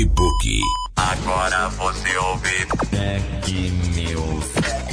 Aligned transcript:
Facebook. 0.00 0.60
Agora 0.96 1.68
você 1.68 2.16
ouve 2.16 2.66
Tech 2.90 3.70
News. 3.94 4.89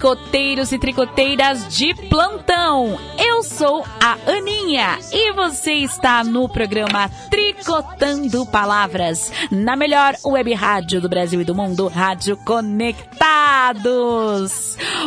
tricoteiros 0.00 0.72
e 0.72 0.78
tricoteiras 0.78 1.68
de 1.68 1.92
plantão! 2.08 2.98
Eu 3.18 3.42
sou 3.42 3.84
a 4.02 4.16
Aninha 4.26 4.98
e 5.12 5.30
você 5.34 5.72
está 5.72 6.24
no 6.24 6.48
programa 6.48 7.10
Tricotando 7.28 8.46
Palavras, 8.46 9.30
na 9.50 9.76
melhor 9.76 10.14
web 10.24 10.54
rádio 10.54 11.02
do 11.02 11.08
Brasil 11.08 11.42
e 11.42 11.44
do 11.44 11.54
mundo, 11.54 11.86
Rádio 11.86 12.38
Conectados. 12.38 13.10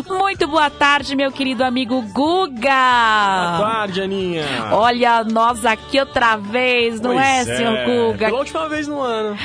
Muito 0.08 0.48
boa 0.48 0.70
tarde, 0.70 1.16
meu 1.16 1.32
querido 1.32 1.64
amigo 1.64 2.00
Guga. 2.14 3.58
Boa 3.58 3.72
tarde, 3.72 4.00
Aninha. 4.00 4.46
Olha 4.74 5.24
nós 5.24 5.66
aqui 5.66 6.00
outra 6.00 6.36
vez, 6.36 7.02
não 7.02 7.20
é, 7.20 7.44
senhor 7.44 7.84
Guga? 7.86 8.28
Pela 8.28 8.38
última 8.38 8.70
vez 8.70 8.88
no 8.88 9.02
ano. 9.02 9.36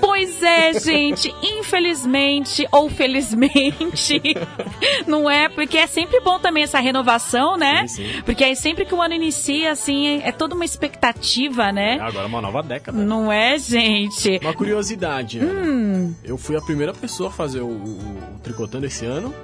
Pois 0.00 0.42
é, 0.42 0.72
gente, 0.78 1.34
infelizmente 1.42 2.66
ou 2.72 2.88
felizmente, 2.88 4.20
não 5.06 5.28
é? 5.28 5.48
Porque 5.48 5.76
é 5.78 5.86
sempre 5.86 6.20
bom 6.20 6.38
também 6.38 6.62
essa 6.62 6.78
renovação, 6.80 7.56
né? 7.56 7.86
Sim, 7.86 8.04
sim. 8.12 8.22
Porque 8.24 8.44
é 8.44 8.54
sempre 8.54 8.84
que 8.84 8.94
o 8.94 9.00
ano 9.02 9.14
inicia, 9.14 9.72
assim, 9.72 10.20
é, 10.20 10.28
é 10.28 10.32
toda 10.32 10.54
uma 10.54 10.64
expectativa, 10.64 11.68
É 11.68 11.72
né? 11.72 11.98
agora 12.00 12.26
uma 12.26 12.40
nova 12.40 12.62
década. 12.62 12.96
Não 12.98 13.30
é, 13.30 13.58
gente? 13.58 14.38
Uma 14.42 14.54
curiosidade. 14.54 15.40
Hum, 15.40 16.14
Eu 16.24 16.36
fui 16.38 16.56
a 16.56 16.60
primeira 16.60 16.92
pessoa 16.92 17.28
a 17.28 17.32
fazer 17.32 17.60
o, 17.60 17.66
o- 17.66 18.36
o 18.36 18.38
tricotando 18.42 18.86
esse 18.86 19.04
ano. 19.04 19.34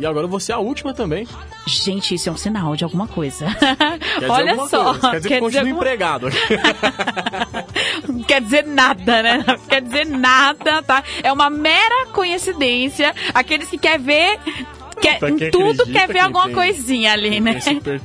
E 0.00 0.06
agora 0.06 0.26
vou 0.26 0.40
ser 0.40 0.52
a 0.52 0.58
última 0.58 0.94
também. 0.94 1.26
gente, 1.66 2.14
isso 2.14 2.28
é 2.28 2.32
um 2.32 2.36
sinal 2.36 2.74
de 2.74 2.84
alguma 2.84 3.06
coisa. 3.06 3.46
Quer 4.18 4.30
Olha 4.30 4.50
alguma 4.52 4.68
só. 4.68 4.84
coisa. 4.94 5.10
Quer 5.10 5.16
dizer 5.18 5.28
que 5.28 5.38
continua 5.40 5.60
alguma- 5.62 5.76
empregado. 5.78 6.26
Não 8.08 8.22
quer 8.24 8.40
dizer 8.40 8.66
nada, 8.66 9.22
né? 9.22 9.44
Não 9.46 9.58
quer 9.58 9.82
dizer 9.82 10.06
nada, 10.06 10.82
tá? 10.82 11.02
É 11.22 11.32
uma 11.32 11.50
mera 11.50 12.06
coincidência. 12.12 13.14
Aqueles 13.34 13.68
que 13.68 13.78
quer 13.78 13.98
ver. 13.98 14.38
Quer, 15.00 15.18
quem 15.18 15.48
em 15.48 15.50
tudo 15.50 15.86
quer 15.86 16.06
ver 16.08 16.18
alguma 16.20 16.44
tem- 16.44 16.54
coisinha 16.54 17.12
ali, 17.12 17.40
né? 17.40 17.58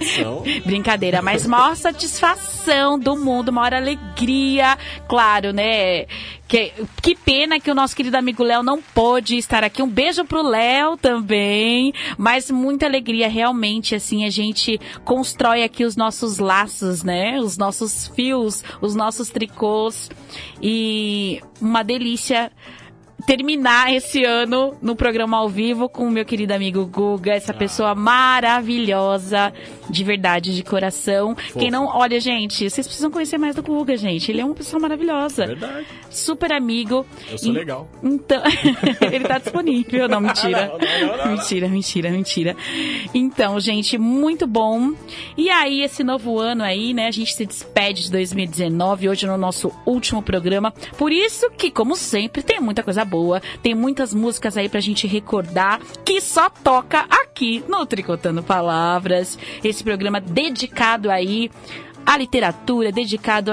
Brincadeira, 0.65 1.21
mas 1.21 1.45
maior 1.45 1.75
satisfação 1.75 2.97
do 2.97 3.15
mundo, 3.17 3.51
maior 3.51 3.73
alegria. 3.73 4.77
Claro, 5.07 5.51
né? 5.51 6.05
Que, 6.47 6.71
que 7.01 7.15
pena 7.15 7.59
que 7.59 7.71
o 7.71 7.75
nosso 7.75 7.95
querido 7.95 8.15
amigo 8.17 8.43
Léo 8.43 8.61
não 8.63 8.81
pôde 8.81 9.35
estar 9.35 9.63
aqui. 9.63 9.81
Um 9.81 9.89
beijo 9.89 10.23
pro 10.25 10.41
Léo 10.43 10.95
também. 10.95 11.91
Mas 12.17 12.49
muita 12.51 12.85
alegria, 12.85 13.27
realmente, 13.27 13.95
assim, 13.95 14.25
a 14.25 14.29
gente 14.29 14.79
constrói 15.03 15.63
aqui 15.63 15.83
os 15.83 15.95
nossos 15.95 16.37
laços, 16.37 17.03
né? 17.03 17.39
Os 17.39 17.57
nossos 17.57 18.07
fios, 18.15 18.63
os 18.79 18.95
nossos 18.95 19.29
tricôs. 19.29 20.09
E 20.61 21.41
uma 21.59 21.83
delícia 21.83 22.51
terminar 23.25 23.93
esse 23.93 24.23
ano 24.23 24.75
no 24.81 24.95
programa 24.95 25.37
ao 25.37 25.49
vivo 25.49 25.89
com 25.89 26.05
o 26.07 26.11
meu 26.11 26.23
querido 26.25 26.53
amigo 26.53 26.85
Guga, 26.85 27.33
essa 27.33 27.51
Ah. 27.51 27.55
pessoa 27.55 27.95
maravilhosa, 27.95 29.51
de 29.89 30.03
verdade, 30.03 30.55
de 30.55 30.63
coração. 30.63 31.35
Quem 31.57 31.69
não, 31.71 31.85
olha, 31.87 32.19
gente, 32.19 32.69
vocês 32.69 32.85
precisam 32.85 33.09
conhecer 33.11 33.37
mais 33.37 33.55
do 33.55 33.63
Guga, 33.63 33.95
gente. 33.97 34.31
Ele 34.31 34.41
é 34.41 34.45
uma 34.45 34.53
pessoa 34.55 34.79
maravilhosa. 34.79 35.45
Verdade. 35.47 35.85
Super 36.09 36.53
amigo. 36.53 37.05
Eu 37.29 37.37
sou 37.37 37.51
E- 37.51 37.53
legal. 37.53 37.87
Então, 38.03 38.41
ele 39.11 39.25
tá 39.25 39.37
disponível, 39.37 40.07
não, 40.07 40.21
mentira. 40.21 40.67
Não, 40.67 40.77
não, 40.77 41.17
não, 41.17 41.25
não. 41.25 41.31
Mentira, 41.37 41.67
mentira, 41.67 42.09
mentira. 42.11 42.55
Então, 43.13 43.59
gente, 43.59 43.97
muito 43.97 44.45
bom. 44.47 44.93
E 45.37 45.49
aí, 45.49 45.81
esse 45.81 46.03
novo 46.03 46.39
ano 46.39 46.63
aí, 46.63 46.93
né, 46.93 47.07
a 47.07 47.11
gente 47.11 47.33
se 47.33 47.45
despede 47.45 48.03
de 48.03 48.11
2019, 48.11 49.09
hoje 49.09 49.25
no 49.27 49.37
nosso 49.37 49.71
último 49.85 50.21
programa. 50.21 50.71
Por 50.97 51.11
isso 51.11 51.49
que, 51.51 51.71
como 51.71 51.95
sempre, 51.95 52.41
tem 52.43 52.59
muita 52.59 52.83
coisa 52.83 53.03
boa, 53.03 53.14
tem 53.61 53.73
muitas 53.73 54.13
músicas 54.13 54.57
aí 54.57 54.69
pra 54.69 54.79
gente 54.79 55.07
recordar, 55.07 55.79
que 56.03 56.19
só 56.21 56.49
toca 56.49 57.05
aqui 57.09 57.63
no 57.67 57.85
Tricotando 57.85 58.43
Palavras. 58.43 59.37
Esse 59.63 59.83
programa 59.83 60.19
dedicado 60.19 61.09
aí 61.09 61.49
à 62.05 62.17
literatura, 62.17 62.91
dedicado 62.91 63.51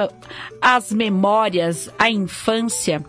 às 0.60 0.92
memórias, 0.92 1.90
à 1.98 2.10
infância 2.10 3.04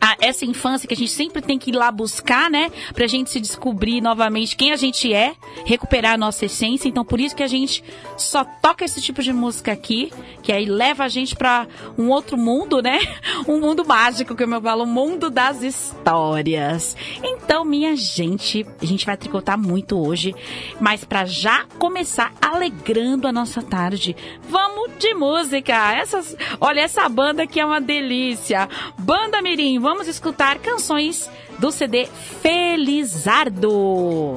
a 0.00 0.16
essa 0.20 0.44
infância 0.44 0.86
que 0.86 0.94
a 0.94 0.96
gente 0.96 1.10
sempre 1.10 1.42
tem 1.42 1.58
que 1.58 1.70
ir 1.70 1.74
lá 1.74 1.90
buscar, 1.90 2.50
né? 2.50 2.70
Pra 2.94 3.06
gente 3.06 3.30
se 3.30 3.40
descobrir 3.40 4.00
novamente 4.00 4.56
quem 4.56 4.72
a 4.72 4.76
gente 4.76 5.12
é, 5.12 5.34
recuperar 5.64 6.14
a 6.14 6.18
nossa 6.18 6.46
essência. 6.46 6.88
Então, 6.88 7.04
por 7.04 7.20
isso 7.20 7.34
que 7.34 7.42
a 7.42 7.48
gente 7.48 7.82
só 8.16 8.44
toca 8.44 8.84
esse 8.84 9.00
tipo 9.00 9.22
de 9.22 9.32
música 9.32 9.72
aqui, 9.72 10.12
que 10.42 10.52
aí 10.52 10.64
leva 10.64 11.04
a 11.04 11.08
gente 11.08 11.34
pra 11.34 11.66
um 11.98 12.08
outro 12.08 12.36
mundo, 12.36 12.80
né? 12.80 12.98
Um 13.46 13.60
mundo 13.60 13.84
mágico, 13.84 14.36
como 14.36 14.54
eu 14.54 14.60
falo, 14.60 14.84
um 14.84 14.86
mundo 14.86 15.30
das 15.30 15.62
histórias. 15.62 16.96
Então, 17.22 17.64
minha 17.64 17.94
gente, 17.94 18.66
a 18.80 18.84
gente 18.84 19.06
vai 19.06 19.16
tricotar 19.16 19.58
muito 19.58 19.98
hoje, 19.98 20.34
mas 20.80 21.04
pra 21.04 21.24
já 21.24 21.64
começar 21.78 22.32
alegrando 22.40 23.28
a 23.28 23.32
nossa 23.32 23.62
tarde, 23.62 24.16
vamos 24.48 24.90
de 24.98 25.14
música. 25.14 25.94
Essas, 25.94 26.36
olha, 26.60 26.80
essa 26.80 27.08
banda 27.08 27.42
aqui 27.44 27.60
é 27.60 27.64
uma 27.64 27.80
delícia. 27.80 28.68
Banda 28.98 29.40
Mirim, 29.42 29.78
vamos 29.86 30.08
escutar 30.08 30.58
canções 30.58 31.30
do 31.60 31.70
CD 31.70 32.08
Felizardo. 32.42 34.34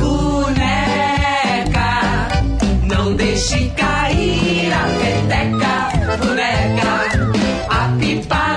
Boneca, 0.00 0.70
não 2.84 3.14
deixe 3.14 3.68
cair 3.76 4.72
a 4.72 4.86
peteca. 5.02 6.16
Boneca, 6.16 7.12
a 7.68 7.94
pipa 7.98 8.55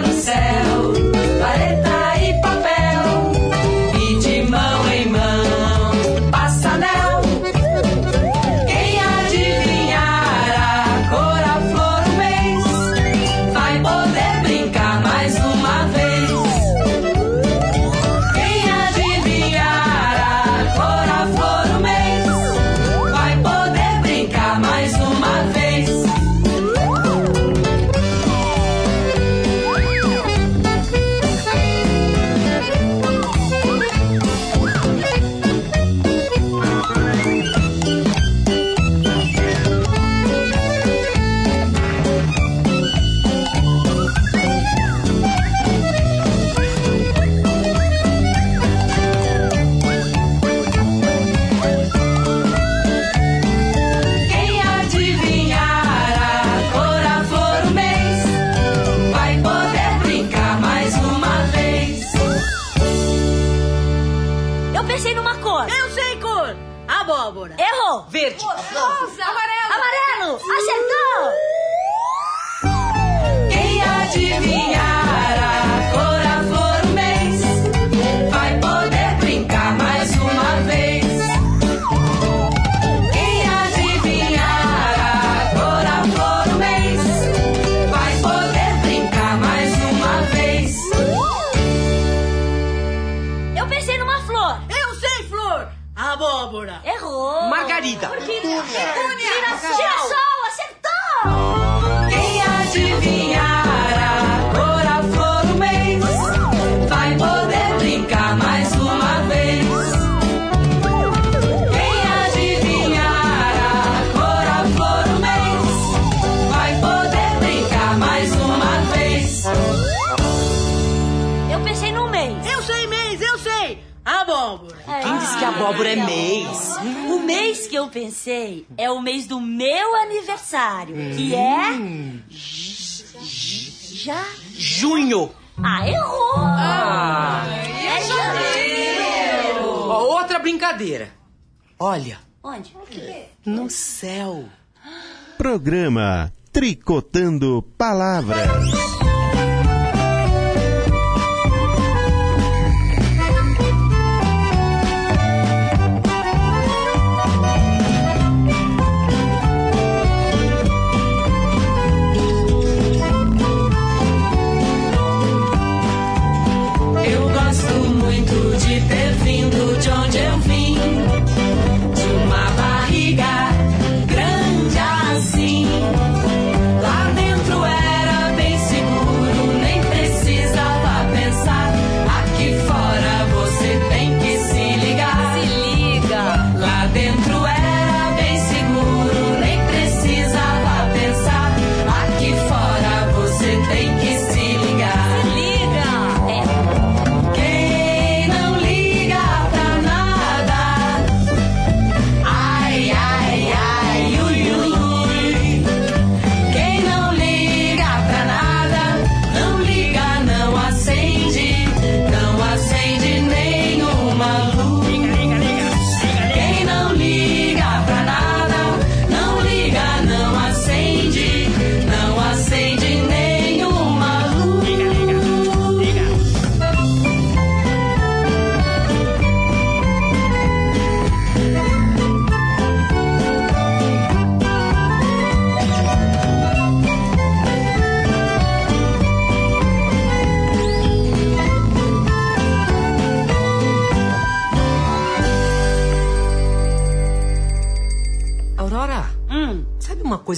Palavras. 148.21 148.48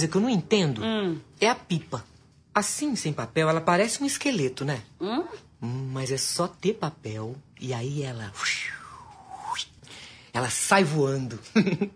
Coisa 0.02 0.08
que 0.08 0.16
eu 0.16 0.20
não 0.20 0.28
entendo? 0.28 0.82
hum, 0.82 1.18
É 1.40 1.48
a 1.48 1.54
pipa. 1.54 2.04
Assim, 2.54 2.94
sem 2.96 3.12
papel, 3.12 3.48
ela 3.48 3.60
parece 3.60 4.02
um 4.02 4.06
esqueleto, 4.06 4.64
né? 4.64 4.82
hum. 5.00 5.24
Hum, 5.62 5.90
mas 5.92 6.10
é 6.10 6.16
só 6.16 6.48
ter 6.48 6.74
papel 6.74 7.36
e 7.60 7.72
aí 7.72 8.02
ela. 8.02 8.32
Ela 10.32 10.50
sai 10.50 10.82
voando. 10.82 11.38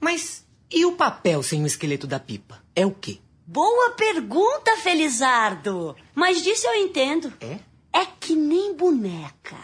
mas 0.00 0.44
e 0.70 0.84
o 0.84 0.92
papel 0.92 1.42
sem 1.42 1.62
o 1.62 1.66
esqueleto 1.66 2.06
da 2.06 2.18
pipa? 2.18 2.60
É 2.74 2.84
o 2.84 2.90
quê? 2.90 3.18
Boa 3.46 3.90
pergunta, 3.92 4.76
Felizardo. 4.78 5.94
Mas 6.14 6.42
disso 6.42 6.66
eu 6.66 6.74
entendo. 6.74 7.32
É? 7.40 7.58
É 7.92 8.04
que 8.04 8.34
nem 8.34 8.74
boneca. 8.74 9.56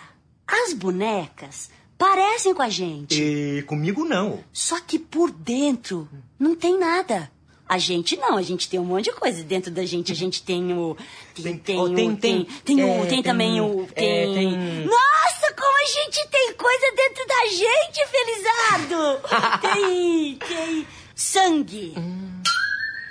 As 0.47 0.73
bonecas 0.73 1.71
parecem 1.99 2.55
com 2.55 2.63
a 2.63 2.69
gente. 2.69 3.21
E 3.21 3.63
comigo 3.63 4.05
não. 4.05 4.45
Só 4.53 4.79
que 4.81 4.99
por 4.99 5.31
dentro 5.33 6.09
não 6.39 6.55
tem 6.55 6.79
nada. 6.79 7.31
A 7.67 7.79
gente 7.79 8.17
não, 8.19 8.37
a 8.37 8.43
gente 8.43 8.69
tem 8.69 8.79
um 8.79 8.85
monte 8.85 9.05
de 9.07 9.13
coisa. 9.13 9.43
Dentro 9.43 9.71
da 9.71 9.85
gente 9.87 10.13
a 10.13 10.15
gente 10.15 10.43
tem 10.43 10.73
o. 10.77 10.97
Tem, 11.35 11.57
tem, 11.59 11.79
oh, 11.81 11.87
tem- 11.87 12.15
tem, 12.17 12.45
tem- 12.45 12.77
tem, 12.77 12.81
é, 12.83 12.99
tem 13.01 13.09
tem- 13.09 13.23
também 13.23 13.61
o. 13.61 13.85
é, 13.95 14.25
Tem... 14.27 14.35
tem- 14.35 14.85
Nossa, 14.85 15.53
como 15.57 15.77
a 15.83 15.87
gente 15.87 16.29
tem 16.29 16.53
coisa 16.55 16.93
dentro 16.95 17.27
da 17.27 17.47
gente, 17.47 18.07
Felizardo! 18.07 19.21
tem. 19.63 20.37
tem 20.37 20.87
sangue. 21.15 21.95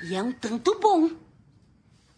E 0.03 0.15
é 0.15 0.22
um 0.22 0.31
tanto 0.31 0.77
bom. 0.79 1.10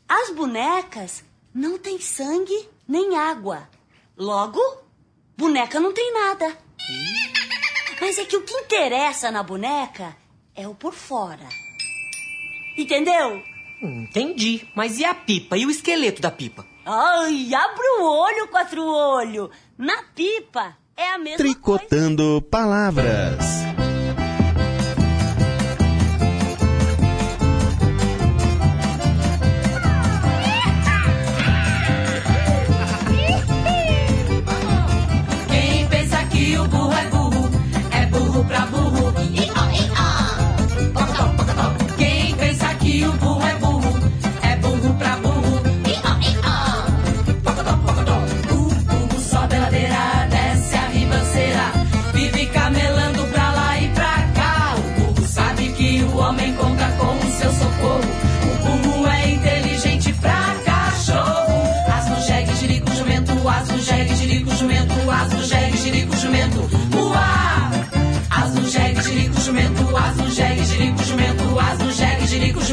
As 0.08 0.30
bonecas 0.32 1.24
não 1.54 1.78
têm 1.78 2.00
sangue 2.02 2.68
nem 2.88 3.18
água. 3.18 3.70
Logo, 4.18 4.60
boneca 5.38 5.80
não 5.80 5.94
tem 5.94 6.14
nada. 6.14 6.58
Mas 8.02 8.18
é 8.20 8.26
que 8.26 8.36
o 8.36 8.42
que 8.44 8.54
interessa 8.54 9.32
na 9.32 9.42
boneca 9.42 10.16
é 10.54 10.68
o 10.68 10.76
por 10.76 10.94
fora. 10.94 11.48
Entendeu? 12.78 13.42
Hum, 13.82 14.04
Entendi. 14.04 14.68
Mas 14.76 15.00
e 15.00 15.06
a 15.06 15.14
pipa? 15.14 15.58
E 15.58 15.66
o 15.66 15.72
esqueleto 15.72 16.22
da 16.22 16.32
pipa? 16.32 16.66
Ai, 16.86 17.54
abre 17.54 17.88
o 18.00 18.04
olho, 18.04 18.48
quatro 18.50 18.84
olho. 18.84 19.50
Na 19.78 20.04
pipa 20.16 20.78
é 20.96 21.10
a 21.10 21.18
mesma 21.18 21.38
coisa. 21.38 21.54
Tricotando 21.54 22.42
Palavras. 22.50 23.40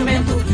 jumento 0.03 0.52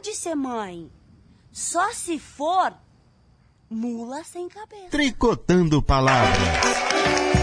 pode 0.00 0.14
ser 0.14 0.34
mãe. 0.34 0.90
Só 1.52 1.92
se 1.92 2.18
for 2.18 2.72
mula 3.68 4.24
sem 4.24 4.48
cabeça. 4.48 4.88
Tricotando 4.88 5.82
palavras. 5.82 7.39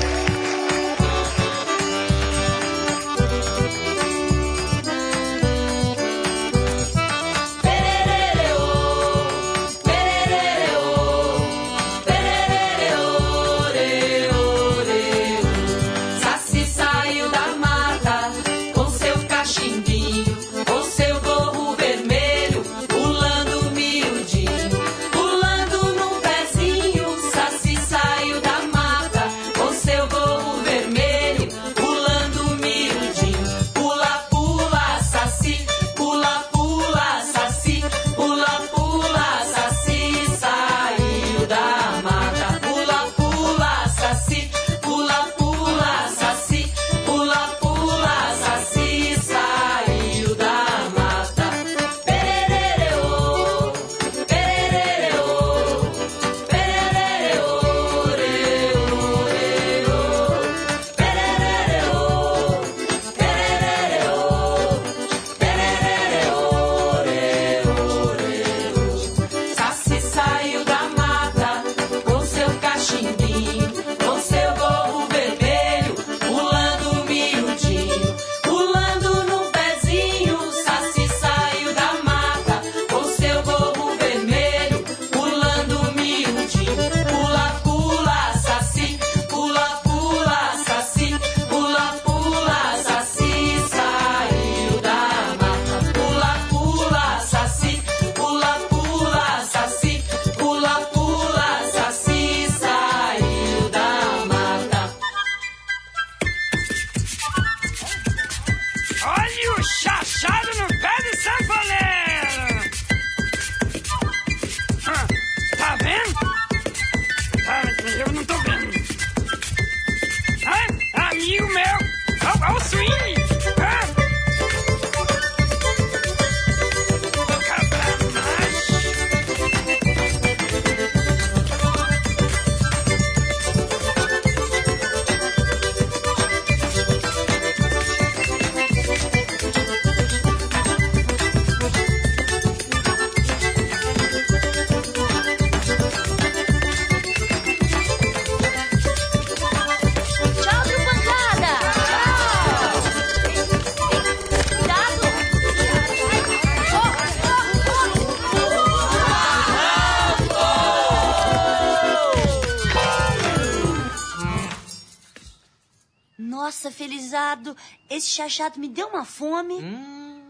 achado 168.26 168.60
me 168.60 168.68
deu 168.68 168.88
uma 168.88 169.06
fome. 169.06 169.56
Hum. 169.56 170.22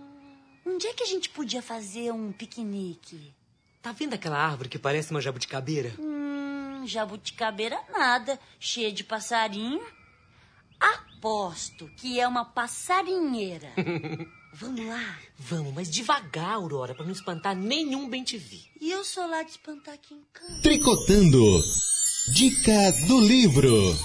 Um 0.66 0.78
dia 0.78 0.90
é 0.90 0.94
que 0.94 1.04
a 1.04 1.08
gente 1.08 1.30
podia 1.30 1.62
fazer 1.62 2.12
um 2.12 2.32
piquenique? 2.32 3.34
Tá 3.82 3.92
vendo 3.92 4.14
aquela 4.14 4.38
árvore 4.38 4.70
que 4.70 4.78
parece 4.78 5.12
uma 5.12 5.22
jabuticabeira? 5.22 5.94
Hum, 5.98 6.84
jabuticabeira 6.86 7.80
nada, 7.90 8.40
cheia 8.60 8.92
de 8.92 9.04
passarinho. 9.04 9.82
Aposto 10.80 11.90
que 11.96 12.20
é 12.20 12.28
uma 12.28 12.46
passarinheira. 12.46 13.72
Vamos 14.54 14.86
lá. 14.86 15.20
Vamos, 15.38 15.74
mas 15.74 15.90
devagar, 15.90 16.54
Aurora, 16.56 16.96
para 16.96 17.06
não 17.06 17.12
espantar 17.12 17.56
nenhum 17.56 18.10
bem 18.10 18.24
te 18.24 18.38
vi. 18.38 18.66
E 18.82 18.92
eu 18.92 19.04
sou 19.04 19.28
lá 19.28 19.44
de 19.44 19.52
espantar 19.52 19.98
quem 20.00 20.22
canta. 20.34 20.62
Tricotando. 20.62 21.62
Dica 22.34 22.92
do 23.08 23.20
livro. 23.22 23.96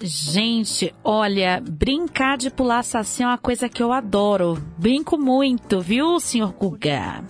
Gente, 0.00 0.94
olha, 1.02 1.62
brincar 1.66 2.36
de 2.36 2.50
pular 2.50 2.82
saci 2.82 3.22
é 3.22 3.26
uma 3.26 3.38
coisa 3.38 3.68
que 3.68 3.82
eu 3.82 3.92
adoro. 3.92 4.62
Brinco 4.76 5.16
muito, 5.18 5.80
viu, 5.80 6.20
senhor 6.20 6.52
Guga? 6.52 7.24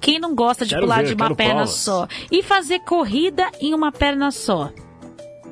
Quem 0.00 0.18
não 0.18 0.34
gosta 0.34 0.64
de 0.64 0.70
quero 0.70 0.82
pular 0.82 1.02
ver, 1.02 1.08
de 1.08 1.14
uma 1.14 1.34
perna 1.34 1.66
só? 1.66 2.08
E 2.30 2.42
fazer 2.42 2.80
corrida 2.80 3.50
em 3.60 3.74
uma 3.74 3.92
perna 3.92 4.30
só? 4.30 4.70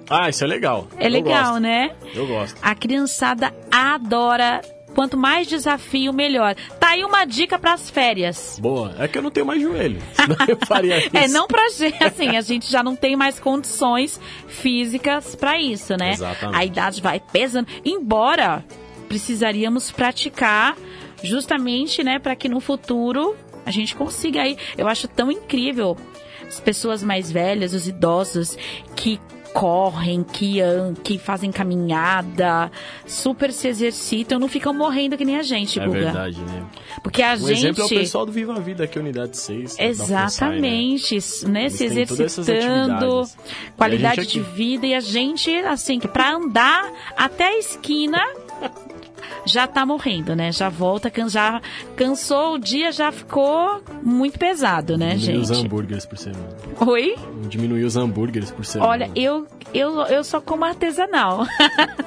Ah, 0.09 0.28
isso 0.28 0.42
é 0.42 0.47
legal. 0.47 0.88
É 0.97 1.07
eu 1.07 1.11
legal, 1.11 1.45
gosto. 1.50 1.61
né? 1.61 1.95
Eu 2.14 2.26
gosto. 2.26 2.59
A 2.62 2.75
criançada 2.75 3.52
adora 3.71 4.62
Quanto 4.99 5.17
mais 5.17 5.47
desafio, 5.47 6.12
melhor. 6.12 6.57
Tá 6.81 6.88
aí 6.88 7.05
uma 7.05 7.25
dica 7.25 7.57
pras 7.57 7.88
férias. 7.88 8.59
Boa. 8.61 8.97
É 8.99 9.07
que 9.07 9.17
eu 9.17 9.23
não 9.23 9.31
tenho 9.31 9.47
mais 9.47 9.62
joelho. 9.62 10.02
Eu 10.49 10.59
faria 10.67 10.99
isso. 11.07 11.17
É, 11.17 11.28
não 11.28 11.47
pra 11.47 11.69
gente, 11.69 12.02
assim, 12.02 12.37
a 12.37 12.40
gente 12.40 12.69
já 12.69 12.83
não 12.83 12.97
tem 12.97 13.14
mais 13.14 13.38
condições 13.38 14.21
físicas 14.49 15.37
pra 15.37 15.57
isso, 15.57 15.97
né? 15.97 16.14
Exatamente. 16.14 16.59
A 16.59 16.64
idade 16.64 17.00
vai 17.00 17.21
pesando. 17.21 17.69
Embora 17.85 18.64
precisaríamos 19.09 19.93
praticar 19.93 20.76
justamente, 21.23 22.02
né, 22.02 22.19
para 22.19 22.35
que 22.35 22.49
no 22.49 22.59
futuro 22.59 23.37
a 23.64 23.71
gente 23.71 23.95
consiga 23.95 24.43
aí. 24.43 24.59
Eu 24.76 24.88
acho 24.88 25.07
tão 25.07 25.31
incrível 25.31 25.97
as 26.45 26.59
pessoas 26.59 27.05
mais 27.05 27.31
velhas, 27.31 27.73
os 27.73 27.87
idosos 27.87 28.59
que 28.97 29.21
correm, 29.52 30.23
que, 30.23 30.59
que 31.02 31.19
fazem 31.19 31.50
caminhada, 31.50 32.71
super 33.07 33.52
se 33.52 33.69
exercitam, 33.69 34.38
não 34.38 34.49
ficam 34.49 34.73
morrendo 34.73 35.17
que 35.17 35.25
nem 35.25 35.37
a 35.37 35.43
gente, 35.43 35.78
É 35.81 35.85
Guga. 35.87 35.99
verdade, 36.00 36.40
né? 36.40 36.64
Porque 37.02 37.23
a 37.23 37.35
Um 37.35 37.38
gente 37.38 37.52
exemplo 37.52 37.83
é 37.83 37.87
o 37.87 37.88
pessoal 37.88 38.26
do 38.26 38.33
Viva 38.33 38.55
a 38.55 38.61
Vida 38.61 38.85
aqui, 38.85 38.99
Unidade 38.99 39.37
6. 39.37 39.76
da 39.76 39.85
FUNSAI, 39.95 40.09
né? 40.09 40.25
Exatamente, 40.25 41.19
né? 41.47 41.61
Eles 41.62 41.73
Se 41.75 41.85
exercitando, 41.85 43.28
qualidade 43.76 44.26
de 44.26 44.40
vida 44.40 44.87
e 44.87 44.95
a 44.95 45.00
gente, 45.00 45.50
assim, 45.61 45.99
que 45.99 46.09
pra 46.09 46.35
andar 46.35 46.90
até 47.17 47.45
a 47.49 47.59
esquina 47.59 48.21
já 49.44 49.66
tá 49.66 49.85
morrendo, 49.85 50.35
né? 50.35 50.52
Já 50.52 50.68
volta, 50.68 51.12
já 51.28 51.61
cansou 51.97 52.54
o 52.54 52.58
dia, 52.58 52.92
já 52.92 53.11
ficou 53.11 53.82
muito 54.02 54.38
pesado, 54.38 54.97
né, 54.97 55.14
Diminuir 55.16 55.42
os 55.42 55.49
gente? 55.49 55.66
hambúrgueres 55.66 56.06
por 56.06 56.18
semana. 56.18 56.49
Oi? 56.80 57.16
Diminuir 57.48 57.85
os 57.85 57.96
hambúrgueres 57.96 58.50
por 58.50 58.64
semana. 58.64 58.90
Olha, 58.90 59.11
eu, 59.14 59.46
eu, 59.74 60.03
eu 60.03 60.24
só 60.24 60.40
como 60.40 60.64
artesanal. 60.64 61.46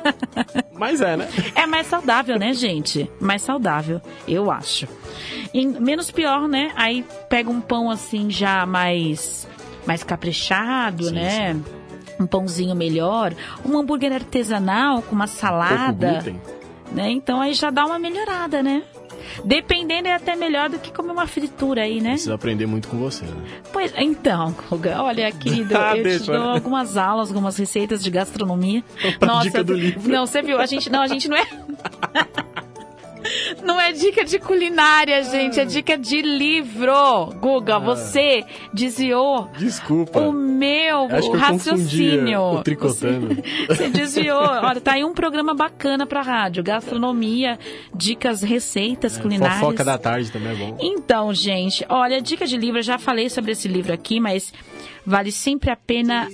Mas 0.73 1.01
é, 1.01 1.15
né? 1.15 1.29
É 1.55 1.65
mais 1.65 1.87
saudável, 1.87 2.39
né, 2.39 2.53
gente? 2.53 3.09
Mais 3.19 3.41
saudável, 3.41 4.01
eu 4.27 4.49
acho. 4.49 4.87
E 5.53 5.65
menos 5.65 6.09
pior, 6.09 6.47
né? 6.47 6.71
Aí 6.75 7.05
pega 7.29 7.49
um 7.49 7.61
pão 7.61 7.89
assim 7.89 8.29
já 8.29 8.65
mais 8.65 9.47
mais 9.85 10.03
caprichado, 10.03 11.05
Sim, 11.05 11.13
né? 11.13 11.59
Um 12.19 12.27
pãozinho 12.27 12.75
melhor, 12.75 13.33
um 13.65 13.77
hambúrguer 13.77 14.13
artesanal 14.13 15.01
com 15.01 15.15
uma 15.15 15.25
Pouco 15.25 15.39
salada, 15.39 16.13
glúten. 16.13 16.41
Né? 16.91 17.09
Então 17.11 17.41
aí 17.41 17.53
já 17.53 17.69
dá 17.69 17.85
uma 17.85 17.99
melhorada, 17.99 18.61
né? 18.61 18.83
Dependendo 19.45 20.07
é 20.07 20.13
até 20.13 20.35
melhor 20.35 20.69
do 20.69 20.79
que 20.79 20.91
comer 20.91 21.11
uma 21.11 21.27
fritura 21.27 21.83
aí, 21.83 22.01
né? 22.01 22.11
Preciso 22.11 22.33
aprender 22.33 22.65
muito 22.65 22.87
com 22.87 22.97
você, 22.97 23.23
né? 23.25 23.61
Pois, 23.71 23.93
então, 23.97 24.53
Guga, 24.69 25.01
olha, 25.01 25.31
querido, 25.31 25.75
Ah, 25.77 25.95
eu 25.95 26.03
deixa, 26.03 26.25
te 26.25 26.31
dou 26.31 26.39
né? 26.39 26.53
algumas 26.53 26.97
aulas, 26.97 27.29
algumas 27.29 27.57
receitas 27.57 28.03
de 28.03 28.09
gastronomia. 28.09 28.83
Opa, 29.15 29.39
dica 29.41 29.63
do 29.63 29.73
livro. 29.73 30.11
Não, 30.11 30.25
você 30.25 30.41
viu, 30.41 30.59
a 30.59 30.65
gente 30.65 30.89
não, 30.89 31.01
a 31.01 31.07
gente 31.07 31.29
não 31.29 31.37
é 31.37 31.45
Não 33.63 33.79
é 33.79 33.91
dica 33.91 34.23
de 34.23 34.39
culinária, 34.39 35.23
gente, 35.23 35.59
é 35.59 35.65
dica 35.65 35.97
de 35.97 36.21
livro. 36.21 36.93
Guga, 37.39 37.79
você 37.79 38.43
desviou 38.73 39.49
Desculpa. 39.57 40.19
o 40.19 40.31
meu 40.31 41.09
eu 41.09 41.31
raciocínio. 41.31 42.41
o 42.41 42.63
tricotando. 42.63 43.41
Você 43.67 43.89
desviou. 43.89 44.41
Olha, 44.41 44.81
tá 44.81 44.93
aí 44.93 45.03
um 45.03 45.13
programa 45.13 45.53
bacana 45.53 46.05
pra 46.05 46.21
rádio. 46.21 46.63
Gastronomia, 46.63 47.57
dicas, 47.93 48.41
receitas 48.41 49.17
culinárias. 49.17 49.57
É, 49.57 49.59
Fofoca 49.61 49.83
da 49.83 49.97
tarde 49.97 50.31
também 50.31 50.51
é 50.51 50.55
bom. 50.55 50.77
Então, 50.79 51.33
gente, 51.33 51.85
olha, 51.89 52.21
dica 52.21 52.45
de 52.45 52.57
livro, 52.57 52.79
eu 52.79 52.83
já 52.83 52.97
falei 52.97 53.29
sobre 53.29 53.51
esse 53.51 53.67
livro 53.67 53.93
aqui, 53.93 54.19
mas 54.19 54.53
vale 55.05 55.31
sempre 55.31 55.71
a 55.71 55.75
pena. 55.75 56.27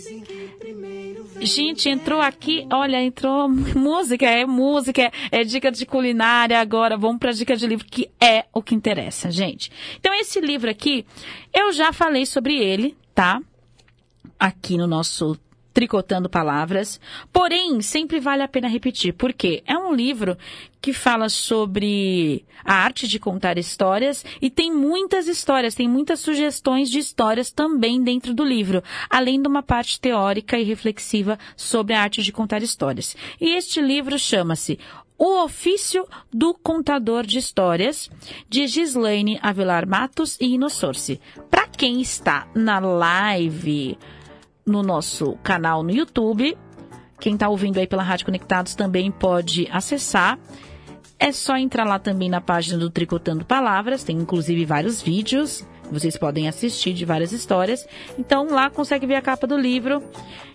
Gente, 1.39 1.87
entrou 1.87 2.19
aqui, 2.19 2.67
olha, 2.71 3.01
entrou 3.01 3.47
música, 3.47 4.25
é 4.25 4.45
música, 4.45 5.01
é, 5.01 5.11
é 5.31 5.43
dica 5.43 5.71
de 5.71 5.85
culinária 5.85 6.59
agora, 6.59 6.97
vamos 6.97 7.19
pra 7.19 7.31
dica 7.31 7.55
de 7.55 7.67
livro, 7.67 7.85
que 7.85 8.09
é 8.19 8.45
o 8.53 8.61
que 8.61 8.73
interessa, 8.73 9.29
gente. 9.29 9.71
Então, 9.99 10.13
esse 10.15 10.41
livro 10.41 10.69
aqui, 10.69 11.05
eu 11.53 11.71
já 11.71 11.93
falei 11.93 12.25
sobre 12.25 12.57
ele, 12.57 12.97
tá? 13.13 13.39
Aqui 14.39 14.77
no 14.77 14.87
nosso 14.87 15.37
Tricotando 15.77 16.27
Palavras. 16.27 16.99
Porém, 17.31 17.83
sempre 17.83 18.19
vale 18.19 18.41
a 18.41 18.47
pena 18.47 18.67
repetir, 18.67 19.13
porque 19.13 19.61
é 19.63 19.77
um 19.77 19.93
livro 19.93 20.35
que 20.81 20.91
fala 20.91 21.29
sobre 21.29 22.43
a 22.65 22.73
arte 22.73 23.07
de 23.07 23.19
contar 23.19 23.59
histórias 23.59 24.25
e 24.41 24.49
tem 24.49 24.73
muitas 24.73 25.27
histórias, 25.27 25.75
tem 25.75 25.87
muitas 25.87 26.19
sugestões 26.19 26.89
de 26.89 26.97
histórias 26.97 27.51
também 27.51 28.01
dentro 28.01 28.33
do 28.33 28.43
livro, 28.43 28.83
além 29.07 29.39
de 29.39 29.47
uma 29.47 29.61
parte 29.61 30.01
teórica 30.01 30.57
e 30.57 30.63
reflexiva 30.63 31.37
sobre 31.55 31.93
a 31.93 32.01
arte 32.01 32.23
de 32.23 32.31
contar 32.31 32.63
histórias. 32.63 33.15
E 33.39 33.55
este 33.55 33.79
livro 33.79 34.17
chama-se 34.17 34.79
o 35.15 35.43
Ofício 35.43 36.07
do 36.33 36.55
Contador 36.55 37.23
de 37.23 37.37
Histórias, 37.37 38.09
de 38.49 38.65
Gislaine 38.65 39.37
Avelar 39.43 39.87
Matos 39.87 40.37
e 40.41 40.55
Inossorce. 40.55 41.21
Para 41.51 41.67
quem 41.67 42.01
está 42.01 42.47
na 42.55 42.79
live 42.79 43.95
no 44.67 44.83
nosso 44.83 45.37
canal 45.41 45.81
no 45.81 45.91
YouTube, 45.91 46.55
quem 47.19 47.33
está 47.33 47.49
ouvindo 47.49 47.79
aí 47.79 47.87
pela 47.87 48.03
Rádio 48.03 48.25
Conectados 48.25 48.75
também 48.75 49.09
pode 49.09 49.67
acessar. 49.71 50.37
É 51.17 51.31
só 51.31 51.57
entrar 51.57 51.83
lá 51.83 51.97
também 51.97 52.29
na 52.29 52.39
página 52.39 52.77
do 52.77 52.91
Tricotando 52.91 53.43
Palavras, 53.43 54.03
tem 54.03 54.15
inclusive 54.17 54.65
vários 54.65 55.01
vídeos, 55.01 55.65
vocês 55.91 56.15
podem 56.15 56.47
assistir 56.47 56.93
de 56.93 57.05
várias 57.05 57.31
histórias. 57.31 57.87
Então 58.19 58.47
lá 58.51 58.69
consegue 58.69 59.07
ver 59.07 59.15
a 59.15 59.21
capa 59.21 59.47
do 59.47 59.57
livro, 59.57 60.03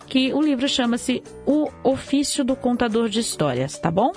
que 0.06 0.32
o 0.32 0.40
livro 0.40 0.68
chama-se 0.68 1.22
O 1.44 1.68
Ofício 1.82 2.44
do 2.44 2.54
Contador 2.54 3.08
de 3.08 3.18
Histórias, 3.18 3.76
tá 3.78 3.90
bom? 3.90 4.12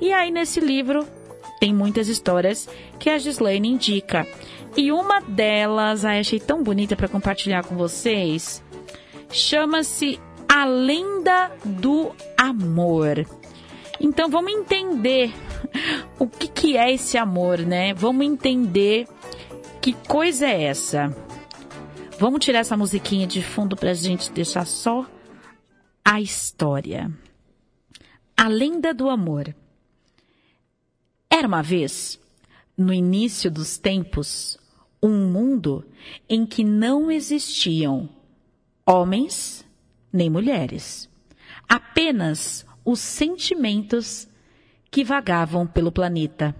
E 0.00 0.10
aí 0.12 0.30
nesse 0.30 0.60
livro 0.60 1.06
tem 1.60 1.74
muitas 1.74 2.08
histórias 2.08 2.66
que 2.98 3.10
a 3.10 3.18
Gislaine 3.18 3.68
indica. 3.68 4.26
E 4.76 4.90
uma 4.90 5.20
delas, 5.20 6.04
ai, 6.04 6.18
achei 6.18 6.40
tão 6.40 6.62
bonita 6.62 6.96
para 6.96 7.08
compartilhar 7.08 7.62
com 7.62 7.76
vocês, 7.76 8.63
chama-se 9.34 10.20
A 10.48 10.64
Lenda 10.64 11.50
do 11.64 12.14
Amor. 12.36 13.26
Então 14.00 14.30
vamos 14.30 14.52
entender 14.52 15.34
o 16.18 16.28
que, 16.28 16.46
que 16.46 16.76
é 16.76 16.92
esse 16.94 17.18
amor, 17.18 17.58
né? 17.58 17.92
Vamos 17.94 18.24
entender 18.24 19.08
que 19.82 19.92
coisa 19.92 20.46
é 20.46 20.62
essa. 20.64 21.14
Vamos 22.18 22.44
tirar 22.44 22.60
essa 22.60 22.76
musiquinha 22.76 23.26
de 23.26 23.42
fundo 23.42 23.76
pra 23.76 23.92
gente 23.92 24.30
deixar 24.30 24.64
só 24.66 25.04
a 26.04 26.20
história. 26.20 27.10
A 28.36 28.46
lenda 28.46 28.94
do 28.94 29.10
amor. 29.10 29.54
Era 31.28 31.48
uma 31.48 31.62
vez, 31.62 32.20
no 32.78 32.92
início 32.92 33.50
dos 33.50 33.78
tempos, 33.78 34.56
um 35.02 35.26
mundo 35.26 35.84
em 36.28 36.46
que 36.46 36.62
não 36.62 37.10
existiam 37.10 38.08
homens 38.86 39.64
nem 40.12 40.30
mulheres. 40.30 41.10
Apenas 41.68 42.64
os 42.84 43.00
sentimentos 43.00 44.28
que 44.90 45.02
vagavam 45.02 45.66
pelo 45.66 45.90
planeta. 45.90 46.54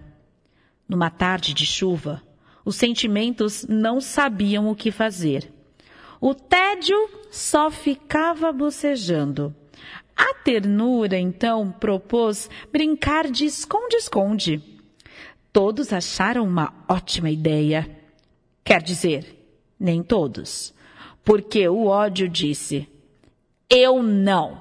Numa 0.89 1.11
tarde 1.11 1.55
de 1.55 1.65
chuva, 1.65 2.23
os 2.65 2.77
sentimentos 2.77 3.67
não 3.69 4.01
sabiam 4.01 4.69
o 4.69 4.75
que 4.75 4.91
fazer. 4.91 5.53
O 6.21 6.35
tédio 6.35 6.97
só 7.31 7.71
ficava 7.71 8.53
bocejando. 8.53 9.55
A 10.17 10.35
ternura, 10.43 11.19
então, 11.19 11.71
propôs 11.71 12.49
brincar 12.73 13.31
de 13.31 13.45
esconde-esconde. 13.45 14.63
Todos 15.53 15.93
acharam 15.93 16.45
uma 16.45 16.73
ótima 16.89 17.31
ideia. 17.31 17.89
Quer 18.65 18.83
dizer, 18.83 19.47
nem 19.79 20.03
todos. 20.03 20.74
Porque 21.25 21.67
o 21.69 21.87
ódio 21.87 22.29
disse: 22.29 22.89
Eu 23.69 24.03
não. 24.03 24.61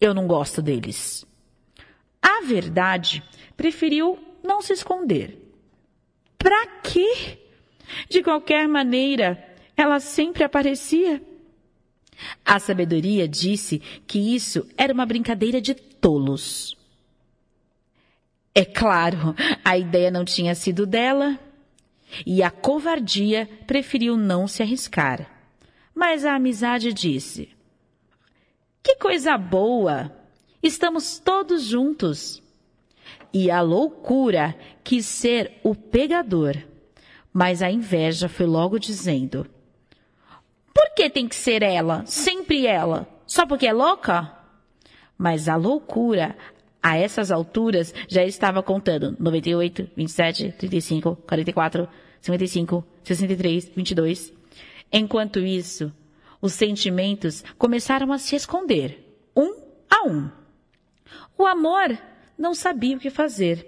Eu 0.00 0.12
não 0.12 0.26
gosto 0.26 0.60
deles. 0.60 1.24
A 2.20 2.42
verdade 2.44 3.22
preferiu 3.56 4.18
não 4.42 4.60
se 4.60 4.72
esconder. 4.72 5.38
Pra 6.36 6.66
quê? 6.82 7.38
De 8.08 8.22
qualquer 8.22 8.66
maneira, 8.66 9.46
ela 9.76 10.00
sempre 10.00 10.42
aparecia. 10.42 11.22
A 12.44 12.58
sabedoria 12.58 13.28
disse 13.28 13.78
que 14.06 14.34
isso 14.34 14.66
era 14.76 14.92
uma 14.92 15.06
brincadeira 15.06 15.60
de 15.60 15.74
tolos. 15.74 16.76
É 18.54 18.64
claro, 18.64 19.34
a 19.64 19.78
ideia 19.78 20.10
não 20.10 20.24
tinha 20.24 20.54
sido 20.54 20.86
dela. 20.86 21.38
E 22.26 22.42
a 22.42 22.50
covardia 22.50 23.48
preferiu 23.66 24.16
não 24.16 24.48
se 24.48 24.62
arriscar. 24.62 25.39
Mas 25.94 26.24
a 26.24 26.34
amizade 26.34 26.92
disse: 26.92 27.48
Que 28.82 28.96
coisa 28.96 29.36
boa! 29.36 30.12
Estamos 30.62 31.18
todos 31.18 31.64
juntos. 31.64 32.42
E 33.32 33.50
a 33.50 33.60
loucura 33.60 34.56
quis 34.82 35.06
ser 35.06 35.58
o 35.62 35.74
pegador. 35.74 36.56
Mas 37.32 37.62
a 37.62 37.70
inveja 37.70 38.28
foi 38.28 38.46
logo 38.46 38.78
dizendo: 38.78 39.46
Por 40.74 40.94
que 40.94 41.08
tem 41.08 41.28
que 41.28 41.36
ser 41.36 41.62
ela? 41.62 42.04
Sempre 42.06 42.66
ela? 42.66 43.08
Só 43.26 43.46
porque 43.46 43.66
é 43.66 43.72
louca? 43.72 44.36
Mas 45.16 45.48
a 45.48 45.56
loucura, 45.56 46.36
a 46.82 46.96
essas 46.96 47.30
alturas, 47.30 47.94
já 48.08 48.24
estava 48.24 48.62
contando 48.62 49.16
98, 49.20 49.90
27, 49.94 50.52
35, 50.52 51.16
44, 51.16 51.88
55, 52.20 52.84
63, 53.04 53.68
22. 53.76 54.39
Enquanto 54.92 55.38
isso, 55.38 55.92
os 56.40 56.52
sentimentos 56.52 57.44
começaram 57.58 58.12
a 58.12 58.18
se 58.18 58.34
esconder, 58.34 59.20
um 59.36 59.54
a 59.88 60.06
um. 60.06 60.30
O 61.36 61.46
amor 61.46 61.96
não 62.36 62.54
sabia 62.54 62.96
o 62.96 63.00
que 63.00 63.10
fazer. 63.10 63.66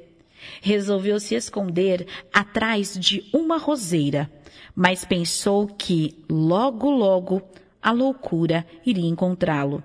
Resolveu 0.60 1.20
se 1.20 1.34
esconder 1.34 2.06
atrás 2.32 2.98
de 2.98 3.28
uma 3.32 3.58
roseira, 3.58 4.30
mas 4.74 5.04
pensou 5.04 5.66
que, 5.66 6.24
logo, 6.28 6.90
logo, 6.90 7.42
a 7.80 7.92
loucura 7.92 8.66
iria 8.84 9.08
encontrá-lo. 9.08 9.82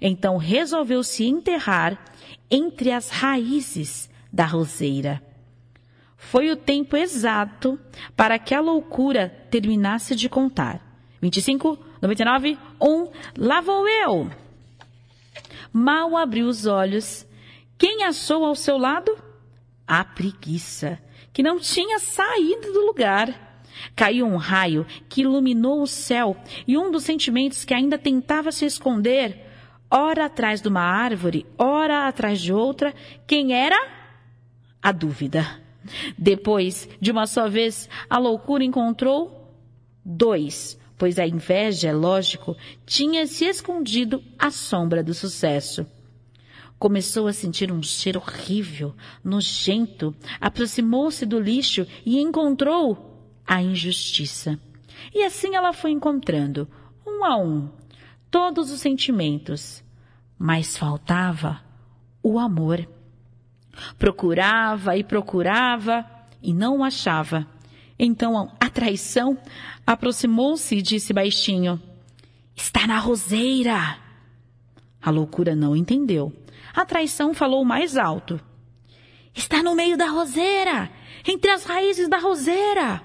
Então 0.00 0.36
resolveu 0.36 1.02
se 1.02 1.24
enterrar 1.24 2.02
entre 2.50 2.90
as 2.90 3.10
raízes 3.10 4.10
da 4.32 4.44
roseira. 4.44 5.22
Foi 6.16 6.50
o 6.50 6.56
tempo 6.56 6.96
exato 6.96 7.78
para 8.16 8.38
que 8.38 8.54
a 8.54 8.60
loucura 8.60 9.43
terminasse 9.60 10.16
de 10.16 10.28
contar. 10.28 10.80
25, 11.22 11.78
99, 12.02 12.58
1, 12.80 13.08
lá 13.38 13.60
vou 13.60 13.88
eu! 13.88 14.28
Mal 15.72 16.16
abriu 16.16 16.48
os 16.48 16.66
olhos. 16.66 17.24
Quem 17.78 18.02
achou 18.02 18.44
ao 18.44 18.56
seu 18.56 18.76
lado? 18.76 19.16
A 19.86 20.04
preguiça, 20.04 20.98
que 21.32 21.40
não 21.40 21.60
tinha 21.60 22.00
saído 22.00 22.72
do 22.72 22.84
lugar. 22.84 23.62
Caiu 23.94 24.26
um 24.26 24.36
raio 24.36 24.84
que 25.08 25.20
iluminou 25.20 25.82
o 25.82 25.86
céu 25.86 26.36
e 26.66 26.76
um 26.76 26.90
dos 26.90 27.04
sentimentos 27.04 27.64
que 27.64 27.74
ainda 27.74 27.96
tentava 27.96 28.50
se 28.50 28.64
esconder, 28.64 29.48
ora 29.88 30.24
atrás 30.24 30.60
de 30.60 30.66
uma 30.66 30.82
árvore, 30.82 31.46
ora 31.56 32.08
atrás 32.08 32.40
de 32.40 32.52
outra, 32.52 32.92
quem 33.24 33.52
era? 33.52 33.76
A 34.82 34.90
dúvida. 34.90 35.62
Depois, 36.18 36.88
de 37.00 37.12
uma 37.12 37.26
só 37.26 37.48
vez, 37.48 37.88
a 38.10 38.18
loucura 38.18 38.64
encontrou 38.64 39.43
dois, 40.04 40.78
pois 40.98 41.18
a 41.18 41.26
inveja, 41.26 41.88
é 41.88 41.92
lógico, 41.92 42.56
tinha 42.84 43.26
se 43.26 43.44
escondido 43.44 44.22
à 44.38 44.50
sombra 44.50 45.02
do 45.02 45.14
sucesso. 45.14 45.86
Começou 46.78 47.26
a 47.26 47.32
sentir 47.32 47.72
um 47.72 47.82
cheiro 47.82 48.20
horrível, 48.20 48.94
nojento, 49.22 50.14
aproximou-se 50.40 51.24
do 51.24 51.40
lixo 51.40 51.86
e 52.04 52.20
encontrou 52.20 53.14
a 53.46 53.62
injustiça. 53.62 54.58
E 55.14 55.24
assim 55.24 55.54
ela 55.54 55.72
foi 55.72 55.92
encontrando, 55.92 56.68
um 57.06 57.24
a 57.24 57.36
um, 57.36 57.68
todos 58.30 58.70
os 58.70 58.80
sentimentos. 58.80 59.82
Mas 60.38 60.76
faltava 60.76 61.60
o 62.22 62.38
amor. 62.38 62.86
Procurava 63.98 64.96
e 64.96 65.04
procurava 65.04 66.04
e 66.42 66.52
não 66.52 66.78
o 66.78 66.84
achava. 66.84 67.46
Então 67.98 68.52
a 68.60 68.68
traição 68.68 69.38
aproximou-se 69.86 70.76
e 70.76 70.82
disse 70.82 71.12
baixinho: 71.12 71.80
Está 72.56 72.86
na 72.86 72.98
roseira. 72.98 73.98
A 75.00 75.10
loucura 75.10 75.54
não 75.54 75.76
entendeu. 75.76 76.32
A 76.74 76.84
traição 76.84 77.34
falou 77.34 77.64
mais 77.64 77.96
alto: 77.96 78.40
Está 79.34 79.62
no 79.62 79.74
meio 79.74 79.96
da 79.96 80.06
roseira, 80.06 80.90
entre 81.26 81.50
as 81.50 81.64
raízes 81.64 82.08
da 82.08 82.18
roseira. 82.18 83.02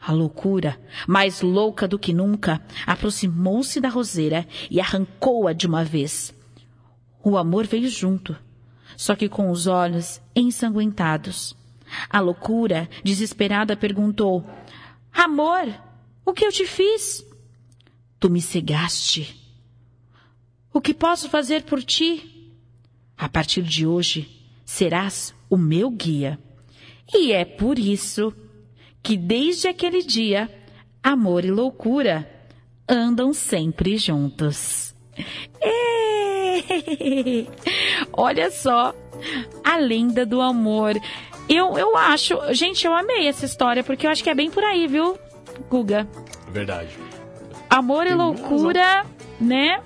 A 0.00 0.10
loucura, 0.10 0.80
mais 1.06 1.42
louca 1.42 1.86
do 1.86 1.96
que 1.96 2.12
nunca, 2.12 2.60
aproximou-se 2.84 3.80
da 3.80 3.88
roseira 3.88 4.46
e 4.68 4.80
arrancou-a 4.80 5.52
de 5.52 5.66
uma 5.66 5.84
vez. 5.84 6.34
O 7.22 7.36
amor 7.36 7.68
veio 7.68 7.88
junto, 7.88 8.36
só 8.96 9.14
que 9.14 9.28
com 9.28 9.48
os 9.48 9.68
olhos 9.68 10.20
ensanguentados. 10.34 11.56
A 12.08 12.20
loucura, 12.20 12.88
desesperada, 13.02 13.76
perguntou: 13.76 14.44
Amor, 15.12 15.68
o 16.24 16.32
que 16.32 16.44
eu 16.44 16.52
te 16.52 16.66
fiz? 16.66 17.26
Tu 18.18 18.30
me 18.30 18.40
cegaste. 18.40 19.36
O 20.72 20.80
que 20.80 20.94
posso 20.94 21.28
fazer 21.28 21.64
por 21.64 21.82
ti? 21.82 22.52
A 23.16 23.28
partir 23.28 23.62
de 23.62 23.86
hoje, 23.86 24.28
serás 24.64 25.34
o 25.50 25.56
meu 25.56 25.90
guia. 25.90 26.38
E 27.12 27.32
é 27.32 27.44
por 27.44 27.78
isso 27.78 28.34
que 29.02 29.16
desde 29.16 29.68
aquele 29.68 30.02
dia, 30.02 30.50
amor 31.02 31.44
e 31.44 31.50
loucura 31.50 32.28
andam 32.88 33.32
sempre 33.32 33.98
juntos. 33.98 34.94
Ê! 35.60 37.46
Olha 38.12 38.50
só, 38.50 38.94
a 39.64 39.76
lenda 39.78 40.24
do 40.24 40.40
amor. 40.40 40.94
Eu, 41.48 41.76
eu 41.76 41.96
acho, 41.96 42.38
gente, 42.52 42.86
eu 42.86 42.94
amei 42.94 43.28
essa 43.28 43.44
história 43.44 43.82
porque 43.82 44.06
eu 44.06 44.10
acho 44.10 44.22
que 44.22 44.30
é 44.30 44.34
bem 44.34 44.50
por 44.50 44.64
aí, 44.64 44.86
viu, 44.86 45.18
Guga? 45.68 46.06
Verdade. 46.48 46.90
Amor 47.68 48.06
e 48.06 48.14
loucura, 48.14 49.04
né? 49.40 49.80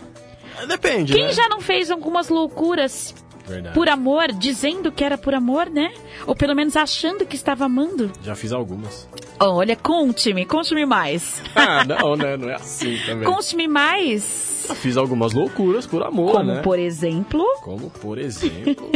Depende, 0.69 1.13
Quem 1.13 1.25
né? 1.27 1.33
já 1.33 1.49
não 1.49 1.61
fez 1.61 1.91
algumas 1.91 2.29
loucuras 2.29 3.15
Verdade. 3.47 3.75
por 3.75 3.89
amor, 3.89 4.33
dizendo 4.33 4.91
que 4.91 5.05
era 5.05 5.17
por 5.17 5.33
amor, 5.35 5.71
né? 5.71 5.93
Ou 6.27 6.35
pelo 6.35 6.55
menos 6.55 6.77
achando 6.77 7.25
que 7.25 7.37
estava 7.37 7.65
amando? 7.67 8.11
Já 8.23 8.35
fiz 8.35 8.53
algumas. 8.53 9.09
Olha, 9.39 9.77
conte-me, 9.77 10.45
conte-me 10.45 10.85
mais. 10.87 11.43
Ah, 11.55 11.85
não, 11.85 12.17
né? 12.17 12.37
Não 12.37 12.51
é 12.51 12.55
assim 12.55 12.99
também. 13.07 13.25
Conte-me 13.25 13.67
mais. 13.69 14.65
Já 14.69 14.75
fiz 14.75 14.97
algumas 14.97 15.33
loucuras 15.33 15.87
por 15.87 16.03
amor, 16.03 16.33
Como, 16.33 16.45
né? 16.55 16.63
por 16.63 16.79
exemplo... 16.79 17.45
Como, 17.63 17.89
por 17.91 18.19
exemplo, 18.19 18.91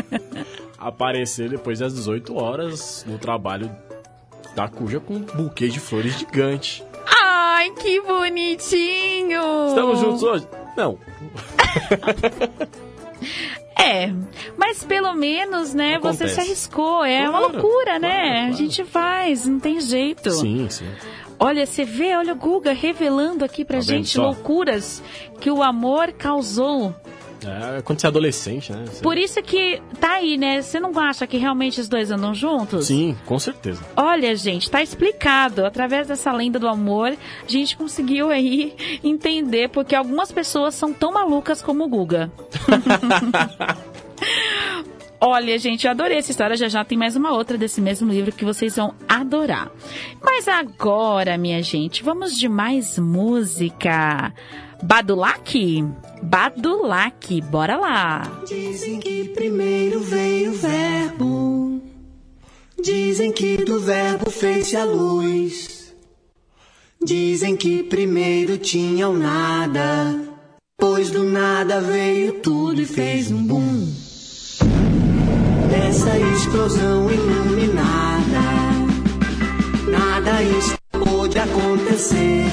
aparecer 0.78 1.48
depois 1.50 1.78
das 1.80 1.94
18 1.94 2.34
horas 2.36 3.04
no 3.06 3.18
trabalho 3.18 3.70
da 4.54 4.68
Cuja 4.68 5.00
com 5.00 5.14
um 5.14 5.20
buquê 5.20 5.68
de 5.68 5.78
flores 5.80 6.18
gigante. 6.18 6.82
Ai, 7.22 7.70
que 7.72 8.00
bonitinho! 8.00 9.68
Estamos 9.68 10.00
juntos 10.00 10.22
hoje? 10.22 10.46
Não. 10.76 10.98
É, 13.78 14.10
mas 14.56 14.82
pelo 14.82 15.12
menos, 15.12 15.74
né, 15.74 15.98
você 16.00 16.24
Acontece. 16.24 16.34
se 16.34 16.40
arriscou. 16.40 17.04
É 17.04 17.28
uma 17.28 17.38
Claro, 17.40 17.52
loucura, 17.52 17.98
né? 17.98 18.08
claro, 18.08 18.30
claro. 18.34 18.48
A 18.48 18.56
gente 18.56 18.84
faz, 18.84 19.46
não 19.46 19.60
tem 19.60 19.80
jeito. 19.80 20.30
Sim, 20.32 20.66
sim. 20.70 20.88
Olha, 21.38 21.66
você 21.66 21.84
vê, 21.84 22.16
olha 22.16 22.32
o 22.32 22.36
Guga 22.36 22.72
revelando 22.72 23.44
aqui 23.44 23.64
pra 23.66 23.76
Tá 23.76 23.82
gente 23.82 24.18
loucuras 24.18 25.02
que 25.40 25.50
o 25.50 25.62
amor 25.62 26.10
causou. 26.12 26.94
É, 27.44 27.82
quando 27.82 28.00
você 28.00 28.06
é 28.06 28.08
adolescente, 28.08 28.72
né? 28.72 28.84
Você- 28.86 29.02
Por 29.02 29.16
isso 29.18 29.42
que 29.42 29.80
tá 30.00 30.14
aí, 30.14 30.36
né? 30.36 30.62
Você 30.62 30.80
não 30.80 30.98
acha 30.98 31.26
que 31.26 31.36
realmente 31.36 31.80
os 31.80 31.88
dois 31.88 32.10
andam 32.10 32.34
juntos? 32.34 32.86
Sim, 32.86 33.16
com 33.26 33.38
certeza. 33.38 33.82
Olha, 33.96 34.34
gente, 34.34 34.70
tá 34.70 34.82
explicado. 34.82 35.64
Através 35.66 36.08
dessa 36.08 36.32
lenda 36.32 36.58
do 36.58 36.66
amor, 36.68 37.08
a 37.12 37.16
gente 37.50 37.76
conseguiu 37.76 38.30
aí 38.30 38.74
entender 39.04 39.68
porque 39.68 39.94
algumas 39.94 40.32
pessoas 40.32 40.74
são 40.74 40.92
tão 40.92 41.12
malucas 41.12 41.60
como 41.62 41.84
o 41.84 41.88
Guga. 41.88 42.30
Olha, 45.18 45.58
gente, 45.58 45.86
eu 45.86 45.90
adorei 45.90 46.18
essa 46.18 46.30
história. 46.30 46.56
Já 46.56 46.68
já 46.68 46.84
tem 46.84 46.96
mais 46.98 47.16
uma 47.16 47.32
outra 47.32 47.56
desse 47.56 47.80
mesmo 47.80 48.10
livro 48.10 48.32
que 48.32 48.44
vocês 48.44 48.76
vão 48.76 48.94
adorar. 49.08 49.70
Mas 50.22 50.46
agora, 50.46 51.38
minha 51.38 51.62
gente, 51.62 52.02
vamos 52.02 52.36
de 52.38 52.48
mais 52.48 52.98
música. 52.98 54.32
Badulac? 54.82 55.84
Badulac, 56.22 57.40
bora 57.42 57.76
lá. 57.76 58.42
Dizem 58.46 59.00
que 59.00 59.28
primeiro 59.30 60.00
veio 60.00 60.50
o 60.50 60.54
verbo. 60.54 61.82
Dizem 62.82 63.32
que 63.32 63.56
do 63.58 63.80
verbo 63.80 64.30
fez-se 64.30 64.76
a 64.76 64.84
luz. 64.84 65.94
Dizem 67.02 67.56
que 67.56 67.82
primeiro 67.82 68.58
tinha 68.58 69.08
o 69.08 69.16
nada. 69.16 70.20
Pois 70.78 71.10
do 71.10 71.24
nada 71.24 71.80
veio 71.80 72.34
tudo 72.40 72.80
e 72.80 72.84
fez 72.84 73.30
um 73.30 73.42
boom. 73.46 73.86
Dessa 75.70 76.18
explosão 76.18 77.10
iluminada, 77.10 78.42
nada 79.90 80.42
isso 80.42 80.76
pôde 80.92 81.38
acontecer. 81.38 82.45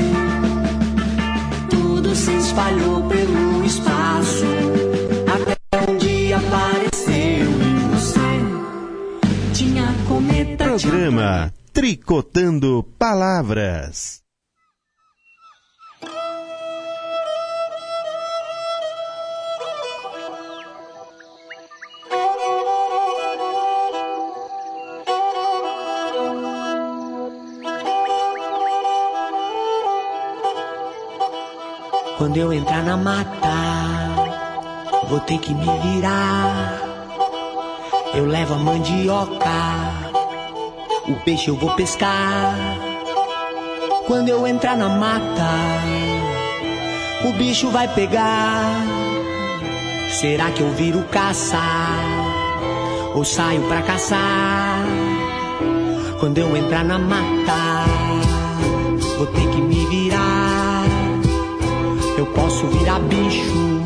Programa 10.58 11.54
Tricotando 11.72 12.84
Palavras. 13.00 14.22
Quando 32.18 32.38
eu 32.38 32.52
entrar 32.52 32.84
na 32.84 32.98
mata, 32.98 33.38
vou 35.08 35.22
ter 35.22 35.38
que 35.40 35.54
me 35.54 35.66
virar. 35.80 36.82
Eu 38.14 38.26
levo 38.26 38.56
a 38.56 38.58
mandioca 38.58 39.93
o 41.08 41.16
peixe 41.24 41.50
eu 41.50 41.56
vou 41.56 41.72
pescar. 41.76 42.56
Quando 44.08 44.30
eu 44.30 44.46
entrar 44.48 44.78
na 44.78 44.90
mata, 44.90 45.52
o 47.26 47.34
bicho 47.34 47.70
vai 47.70 47.88
pegar. 47.88 48.84
Será 50.12 50.52
que 50.52 50.62
eu 50.62 50.72
viro 50.72 51.04
caça? 51.12 51.60
Ou 53.16 53.24
saio 53.24 53.62
pra 53.64 53.82
caçar? 53.82 54.86
Quando 56.20 56.38
eu 56.38 56.56
entrar 56.56 56.84
na 56.86 56.98
mata, 56.98 57.86
vou 59.18 59.28
ter 59.28 59.48
que 59.50 59.62
me 59.62 59.86
virar. 59.88 60.86
Eu 62.18 62.26
posso 62.28 62.68
virar 62.68 63.00
bicho, 63.00 63.82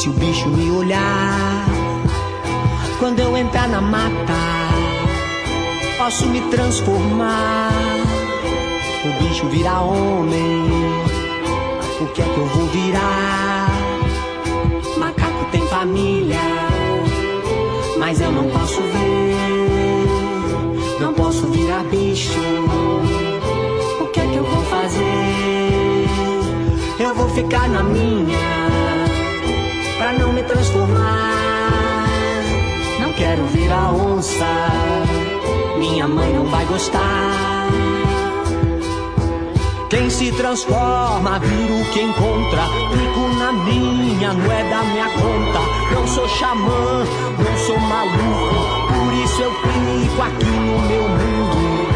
se 0.00 0.08
o 0.08 0.12
bicho 0.12 0.48
me 0.48 0.70
olhar. 0.70 1.66
Quando 2.98 3.20
eu 3.20 3.36
entrar 3.36 3.68
na 3.68 3.80
mata, 3.80 4.55
posso 5.96 6.26
me 6.26 6.40
transformar. 6.50 7.72
O 9.04 9.22
bicho 9.22 9.46
virar 9.48 9.82
homem, 9.82 10.64
o 12.00 12.06
que 12.06 12.22
é 12.22 12.24
que 12.24 12.38
eu 12.38 12.46
vou 12.46 12.66
virar? 12.66 13.68
Macaco 14.98 15.44
tem 15.52 15.66
família, 15.68 16.40
mas 17.98 18.20
eu 18.20 18.32
não 18.32 18.48
posso 18.50 18.80
ver. 18.80 19.36
Não 21.00 21.14
posso 21.14 21.46
virar 21.48 21.84
bicho. 21.84 22.40
O 24.00 24.06
que 24.06 24.20
é 24.20 24.26
que 24.26 24.36
eu 24.36 24.44
vou 24.44 24.64
fazer? 24.64 26.06
Eu 26.98 27.14
vou 27.14 27.28
ficar 27.30 27.68
na 27.68 27.82
minha, 27.82 28.38
pra 29.98 30.12
não 30.14 30.32
me 30.32 30.42
transformar. 30.42 32.06
Não 33.00 33.12
quero 33.12 33.44
virar 33.46 33.92
onça, 33.92 34.46
minha 35.78 36.08
mãe 36.08 36.32
não 36.32 36.46
vai 36.46 36.64
gostar. 36.66 37.66
Quem 39.88 40.10
se 40.10 40.32
transforma 40.32 41.38
vira 41.38 41.74
o 41.74 41.84
que 41.92 42.02
encontra. 42.02 42.62
Fico 42.90 43.28
na 43.38 43.52
minha, 43.52 44.32
não 44.32 44.52
é 44.52 44.64
da 44.68 44.82
minha 44.82 45.08
conta. 45.10 45.60
Não 45.94 46.06
sou 46.08 46.28
xamã, 46.28 47.04
não 47.38 47.56
sou 47.66 47.78
maluco. 47.78 48.54
Por 48.88 49.12
isso 49.24 49.42
eu 49.42 49.52
fico 49.52 50.22
aqui 50.22 50.44
no 50.44 50.80
meu 50.80 51.02
mundo. 51.08 51.86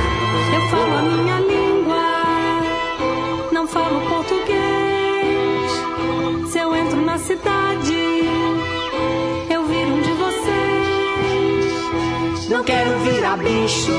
Eu 0.55 0.61
falo 0.71 0.95
a 0.99 1.03
minha 1.03 1.41
língua, 1.41 2.03
não 3.53 3.67
falo 3.67 4.01
quero 12.71 12.99
virar 13.01 13.37
bicho, 13.37 13.93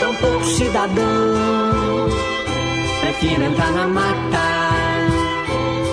tampouco 0.00 0.44
cidadão. 0.44 2.08
Prefiro 3.02 3.42
entrar 3.42 3.72
na 3.72 3.86
mata, 3.86 4.48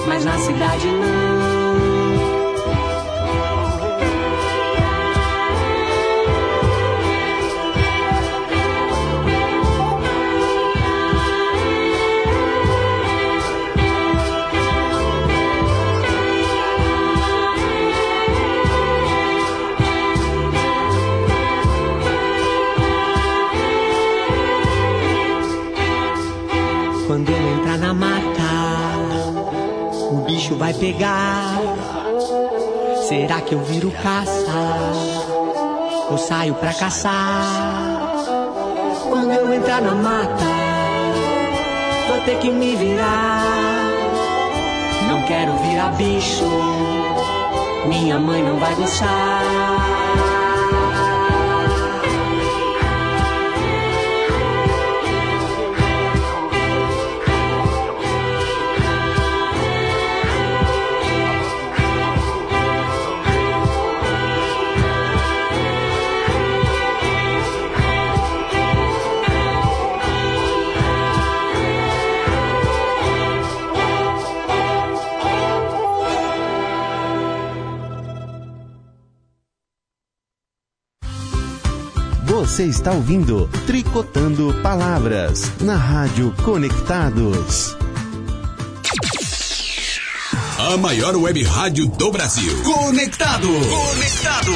mas 0.08 0.24
na 0.24 0.38
cidade 0.38 0.88
não. 0.88 1.47
Será 33.08 33.42
que 33.42 33.54
eu 33.54 33.60
viro 33.60 33.92
caça? 33.92 34.52
Ou 36.10 36.18
saio 36.18 36.54
pra 36.56 36.74
caçar? 36.74 38.14
Quando 39.04 39.32
eu 39.32 39.54
entrar 39.54 39.82
na 39.82 39.96
mata, 39.96 40.46
vou 42.08 42.22
ter 42.22 42.38
que 42.40 42.50
me 42.50 42.76
virar. 42.76 43.44
Não 45.10 45.22
quero 45.24 45.54
virar 45.58 45.90
bicho, 45.96 46.46
minha 47.88 48.20
mãe 48.20 48.44
não 48.44 48.58
vai 48.58 48.76
gostar. 48.76 49.77
Você 82.58 82.66
está 82.66 82.92
ouvindo 82.92 83.48
Tricotando 83.68 84.52
Palavras 84.64 85.52
na 85.62 85.76
Rádio 85.76 86.34
Conectados. 86.44 87.78
A 90.58 90.76
maior 90.76 91.16
web 91.18 91.44
rádio 91.44 91.86
do 91.86 92.12
Brasil. 92.12 92.52
Conectado. 92.64 93.48
Conectado. 93.48 94.52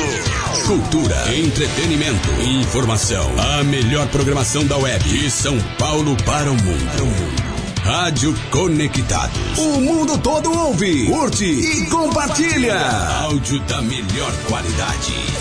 Cultura, 0.65 1.35
entretenimento, 1.35 2.27
informação. 2.41 3.23
A 3.37 3.63
melhor 3.65 4.07
programação 4.07 4.65
da 4.65 4.77
web. 4.77 5.07
De 5.07 5.29
São 5.29 5.59
Paulo 5.77 6.17
para 6.25 6.51
o 6.51 6.55
mundo. 6.55 7.51
Rádio 7.83 8.35
Conectados. 8.49 9.59
O 9.59 9.79
mundo 9.79 10.17
todo 10.17 10.51
ouve, 10.51 11.05
curte 11.05 11.45
e 11.45 11.85
compartilha. 11.85 12.79
Áudio 12.79 13.59
da 13.59 13.79
melhor 13.83 14.33
qualidade. 14.47 15.40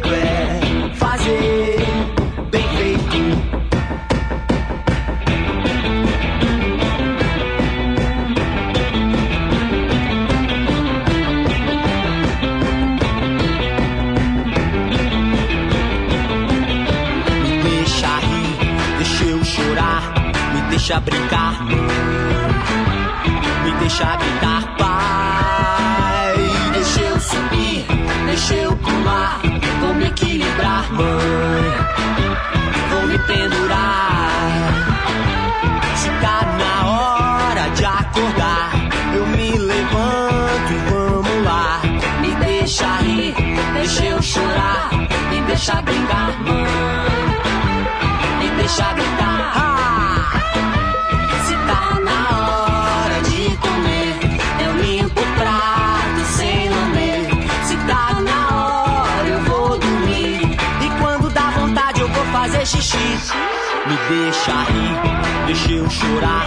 deixa 64.09 64.53
rir, 64.63 65.45
deixa 65.47 65.71
eu 65.71 65.89
chorar, 65.89 66.45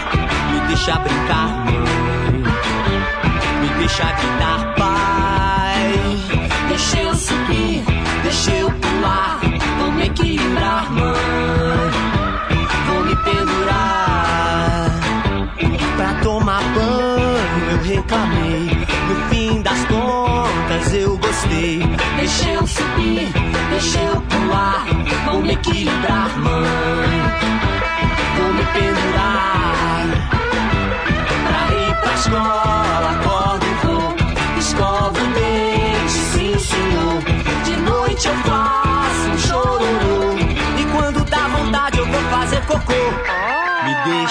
me 0.50 0.60
deixa 0.68 0.98
brincar, 0.98 1.48
me 3.60 3.68
deixa 3.78 4.04
gritar. 4.04 4.69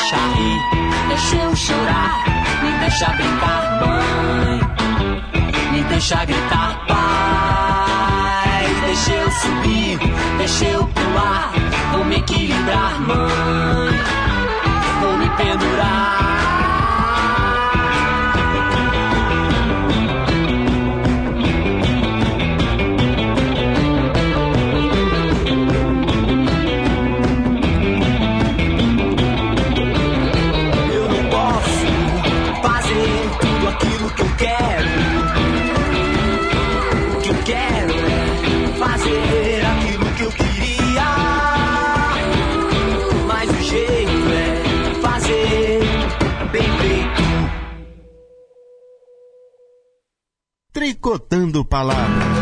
deixa 0.09 0.25
rir, 0.33 0.59
deixa 1.07 1.35
eu 1.35 1.55
chorar, 1.55 2.23
me 2.63 2.71
deixa 2.79 3.05
brincar, 3.09 3.79
mãe, 3.79 4.59
me 5.71 5.83
deixa 5.83 6.25
gritar, 6.25 6.83
pai, 6.87 8.67
deixa 8.87 9.13
eu 9.13 9.31
subir, 9.31 9.99
deixa 10.39 10.65
eu 10.65 10.83
pular, 10.87 11.51
vou 11.91 12.05
me 12.05 12.15
equilibrar, 12.15 12.99
mãe, 13.01 13.99
vou 14.99 15.17
me 15.17 15.29
pendurar. 15.29 16.28
Picotando 51.09 51.65
Palavras. 51.65 52.38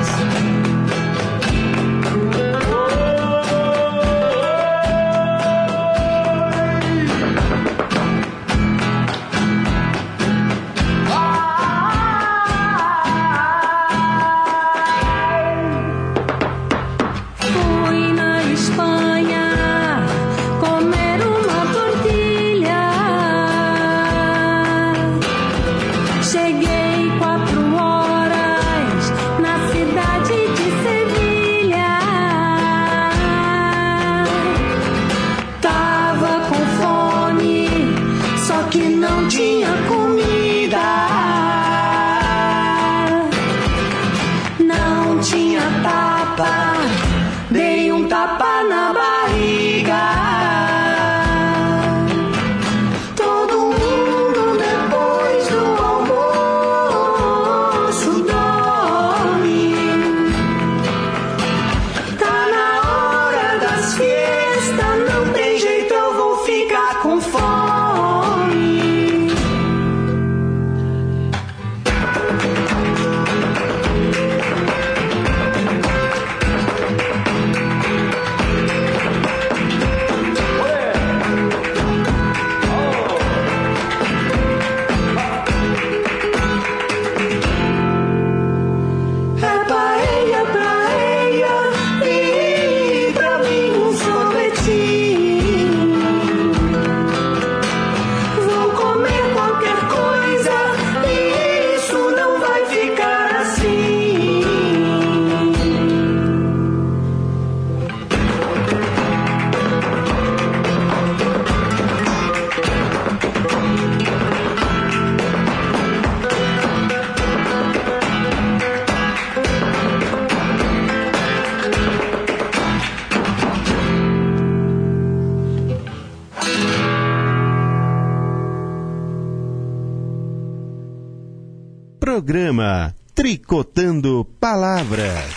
Tricotando 133.28 134.24
Palavras. 134.40 135.37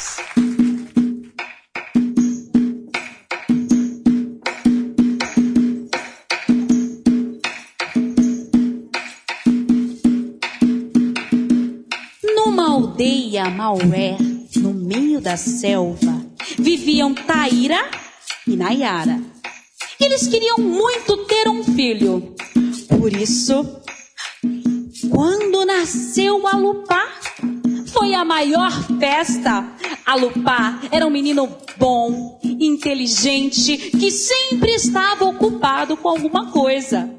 Estava 35.60 35.82
ocupado 35.90 35.96
com 35.96 36.08
alguma 36.08 36.46
coisa. 36.50 37.10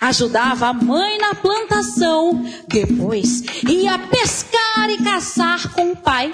Ajudava 0.00 0.68
a 0.68 0.72
mãe 0.72 1.18
na 1.18 1.34
plantação, 1.34 2.42
depois 2.66 3.42
ia 3.68 3.98
pescar 3.98 4.88
e 4.88 4.98
caçar 4.98 5.72
com 5.74 5.92
o 5.92 5.96
pai 5.96 6.32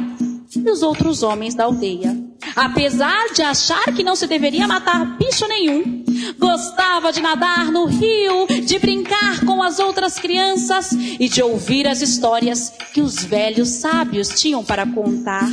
e 0.55 0.71
os 0.71 0.83
outros 0.83 1.23
homens 1.23 1.55
da 1.55 1.64
aldeia. 1.64 2.17
Apesar 2.55 3.33
de 3.35 3.43
achar 3.43 3.85
que 3.95 4.05
não 4.05 4.14
se 4.14 4.27
deveria 4.27 4.69
matar 4.69 5.17
bicho 5.19 5.47
nenhum, 5.49 6.05
gostava 6.39 7.12
de 7.12 7.21
nadar 7.21 7.73
no 7.73 7.87
rio, 7.87 8.47
de 8.64 8.79
brincar 8.79 9.45
com 9.45 9.62
as 9.62 9.79
outras 9.79 10.19
crianças 10.19 10.93
e 10.93 11.29
de 11.29 11.43
ouvir 11.43 11.89
as 11.89 12.01
histórias 12.01 12.73
que 12.95 13.01
os 13.01 13.25
velhos 13.25 13.69
sábios 13.69 14.29
tinham 14.29 14.64
para 14.64 14.87
contar. 14.87 15.51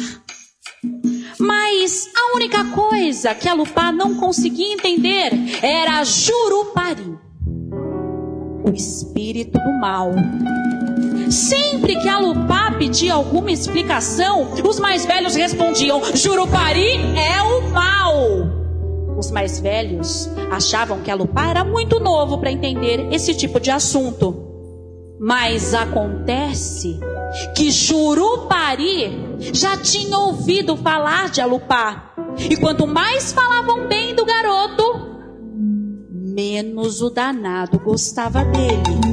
Mas 1.45 2.09
a 2.15 2.37
única 2.37 2.63
coisa 2.69 3.35
que 3.35 3.49
a 3.49 3.53
Lupá 3.53 3.91
não 3.91 4.15
conseguia 4.15 4.73
entender 4.73 5.33
era 5.61 6.01
Jurupari, 6.05 7.19
o 8.65 8.71
espírito 8.73 9.59
do 9.59 9.73
mal. 9.73 10.13
Sempre 11.29 11.97
que 11.97 12.07
a 12.07 12.17
Lupá 12.17 12.71
pedia 12.71 13.15
alguma 13.15 13.51
explicação, 13.51 14.53
os 14.65 14.79
mais 14.79 15.05
velhos 15.05 15.35
respondiam: 15.35 16.01
Jurupari 16.15 16.95
é 17.17 17.41
o 17.41 17.69
mal. 17.71 18.13
Os 19.17 19.29
mais 19.29 19.59
velhos 19.59 20.29
achavam 20.49 21.01
que 21.01 21.11
a 21.11 21.15
Lupá 21.15 21.47
era 21.47 21.65
muito 21.65 21.99
novo 21.99 22.37
para 22.37 22.53
entender 22.53 23.11
esse 23.11 23.35
tipo 23.35 23.59
de 23.59 23.69
assunto. 23.69 24.33
Mas 25.19 25.73
acontece 25.73 27.01
que 27.55 27.71
Jurupari 27.71 29.37
já 29.53 29.77
tinha 29.77 30.17
ouvido 30.17 30.77
falar 30.77 31.29
de 31.29 31.41
Alupá. 31.41 32.13
E 32.37 32.55
quanto 32.55 32.87
mais 32.87 33.31
falavam 33.31 33.87
bem 33.87 34.15
do 34.15 34.25
garoto, 34.25 34.83
menos 36.09 37.01
o 37.01 37.09
danado 37.09 37.79
gostava 37.79 38.43
dele. 38.43 39.03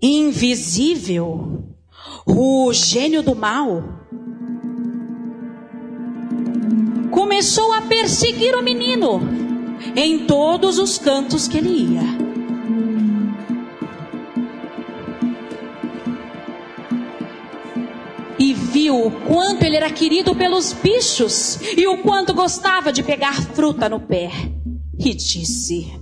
Invisível, 0.00 1.64
o 2.26 2.72
gênio 2.72 3.22
do 3.22 3.34
mal 3.34 3.82
começou 7.10 7.72
a 7.72 7.80
perseguir 7.80 8.54
o 8.54 8.62
menino 8.62 9.43
em 9.96 10.26
todos 10.26 10.78
os 10.78 10.98
cantos 10.98 11.48
que 11.48 11.58
ele 11.58 11.68
ia. 11.68 12.24
E 18.38 18.52
viu 18.52 19.06
o 19.06 19.10
quanto 19.10 19.64
ele 19.64 19.76
era 19.76 19.90
querido 19.90 20.34
pelos 20.34 20.72
bichos 20.72 21.58
e 21.76 21.86
o 21.86 21.98
quanto 21.98 22.34
gostava 22.34 22.92
de 22.92 23.02
pegar 23.02 23.34
fruta 23.34 23.88
no 23.88 24.00
pé. 24.00 24.30
E 24.98 25.14
disse: 25.14 25.92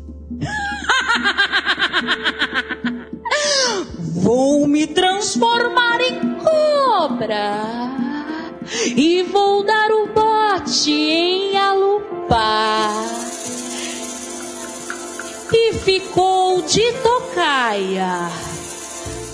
Vou 3.98 4.66
me 4.66 4.86
transformar 4.86 6.00
em 6.00 6.36
cobra 6.36 7.92
e 8.96 9.22
vou 9.24 9.64
dar 9.64 9.90
o 9.90 10.06
bote 10.08 10.90
em 10.90 11.56
alupá. 11.56 12.88
E 15.52 15.74
ficou 15.74 16.62
de 16.62 16.92
tocaia, 17.02 18.30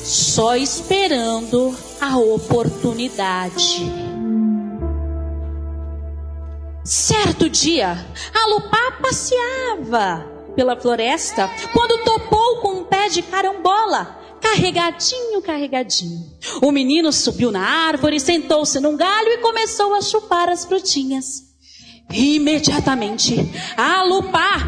só 0.05 0.57
esperando 0.57 1.77
a 2.01 2.19
oportunidade. 2.19 3.83
Certo 6.85 7.49
dia, 7.49 8.07
a 8.35 8.47
Lupá 8.49 8.99
passeava 9.03 10.27
pela 10.57 10.75
floresta 10.75 11.49
quando 11.73 12.03
topou 12.03 12.61
com 12.63 12.81
um 12.81 12.85
pé 12.85 13.09
de 13.09 13.23
carambola 13.23 14.19
carregadinho, 14.41 15.43
carregadinho. 15.43 16.25
O 16.63 16.73
menino 16.73 17.13
subiu 17.13 17.53
na 17.53 17.61
árvore, 17.61 18.19
sentou-se 18.19 18.81
num 18.81 18.97
galho 18.97 19.29
e 19.29 19.39
começou 19.39 19.95
a 19.95 20.01
chupar 20.01 20.49
as 20.49 20.65
frutinhas. 20.65 21.49
Imediatamente, 22.11 23.35
a 23.77 24.03
lupá, 24.03 24.59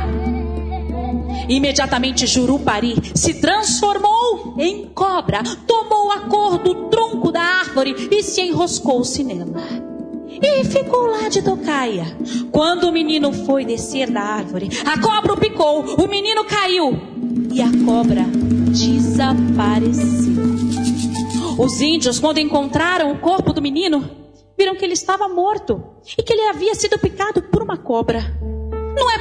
imediatamente 1.50 2.26
Jurupari 2.26 2.94
se 3.14 3.34
transformou 3.34 4.54
em 4.58 4.86
cobra, 4.86 5.42
tomou 5.66 6.12
a 6.12 6.20
cor 6.20 6.58
do 6.58 6.88
tronco 6.88 7.32
da 7.32 7.40
árvore 7.40 8.08
e 8.10 8.22
se 8.22 8.40
enroscou-se 8.40 9.24
nela. 9.24 9.90
E 10.42 10.64
ficou 10.64 11.06
lá 11.06 11.28
de 11.28 11.42
tocaia. 11.42 12.16
Quando 12.50 12.84
o 12.84 12.92
menino 12.92 13.32
foi 13.32 13.64
descer 13.64 14.10
da 14.10 14.22
árvore, 14.22 14.70
a 14.86 14.98
cobra 15.00 15.34
o 15.34 15.36
picou, 15.36 15.84
o 16.02 16.06
menino 16.08 16.44
caiu 16.44 16.96
e 17.52 17.60
a 17.60 17.70
cobra 17.84 18.24
desapareceu. 18.70 20.30
Os 21.58 21.80
índios, 21.80 22.18
quando 22.18 22.38
encontraram 22.38 23.12
o 23.12 23.18
corpo 23.18 23.52
do 23.52 23.60
menino, 23.60 24.08
viram 24.56 24.76
que 24.76 24.84
ele 24.84 24.94
estava 24.94 25.28
morto 25.28 25.82
e 26.16 26.22
que 26.22 26.32
ele 26.32 26.48
havia 26.48 26.74
sido 26.74 26.98
picado 26.98 27.42
por 27.42 27.62
uma 27.62 27.76
cobra. 27.76 28.38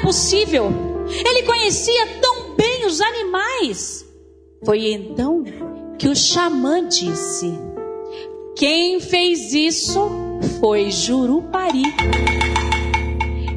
Possível! 0.10 0.74
Ele 1.08 1.44
conhecia 1.44 2.08
tão 2.20 2.56
bem 2.56 2.88
os 2.88 3.00
animais. 3.00 4.04
Foi 4.66 4.92
então 4.92 5.44
que 6.00 6.08
o 6.08 6.16
xamã 6.16 6.88
disse: 6.88 7.54
Quem 8.56 9.00
fez 9.00 9.54
isso 9.54 10.10
foi 10.60 10.90
Jurupari. 10.90 11.84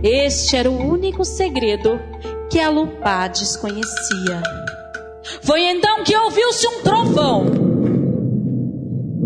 Este 0.02 0.56
era 0.56 0.70
o 0.70 0.76
único 0.76 1.24
segredo 1.24 1.98
que 2.50 2.60
a 2.60 2.68
Lupá 2.68 3.28
desconhecia. 3.28 4.42
Foi 5.40 5.62
então 5.62 6.04
que 6.04 6.14
ouviu-se 6.14 6.66
um 6.66 6.82
trovão. 6.82 7.46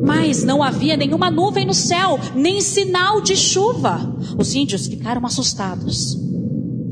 Mas 0.00 0.44
não 0.44 0.62
havia 0.62 0.96
nenhuma 0.96 1.28
nuvem 1.28 1.66
no 1.66 1.74
céu, 1.74 2.20
nem 2.36 2.60
sinal 2.60 3.20
de 3.20 3.34
chuva. 3.34 4.14
Os 4.38 4.54
índios 4.54 4.86
ficaram 4.86 5.26
assustados. 5.26 6.24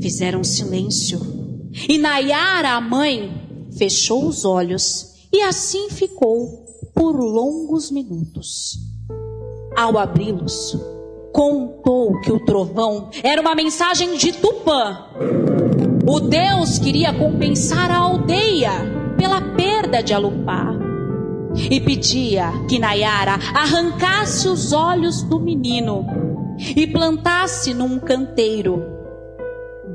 Fizeram 0.05 0.43
silêncio. 0.43 1.19
E 1.89 1.97
Nayara, 1.97 2.73
a 2.73 2.79
mãe, 2.79 3.67
fechou 3.75 4.27
os 4.27 4.45
olhos 4.45 5.15
e 5.33 5.41
assim 5.41 5.89
ficou 5.89 6.63
por 6.93 7.15
longos 7.15 7.89
minutos. 7.89 8.77
Ao 9.75 9.97
abri-los, 9.97 10.77
contou 11.33 12.21
que 12.21 12.31
o 12.31 12.39
trovão 12.45 13.09
era 13.23 13.41
uma 13.41 13.55
mensagem 13.55 14.15
de 14.15 14.31
Tupã. 14.33 15.07
O 16.07 16.19
Deus 16.19 16.77
queria 16.77 17.11
compensar 17.11 17.89
a 17.89 17.97
aldeia 17.97 18.73
pela 19.17 19.41
perda 19.55 20.03
de 20.03 20.13
Alupá 20.13 20.71
e 21.55 21.81
pedia 21.81 22.51
que 22.69 22.77
Nayara 22.77 23.39
arrancasse 23.55 24.47
os 24.47 24.71
olhos 24.71 25.23
do 25.23 25.39
menino 25.39 26.05
e 26.59 26.85
plantasse 26.85 27.73
num 27.73 27.97
canteiro. 27.97 28.94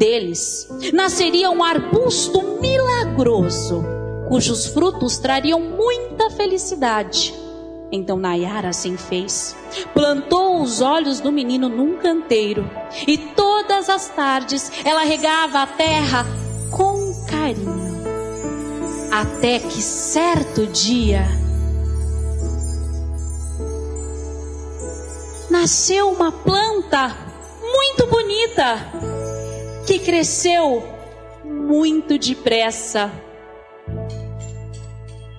Deles 0.01 0.67
nasceria 0.95 1.51
um 1.51 1.63
arbusto 1.63 2.59
milagroso, 2.59 3.85
cujos 4.29 4.69
frutos 4.69 5.19
trariam 5.19 5.61
muita 5.61 6.31
felicidade. 6.31 7.35
Então 7.93 8.17
Nayara 8.17 8.71
assim 8.71 8.97
fez. 8.97 9.55
Plantou 9.93 10.63
os 10.63 10.81
olhos 10.81 11.21
do 11.21 11.31
menino 11.31 11.69
num 11.69 11.99
canteiro. 11.99 12.65
E 13.07 13.19
todas 13.19 13.91
as 13.91 14.09
tardes 14.09 14.73
ela 14.87 15.03
regava 15.03 15.61
a 15.61 15.67
terra 15.67 16.25
com 16.71 17.27
carinho. 17.29 18.01
Até 19.13 19.59
que 19.59 19.83
certo 19.83 20.67
dia 20.67 21.27
nasceu 25.51 26.09
uma 26.09 26.33
planta 26.33 27.15
muito 27.61 28.07
bonita 28.07 29.20
que 29.91 29.99
cresceu 29.99 30.85
muito 31.45 32.17
depressa. 32.17 33.11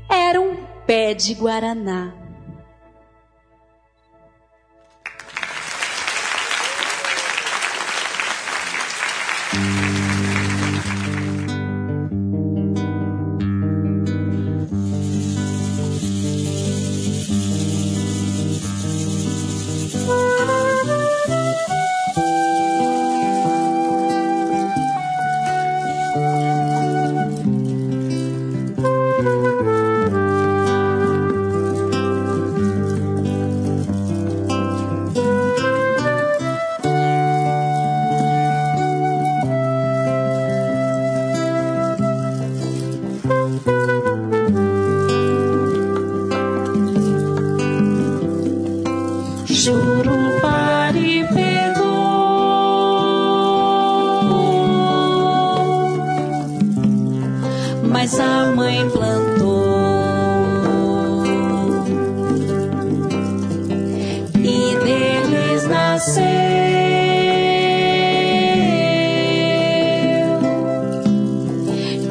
Era 0.09 0.41
um 0.41 0.57
pé 0.85 1.13
de 1.13 1.33
guaraná. 1.35 2.20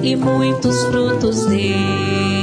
E 0.03 0.17
muitos 0.17 0.83
frutos 0.87 1.45
deu. 1.47 2.40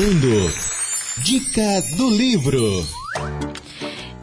Tricotando. 0.00 0.50
Dica 1.22 1.82
do 1.98 2.08
livro. 2.08 2.58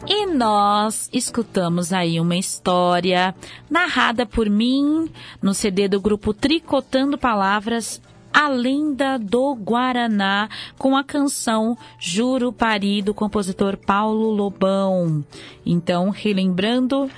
E 0.08 0.26
nós 0.26 1.08
escutamos 1.12 1.92
aí 1.92 2.18
uma 2.18 2.34
história 2.34 3.32
narrada 3.70 4.26
por 4.26 4.50
mim 4.50 5.08
no 5.40 5.54
CD 5.54 5.86
do 5.86 6.00
grupo 6.00 6.34
Tricotando 6.34 7.16
Palavras, 7.16 8.02
A 8.32 8.48
Lenda 8.48 9.20
do 9.20 9.54
Guaraná, 9.54 10.48
com 10.76 10.96
a 10.96 11.04
canção 11.04 11.78
Jurupari 12.00 13.00
do 13.00 13.14
compositor 13.14 13.76
Paulo 13.76 14.32
Lobão. 14.32 15.24
Então, 15.64 16.10
relembrando, 16.10 17.08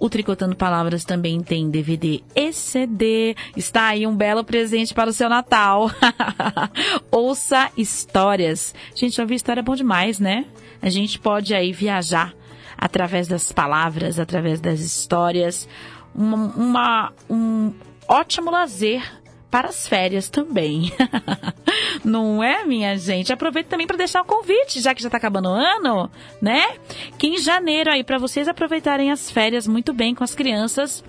o 0.00 0.08
Tricotando 0.10 0.56
Palavras 0.56 1.04
também 1.04 1.40
tem 1.40 1.70
DVD 1.70 2.22
e 2.34 2.52
CD. 2.52 3.34
Está 3.56 3.86
aí 3.88 4.06
um 4.06 4.14
belo 4.16 4.44
presente 4.44 4.92
para 4.92 5.08
o 5.08 5.12
seu 5.12 5.28
Natal. 5.28 5.90
Ouça 7.10 7.70
histórias. 7.76 8.74
Gente, 8.94 9.20
ouvir 9.20 9.36
história 9.36 9.60
é 9.60 9.62
bom 9.62 9.74
demais, 9.74 10.18
né? 10.18 10.44
A 10.82 10.90
gente 10.90 11.18
pode 11.18 11.54
aí 11.54 11.72
viajar 11.72 12.34
através 12.76 13.28
das 13.28 13.50
palavras, 13.52 14.18
através 14.18 14.60
das 14.60 14.80
histórias. 14.80 15.68
Uma, 16.14 16.36
uma- 16.56 17.12
um 17.30 17.72
ótimo 18.06 18.50
lazer 18.50 19.02
para 19.54 19.68
as 19.68 19.86
férias 19.86 20.28
também. 20.28 20.92
Não 22.04 22.42
é, 22.42 22.64
minha 22.64 22.98
gente? 22.98 23.32
Aproveito 23.32 23.68
também 23.68 23.86
para 23.86 23.96
deixar 23.96 24.20
o 24.20 24.24
convite, 24.24 24.80
já 24.80 24.92
que 24.92 25.00
já 25.00 25.06
está 25.06 25.16
acabando 25.16 25.48
o 25.48 25.52
ano, 25.52 26.10
né? 26.42 26.76
Que 27.16 27.28
em 27.28 27.38
janeiro 27.38 27.88
aí 27.88 28.02
para 28.02 28.18
vocês 28.18 28.48
aproveitarem 28.48 29.12
as 29.12 29.30
férias 29.30 29.68
muito 29.68 29.92
bem 29.92 30.12
com 30.12 30.24
as 30.24 30.34
crianças, 30.34 31.04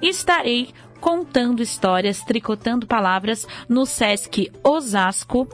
estarei 0.00 0.70
contando 0.98 1.62
histórias, 1.62 2.22
tricotando 2.22 2.86
palavras 2.86 3.46
no 3.68 3.84
Sesc 3.84 4.50
Osasco. 4.64 5.46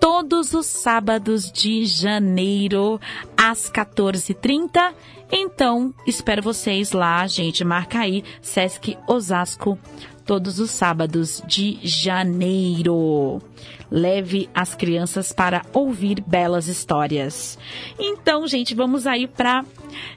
Todos 0.00 0.54
os 0.54 0.64
sábados 0.64 1.52
de 1.52 1.84
janeiro, 1.84 2.98
às 3.36 3.70
14h30. 3.70 4.94
Então, 5.30 5.92
espero 6.06 6.40
vocês 6.40 6.92
lá, 6.92 7.26
gente. 7.26 7.62
Marca 7.62 7.98
aí, 7.98 8.24
Sesc 8.40 8.96
Osasco, 9.06 9.78
todos 10.30 10.60
os 10.60 10.70
sábados 10.70 11.42
de 11.44 11.80
janeiro. 11.82 13.42
Leve 13.90 14.48
as 14.54 14.76
crianças 14.76 15.32
para 15.32 15.66
ouvir 15.72 16.20
belas 16.24 16.68
histórias. 16.68 17.58
Então, 17.98 18.46
gente, 18.46 18.72
vamos 18.72 19.08
aí 19.08 19.26
para 19.26 19.64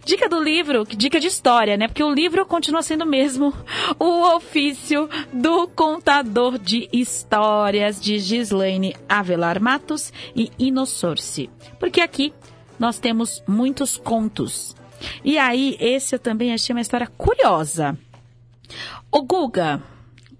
dica 0.05 0.29
do 0.29 0.39
livro, 0.39 0.85
dica 0.85 1.19
de 1.19 1.25
história, 1.25 1.75
né? 1.77 1.87
Porque 1.87 2.03
o 2.03 2.13
livro 2.13 2.45
continua 2.45 2.83
sendo 2.83 3.07
mesmo 3.07 3.51
o 3.97 4.35
ofício 4.35 5.09
do 5.33 5.67
contador 5.69 6.59
de 6.59 6.87
histórias 6.93 7.99
de 7.99 8.19
Gislaine 8.19 8.95
Avelar 9.09 9.59
Matos 9.59 10.13
e 10.35 10.51
Inosorce. 10.59 11.49
Porque 11.79 12.01
aqui 12.01 12.31
nós 12.77 12.99
temos 12.99 13.41
muitos 13.47 13.97
contos. 13.97 14.75
E 15.23 15.39
aí, 15.39 15.75
esse 15.79 16.13
eu 16.13 16.19
também 16.19 16.53
achei 16.53 16.71
uma 16.71 16.81
história 16.81 17.07
curiosa. 17.17 17.97
O 19.11 19.23
Guga, 19.23 19.81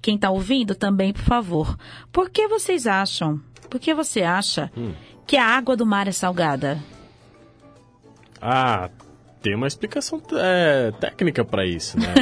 quem 0.04 0.18
tá 0.18 0.30
ouvindo 0.30 0.76
também, 0.76 1.12
por 1.14 1.24
favor. 1.24 1.76
Por 2.12 2.30
que 2.30 2.48
vocês 2.48 2.86
acham? 2.86 3.40
Por 3.70 3.80
que 3.80 3.94
você 3.94 4.22
acha 4.22 4.70
que 5.26 5.36
a 5.38 5.46
água 5.46 5.76
do 5.76 5.86
mar 5.86 6.08
é 6.08 6.12
salgada? 6.12 6.78
Ah, 8.42 8.90
tem 9.42 9.56
uma 9.56 9.68
explicação 9.68 10.22
é, 10.34 10.92
técnica 11.00 11.44
pra 11.46 11.66
isso, 11.66 11.98
né? 12.00 12.14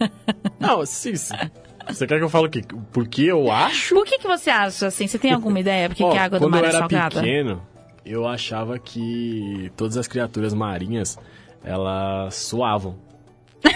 Não, 0.58 0.86
se- 0.86 1.12
você 1.16 2.06
quer 2.06 2.18
que 2.18 2.24
eu 2.24 2.28
fale 2.30 2.46
o 2.46 2.50
quê? 2.50 2.62
Por 2.92 3.06
que 3.08 3.26
eu 3.26 3.50
acho? 3.50 3.94
Por 3.94 4.06
que, 4.06 4.18
que 4.18 4.26
você 4.26 4.48
acha 4.50 4.86
assim? 4.86 5.06
Você 5.06 5.18
tem 5.18 5.32
alguma 5.32 5.60
ideia 5.60 5.88
por 5.88 5.96
que, 5.96 6.08
que 6.08 6.16
a 6.16 6.24
água 6.24 6.38
do 6.38 6.44
quando 6.46 6.52
mar 6.52 6.60
eu 6.60 6.64
é 6.66 6.68
era 6.68 6.78
salgada? 6.78 7.20
pequeno, 7.20 7.62
eu 8.06 8.26
achava 8.26 8.78
que 8.78 9.70
todas 9.76 9.96
as 9.96 10.06
criaturas 10.08 10.54
marinhas, 10.54 11.18
elas 11.62 12.34
suavam, 12.36 12.96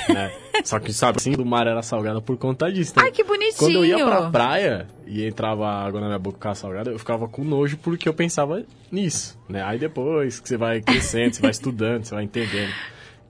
né? 0.08 0.32
Só 0.64 0.78
que, 0.78 0.92
sabe, 0.92 1.16
assim, 1.18 1.32
do 1.32 1.44
mar 1.44 1.66
era 1.66 1.82
salgada 1.82 2.20
por 2.20 2.36
conta 2.36 2.70
disso. 2.72 2.94
né? 2.96 3.02
Ai, 3.04 3.10
que 3.12 3.22
bonitinho! 3.24 3.56
Quando 3.58 3.74
eu 3.76 3.84
ia 3.84 4.04
pra 4.04 4.30
praia 4.30 4.88
e 5.06 5.24
entrava 5.26 5.66
água 5.68 6.00
na 6.00 6.06
minha 6.06 6.18
boca 6.18 6.36
ficava 6.38 6.54
salgada, 6.54 6.90
eu 6.90 6.98
ficava 6.98 7.28
com 7.28 7.44
nojo 7.44 7.76
porque 7.78 8.08
eu 8.08 8.14
pensava 8.14 8.62
nisso, 8.90 9.38
né? 9.48 9.62
Aí 9.62 9.78
depois 9.78 10.40
que 10.40 10.48
você 10.48 10.56
vai 10.56 10.80
crescendo, 10.80 11.34
você 11.34 11.42
vai 11.42 11.50
estudando, 11.50 12.04
você 12.04 12.14
vai 12.14 12.24
entendendo 12.24 12.72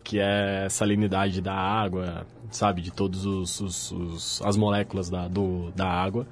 que 0.03 0.19
é 0.19 0.65
a 0.67 0.71
salinidade 0.71 1.41
da 1.43 1.53
água, 1.55 2.27
sabe? 2.51 2.81
De 2.81 2.91
todos 2.91 3.27
os, 3.27 3.61
os- 3.61 3.93
os- 3.93 4.43
as 4.43 4.57
moléculas 4.57 5.11
da, 5.11 5.29
do, 5.29 5.71
da 5.77 5.87
água. 5.87 6.27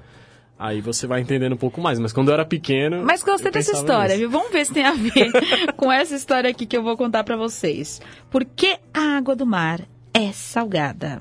Aí 0.58 0.80
você 0.80 1.06
vai 1.06 1.20
entendendo 1.20 1.52
um 1.52 1.56
pouco 1.58 1.82
mais. 1.82 1.98
Mas 1.98 2.14
quando 2.14 2.28
eu 2.28 2.34
era 2.34 2.44
pequeno. 2.46 3.04
Mas 3.04 3.22
gostei 3.22 3.52
dessa 3.52 3.72
história, 3.72 4.16
nisso. 4.16 4.20
viu? 4.20 4.30
Vamos 4.30 4.50
ver 4.50 4.64
se 4.64 4.72
tem 4.72 4.86
a 4.86 4.92
ver 4.94 5.30
com 5.76 5.92
essa 5.92 6.14
história 6.14 6.48
aqui 6.48 6.64
que 6.64 6.74
eu 6.74 6.82
vou 6.82 6.96
contar 6.96 7.22
pra 7.24 7.36
vocês. 7.36 8.00
Por 8.30 8.42
que 8.42 8.78
a 8.94 9.18
água 9.18 9.36
do 9.36 9.44
mar 9.44 9.82
é 10.16 10.32
salgada? 10.32 11.20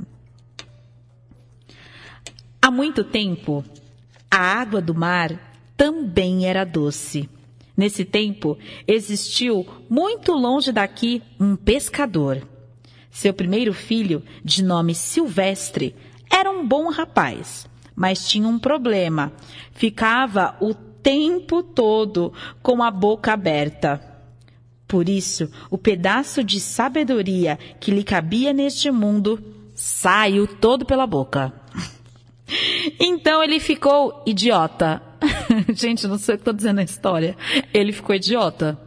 Há 2.61 2.71
muito 2.71 3.03
tempo, 3.03 3.61
a 4.31 4.37
água 4.37 4.81
do 4.81 4.95
mar 4.95 5.37
também 5.75 6.47
era 6.47 6.63
doce. 6.63 7.29
Nesse 7.75 8.05
tempo, 8.05 8.57
existiu, 8.87 9.67
muito 9.89 10.31
longe 10.31 10.71
daqui, 10.71 11.21
um 11.37 11.57
pescador. 11.57 12.47
Seu 13.11 13.33
primeiro 13.33 13.73
filho, 13.73 14.23
de 14.41 14.63
nome 14.63 14.95
Silvestre, 14.95 15.93
era 16.31 16.49
um 16.49 16.65
bom 16.65 16.89
rapaz, 16.89 17.67
mas 17.93 18.25
tinha 18.29 18.47
um 18.47 18.57
problema. 18.57 19.33
Ficava 19.73 20.55
o 20.61 20.73
tempo 20.73 21.61
todo 21.61 22.31
com 22.63 22.81
a 22.81 22.89
boca 22.89 23.33
aberta. 23.33 24.14
Por 24.87 25.09
isso, 25.09 25.49
o 25.69 25.77
pedaço 25.77 26.43
de 26.43 26.59
sabedoria 26.59 27.57
que 27.79 27.91
lhe 27.91 28.03
cabia 28.03 28.53
neste 28.53 28.91
mundo 28.91 29.43
saiu 29.73 30.47
todo 30.47 30.85
pela 30.85 31.07
boca. 31.07 31.53
Então 32.99 33.43
ele 33.43 33.59
ficou 33.59 34.21
idiota. 34.23 35.01
Gente, 35.73 36.07
não 36.07 36.19
sei 36.19 36.35
o 36.35 36.37
que 36.37 36.41
estou 36.41 36.53
dizendo 36.53 36.75
na 36.75 36.83
história. 36.83 37.35
Ele 37.73 37.91
ficou 37.91 38.15
idiota. 38.15 38.79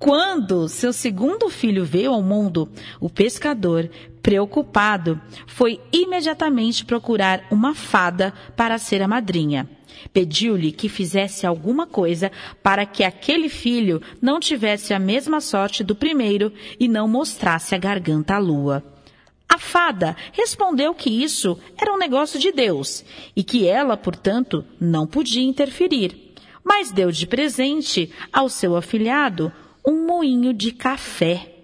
Quando 0.00 0.68
seu 0.68 0.92
segundo 0.92 1.48
filho 1.48 1.84
veio 1.84 2.12
ao 2.12 2.20
mundo, 2.20 2.68
o 3.00 3.08
pescador, 3.08 3.88
preocupado, 4.20 5.20
foi 5.46 5.80
imediatamente 5.92 6.84
procurar 6.84 7.44
uma 7.52 7.72
fada 7.72 8.34
para 8.56 8.78
ser 8.78 9.00
a 9.00 9.08
madrinha. 9.08 9.68
Pediu-lhe 10.12 10.72
que 10.72 10.88
fizesse 10.88 11.46
alguma 11.46 11.86
coisa 11.86 12.30
para 12.62 12.86
que 12.86 13.04
aquele 13.04 13.48
filho 13.48 14.00
não 14.20 14.40
tivesse 14.40 14.94
a 14.94 14.98
mesma 14.98 15.40
sorte 15.40 15.82
do 15.82 15.94
primeiro 15.94 16.52
e 16.78 16.88
não 16.88 17.08
mostrasse 17.08 17.74
a 17.74 17.78
garganta 17.78 18.34
à 18.34 18.38
lua. 18.38 18.84
A 19.48 19.58
fada 19.58 20.14
respondeu 20.32 20.94
que 20.94 21.10
isso 21.10 21.58
era 21.76 21.92
um 21.92 21.98
negócio 21.98 22.38
de 22.38 22.52
Deus 22.52 23.04
e 23.34 23.42
que 23.42 23.66
ela, 23.66 23.96
portanto, 23.96 24.64
não 24.78 25.06
podia 25.06 25.42
interferir, 25.42 26.34
mas 26.62 26.92
deu 26.92 27.10
de 27.10 27.26
presente 27.26 28.12
ao 28.30 28.48
seu 28.48 28.76
afilhado 28.76 29.50
um 29.86 30.06
moinho 30.06 30.52
de 30.52 30.70
café. 30.70 31.54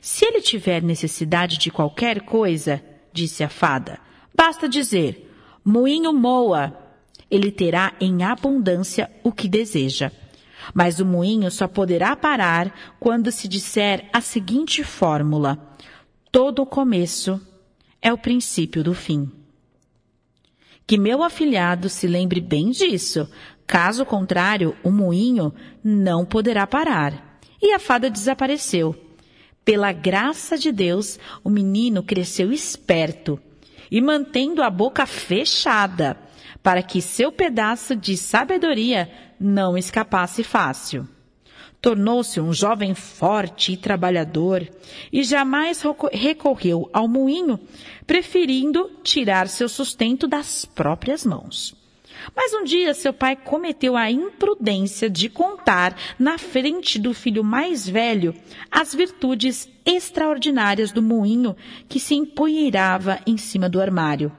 Se 0.00 0.24
ele 0.24 0.40
tiver 0.40 0.82
necessidade 0.82 1.58
de 1.58 1.70
qualquer 1.70 2.20
coisa, 2.22 2.82
disse 3.12 3.42
a 3.42 3.48
fada, 3.48 3.98
basta 4.34 4.68
dizer: 4.68 5.28
moinho 5.64 6.12
moa. 6.12 6.87
Ele 7.30 7.50
terá 7.50 7.94
em 8.00 8.22
abundância 8.22 9.10
o 9.22 9.32
que 9.32 9.48
deseja. 9.48 10.10
Mas 10.74 11.00
o 11.00 11.06
moinho 11.06 11.50
só 11.50 11.66
poderá 11.66 12.14
parar 12.16 12.96
quando 12.98 13.30
se 13.30 13.48
disser 13.48 14.08
a 14.12 14.20
seguinte 14.20 14.82
fórmula: 14.82 15.76
todo 16.30 16.66
começo 16.66 17.40
é 18.00 18.12
o 18.12 18.18
princípio 18.18 18.82
do 18.82 18.94
fim. 18.94 19.30
Que 20.86 20.96
meu 20.96 21.22
afilhado 21.22 21.88
se 21.88 22.06
lembre 22.06 22.40
bem 22.40 22.70
disso. 22.70 23.28
Caso 23.66 24.06
contrário, 24.06 24.74
o 24.82 24.90
moinho 24.90 25.52
não 25.84 26.24
poderá 26.24 26.66
parar. 26.66 27.38
E 27.60 27.74
a 27.74 27.78
fada 27.78 28.08
desapareceu. 28.08 28.96
Pela 29.64 29.92
graça 29.92 30.56
de 30.56 30.72
Deus, 30.72 31.18
o 31.44 31.50
menino 31.50 32.02
cresceu 32.02 32.50
esperto 32.50 33.38
e 33.90 34.00
mantendo 34.00 34.62
a 34.62 34.70
boca 34.70 35.04
fechada, 35.04 36.16
para 36.68 36.82
que 36.82 37.00
seu 37.00 37.32
pedaço 37.32 37.96
de 37.96 38.14
sabedoria 38.14 39.10
não 39.40 39.78
escapasse 39.78 40.44
fácil. 40.44 41.08
Tornou-se 41.80 42.38
um 42.42 42.52
jovem 42.52 42.94
forte 42.94 43.72
e 43.72 43.76
trabalhador 43.78 44.68
e 45.10 45.22
jamais 45.22 45.82
recorreu 46.12 46.90
ao 46.92 47.08
moinho, 47.08 47.58
preferindo 48.06 48.90
tirar 49.02 49.48
seu 49.48 49.66
sustento 49.66 50.28
das 50.28 50.66
próprias 50.66 51.24
mãos. 51.24 51.74
Mas 52.36 52.52
um 52.52 52.64
dia 52.64 52.92
seu 52.92 53.14
pai 53.14 53.34
cometeu 53.34 53.96
a 53.96 54.10
imprudência 54.10 55.08
de 55.08 55.30
contar 55.30 55.96
na 56.18 56.36
frente 56.36 56.98
do 56.98 57.14
filho 57.14 57.42
mais 57.42 57.88
velho 57.88 58.34
as 58.70 58.94
virtudes 58.94 59.70
extraordinárias 59.86 60.92
do 60.92 61.00
moinho 61.00 61.56
que 61.88 61.98
se 61.98 62.14
empoeirava 62.14 63.20
em 63.26 63.38
cima 63.38 63.70
do 63.70 63.80
armário. 63.80 64.30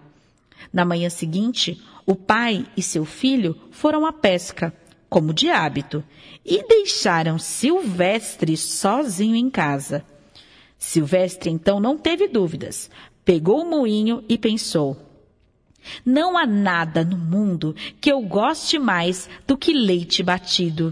Na 0.71 0.85
manhã 0.85 1.09
seguinte, 1.09 1.81
o 2.09 2.15
pai 2.15 2.65
e 2.75 2.81
seu 2.81 3.05
filho 3.05 3.55
foram 3.69 4.03
à 4.03 4.11
pesca, 4.11 4.73
como 5.07 5.31
de 5.31 5.47
hábito, 5.51 6.03
e 6.43 6.67
deixaram 6.67 7.37
Silvestre 7.37 8.57
sozinho 8.57 9.35
em 9.35 9.47
casa. 9.47 10.03
Silvestre 10.75 11.51
então 11.51 11.79
não 11.79 11.99
teve 11.99 12.27
dúvidas. 12.27 12.89
Pegou 13.23 13.61
o 13.61 13.69
moinho 13.69 14.23
e 14.27 14.39
pensou: 14.39 14.97
Não 16.03 16.35
há 16.35 16.47
nada 16.47 17.03
no 17.03 17.15
mundo 17.15 17.75
que 18.01 18.11
eu 18.11 18.21
goste 18.21 18.79
mais 18.79 19.29
do 19.45 19.55
que 19.55 19.71
leite 19.71 20.23
batido. 20.23 20.91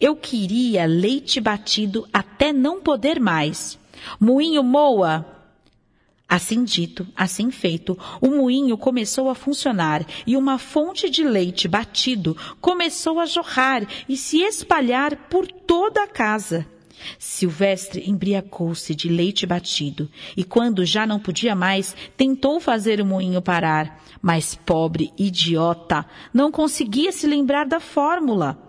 Eu 0.00 0.16
queria 0.16 0.86
leite 0.86 1.42
batido 1.42 2.08
até 2.10 2.54
não 2.54 2.80
poder 2.80 3.20
mais. 3.20 3.78
Moinho 4.18 4.62
moa, 4.62 5.26
Assim 6.28 6.62
dito, 6.62 7.06
assim 7.16 7.50
feito, 7.50 7.98
o 8.20 8.28
moinho 8.28 8.76
começou 8.76 9.30
a 9.30 9.34
funcionar 9.34 10.06
e 10.26 10.36
uma 10.36 10.58
fonte 10.58 11.08
de 11.08 11.24
leite 11.24 11.66
batido 11.66 12.36
começou 12.60 13.18
a 13.18 13.24
jorrar 13.24 13.88
e 14.06 14.14
se 14.14 14.42
espalhar 14.42 15.16
por 15.30 15.46
toda 15.46 16.02
a 16.02 16.06
casa. 16.06 16.66
Silvestre 17.18 18.10
embriagou-se 18.10 18.94
de 18.94 19.08
leite 19.08 19.46
batido 19.46 20.10
e, 20.36 20.44
quando 20.44 20.84
já 20.84 21.06
não 21.06 21.18
podia 21.18 21.54
mais, 21.54 21.96
tentou 22.14 22.60
fazer 22.60 23.00
o 23.00 23.06
moinho 23.06 23.40
parar. 23.40 24.04
Mas, 24.20 24.54
pobre 24.54 25.12
idiota, 25.16 26.04
não 26.34 26.50
conseguia 26.50 27.10
se 27.10 27.26
lembrar 27.26 27.64
da 27.64 27.80
fórmula. 27.80 28.67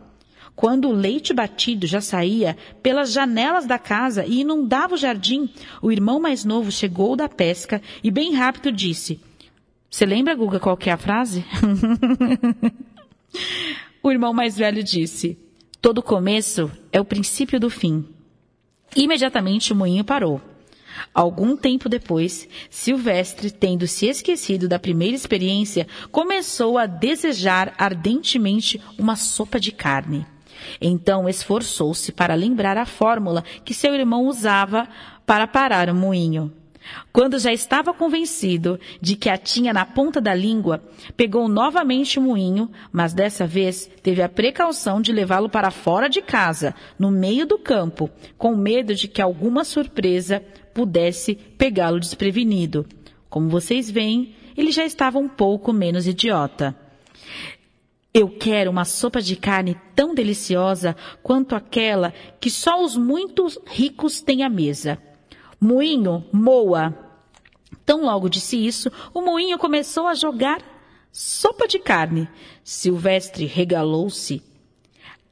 Quando 0.60 0.90
o 0.90 0.92
leite 0.92 1.34
batido 1.34 1.88
já 1.88 2.02
saía 2.02 2.58
pelas 2.84 3.14
janelas 3.14 3.66
da 3.66 3.80
casa 3.80 4.26
e 4.26 4.42
inundava 4.42 4.96
o 4.96 4.98
jardim, 4.98 5.50
o 5.82 5.90
irmão 5.90 6.20
mais 6.20 6.44
novo 6.44 6.70
chegou 6.70 7.16
da 7.16 7.30
pesca 7.30 7.82
e 8.04 8.12
bem 8.12 8.34
rápido 8.34 8.70
disse: 8.70 9.22
Você 9.90 10.06
lembra, 10.06 10.36
Guga, 10.36 10.60
qual 10.60 10.76
que 10.76 10.90
é 10.90 10.92
a 10.92 10.98
frase? 10.98 11.46
o 14.04 14.12
irmão 14.12 14.34
mais 14.34 14.58
velho 14.58 14.84
disse: 14.84 15.38
Todo 15.82 16.04
começo 16.04 16.70
é 16.92 17.00
o 17.00 17.06
princípio 17.06 17.58
do 17.58 17.70
fim. 17.70 18.06
Imediatamente 18.94 19.72
o 19.72 19.78
moinho 19.78 20.04
parou. 20.04 20.42
Algum 21.14 21.56
tempo 21.56 21.88
depois, 21.88 22.50
Silvestre, 22.70 23.50
tendo 23.50 23.88
se 23.88 24.08
esquecido 24.08 24.68
da 24.68 24.78
primeira 24.78 25.16
experiência, 25.16 25.88
começou 26.12 26.78
a 26.78 26.86
desejar 26.86 27.74
ardentemente 27.78 28.82
uma 28.98 29.16
sopa 29.16 29.58
de 29.58 29.72
carne. 29.72 30.28
Então 30.82 31.28
esforçou-se 31.28 32.12
para 32.12 32.36
lembrar 32.36 32.78
a 32.78 32.86
fórmula 32.86 33.44
que 33.64 33.74
seu 33.74 33.94
irmão 33.94 34.26
usava 34.26 34.88
para 35.26 35.48
parar 35.48 35.90
o 35.90 35.96
moinho. 35.96 36.52
Quando 37.12 37.38
já 37.38 37.52
estava 37.52 37.94
convencido 37.94 38.80
de 39.02 39.16
que 39.16 39.30
a 39.30 39.38
tinha 39.38 39.74
na 39.74 39.86
ponta 39.86 40.22
da 40.22 40.34
língua, 40.34 40.84
pegou 41.16 41.48
novamente 41.48 42.20
o 42.20 42.22
moinho, 42.22 42.70
mas 42.92 43.14
dessa 43.14 43.46
vez 43.46 43.90
teve 44.02 44.22
a 44.22 44.30
precaução 44.30 45.02
de 45.02 45.12
levá-lo 45.12 45.50
para 45.50 45.72
fora 45.72 46.10
de 46.10 46.22
casa, 46.22 46.74
no 46.98 47.12
meio 47.12 47.46
do 47.46 47.58
campo, 47.58 48.10
com 48.38 48.56
medo 48.56 48.96
de 48.96 49.08
que 49.08 49.22
alguma 49.22 49.64
surpresa 49.64 50.44
pudesse 50.74 51.36
pegá-lo 51.36 52.00
desprevenido. 52.00 52.86
Como 53.30 53.50
vocês 53.50 53.90
veem, 53.90 54.34
ele 54.58 54.72
já 54.72 54.86
estava 54.86 55.20
um 55.20 55.28
pouco 55.28 55.72
menos 55.72 56.08
idiota. 56.08 56.76
Eu 58.14 58.30
quero 58.30 58.72
uma 58.72 58.86
sopa 58.86 59.22
de 59.22 59.36
carne 59.36 59.80
tão 59.96 60.16
deliciosa 60.16 60.96
quanto 61.22 61.56
aquela 61.56 62.12
que 62.40 62.50
só 62.50 62.84
os 62.84 62.98
muito 62.98 63.48
ricos 63.68 64.20
têm 64.22 64.44
à 64.44 64.50
mesa. 64.50 64.98
Moinho, 65.60 66.26
moa. 66.32 66.98
Tão 67.86 68.04
logo 68.04 68.28
disse 68.28 68.58
isso, 68.58 68.92
o 69.14 69.22
moinho 69.22 69.58
começou 69.60 70.08
a 70.08 70.16
jogar 70.16 70.60
sopa 71.12 71.68
de 71.68 71.78
carne. 71.78 72.28
Silvestre 72.64 73.46
regalou-se 73.46 74.42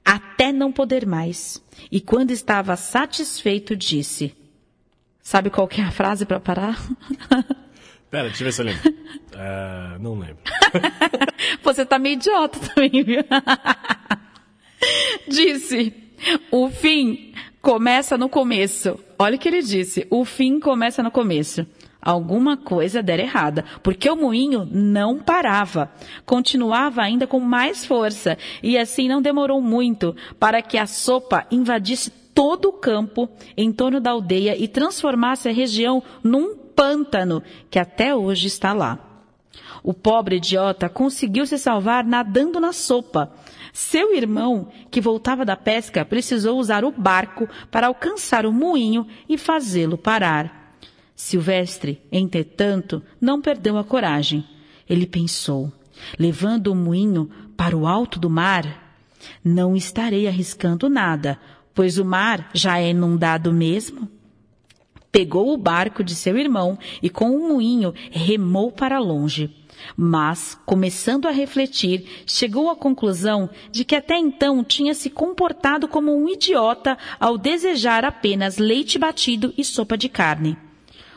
até 0.05 0.51
não 0.51 0.71
poder 0.71 1.05
mais. 1.05 1.63
E 1.91 1.99
quando 1.99 2.31
estava 2.31 2.75
satisfeito, 2.75 3.75
disse: 3.75 4.35
Sabe 5.21 5.49
qual 5.49 5.67
é 5.77 5.81
a 5.81 5.91
frase 5.91 6.25
para 6.25 6.39
parar? 6.39 6.79
Pera, 8.09 8.29
deixa 8.29 8.43
eu 8.43 8.45
ver 8.45 8.51
se 8.53 8.61
eu 8.61 8.65
lembro. 8.65 8.93
É, 9.33 9.97
não 9.99 10.17
lembro. 10.17 10.37
Você 11.61 11.85
tá 11.85 11.99
meio 11.99 12.13
idiota 12.13 12.57
também, 12.59 13.03
viu? 13.03 13.23
disse: 15.27 15.93
o 16.49 16.69
fim 16.69 17.33
começa 17.61 18.17
no 18.17 18.29
começo. 18.29 18.97
Olha 19.19 19.35
o 19.35 19.39
que 19.39 19.47
ele 19.47 19.61
disse: 19.61 20.07
o 20.09 20.23
fim 20.23 20.59
começa 20.59 21.03
no 21.03 21.11
começo. 21.11 21.65
Alguma 22.01 22.55
coisa 22.55 23.03
dera 23.03 23.23
errada, 23.23 23.65
porque 23.83 24.09
o 24.09 24.15
moinho 24.15 24.65
não 24.71 25.19
parava. 25.19 25.91
Continuava 26.25 27.01
ainda 27.01 27.27
com 27.27 27.39
mais 27.39 27.85
força, 27.85 28.37
e 28.63 28.77
assim 28.77 29.09
não 29.09 29.21
demorou 29.21 29.61
muito 29.61 30.15
para 30.39 30.61
que 30.61 30.77
a 30.77 30.85
sopa 30.85 31.45
invadisse 31.51 32.09
todo 32.33 32.69
o 32.69 32.73
campo 32.73 33.27
em 33.57 33.73
torno 33.73 33.99
da 33.99 34.11
aldeia 34.11 34.55
e 34.55 34.67
transformasse 34.67 35.49
a 35.49 35.51
região 35.51 36.01
num 36.23 36.66
pântano 36.77 37.41
que 37.71 37.79
até 37.79 38.15
hoje 38.15 38.45
está 38.45 38.71
lá. 38.71 38.99
O 39.81 39.95
pobre 39.95 40.35
idiota 40.35 40.87
conseguiu 40.87 41.47
se 41.47 41.57
salvar 41.57 42.05
nadando 42.05 42.59
na 42.59 42.71
sopa. 42.71 43.33
Seu 43.73 44.15
irmão, 44.15 44.69
que 44.91 45.01
voltava 45.01 45.43
da 45.43 45.55
pesca, 45.55 46.05
precisou 46.05 46.59
usar 46.59 46.85
o 46.85 46.91
barco 46.91 47.49
para 47.71 47.87
alcançar 47.87 48.45
o 48.45 48.53
moinho 48.53 49.07
e 49.27 49.37
fazê-lo 49.37 49.97
parar. 49.97 50.75
Silvestre, 51.15 51.99
entretanto, 52.11 53.01
não 53.19 53.41
perdeu 53.41 53.77
a 53.77 53.83
coragem. 53.83 54.45
Ele 54.87 55.07
pensou: 55.07 55.71
levando 56.19 56.67
o 56.67 56.75
moinho 56.75 57.29
para 57.55 57.75
o 57.75 57.87
alto 57.87 58.19
do 58.19 58.29
mar, 58.29 58.99
não 59.43 59.75
estarei 59.75 60.27
arriscando 60.27 60.89
nada, 60.89 61.39
pois 61.73 61.97
o 61.97 62.05
mar 62.05 62.51
já 62.53 62.79
é 62.79 62.91
inundado 62.91 63.51
mesmo. 63.51 64.16
Pegou 65.17 65.51
o 65.51 65.57
barco 65.57 66.03
de 66.03 66.13
seu 66.13 66.37
irmão 66.37 66.77
e 67.01 67.09
com 67.09 67.35
o 67.35 67.49
moinho 67.49 67.91
remou 68.11 68.71
para 68.71 68.99
longe. 68.99 69.49
Mas, 69.95 70.55
começando 70.63 71.27
a 71.27 71.31
refletir, 71.31 72.23
chegou 72.27 72.69
à 72.69 72.75
conclusão 72.75 73.49
de 73.71 73.83
que 73.83 73.95
até 73.95 74.15
então 74.15 74.63
tinha 74.63 74.93
se 74.93 75.09
comportado 75.09 75.87
como 75.87 76.15
um 76.15 76.29
idiota 76.29 76.95
ao 77.19 77.35
desejar 77.35 78.05
apenas 78.05 78.59
leite 78.59 78.99
batido 78.99 79.51
e 79.57 79.63
sopa 79.63 79.97
de 79.97 80.07
carne. 80.07 80.55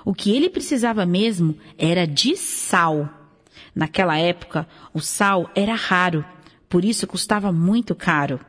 O 0.02 0.14
que 0.14 0.34
ele 0.34 0.48
precisava 0.48 1.04
mesmo 1.04 1.54
era 1.76 2.06
de 2.06 2.38
sal. 2.38 3.06
Naquela 3.74 4.16
época, 4.16 4.66
o 4.94 5.00
sal 5.00 5.50
era 5.54 5.74
raro, 5.74 6.24
por 6.70 6.86
isso 6.86 7.06
custava 7.06 7.52
muito 7.52 7.94
caro. 7.94 8.40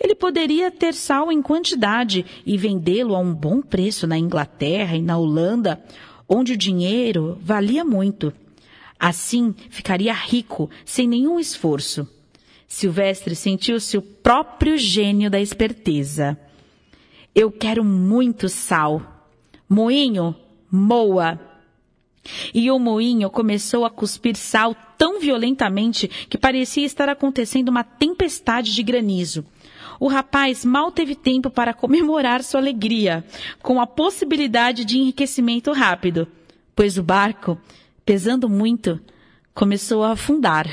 Ele 0.00 0.14
poderia 0.14 0.70
ter 0.70 0.94
sal 0.94 1.30
em 1.30 1.40
quantidade 1.40 2.24
e 2.44 2.56
vendê-lo 2.56 3.14
a 3.14 3.18
um 3.18 3.32
bom 3.32 3.60
preço 3.60 4.06
na 4.06 4.18
Inglaterra 4.18 4.96
e 4.96 5.02
na 5.02 5.16
Holanda, 5.16 5.82
onde 6.28 6.52
o 6.52 6.56
dinheiro 6.56 7.38
valia 7.42 7.84
muito. 7.84 8.32
Assim, 8.98 9.54
ficaria 9.70 10.12
rico, 10.12 10.70
sem 10.84 11.06
nenhum 11.06 11.38
esforço. 11.38 12.08
Silvestre 12.66 13.36
sentiu-se 13.36 13.96
o 13.96 14.02
próprio 14.02 14.76
gênio 14.76 15.30
da 15.30 15.40
esperteza. 15.40 16.38
Eu 17.34 17.50
quero 17.50 17.84
muito 17.84 18.48
sal. 18.48 19.30
Moinho, 19.68 20.34
moa. 20.70 21.38
E 22.54 22.70
o 22.70 22.78
moinho 22.78 23.28
começou 23.28 23.84
a 23.84 23.90
cuspir 23.90 24.36
sal 24.36 24.74
tão 24.96 25.20
violentamente 25.20 26.08
que 26.08 26.38
parecia 26.38 26.86
estar 26.86 27.08
acontecendo 27.08 27.68
uma 27.68 27.84
tempestade 27.84 28.74
de 28.74 28.82
granizo. 28.82 29.44
O 30.04 30.06
rapaz 30.06 30.66
mal 30.66 30.92
teve 30.92 31.14
tempo 31.14 31.48
para 31.48 31.72
comemorar 31.72 32.44
sua 32.44 32.60
alegria 32.60 33.24
com 33.62 33.80
a 33.80 33.86
possibilidade 33.86 34.84
de 34.84 34.98
enriquecimento 34.98 35.72
rápido, 35.72 36.28
pois 36.76 36.98
o 36.98 37.02
barco, 37.02 37.58
pesando 38.04 38.46
muito, 38.46 39.00
começou 39.54 40.04
a 40.04 40.12
afundar. 40.12 40.66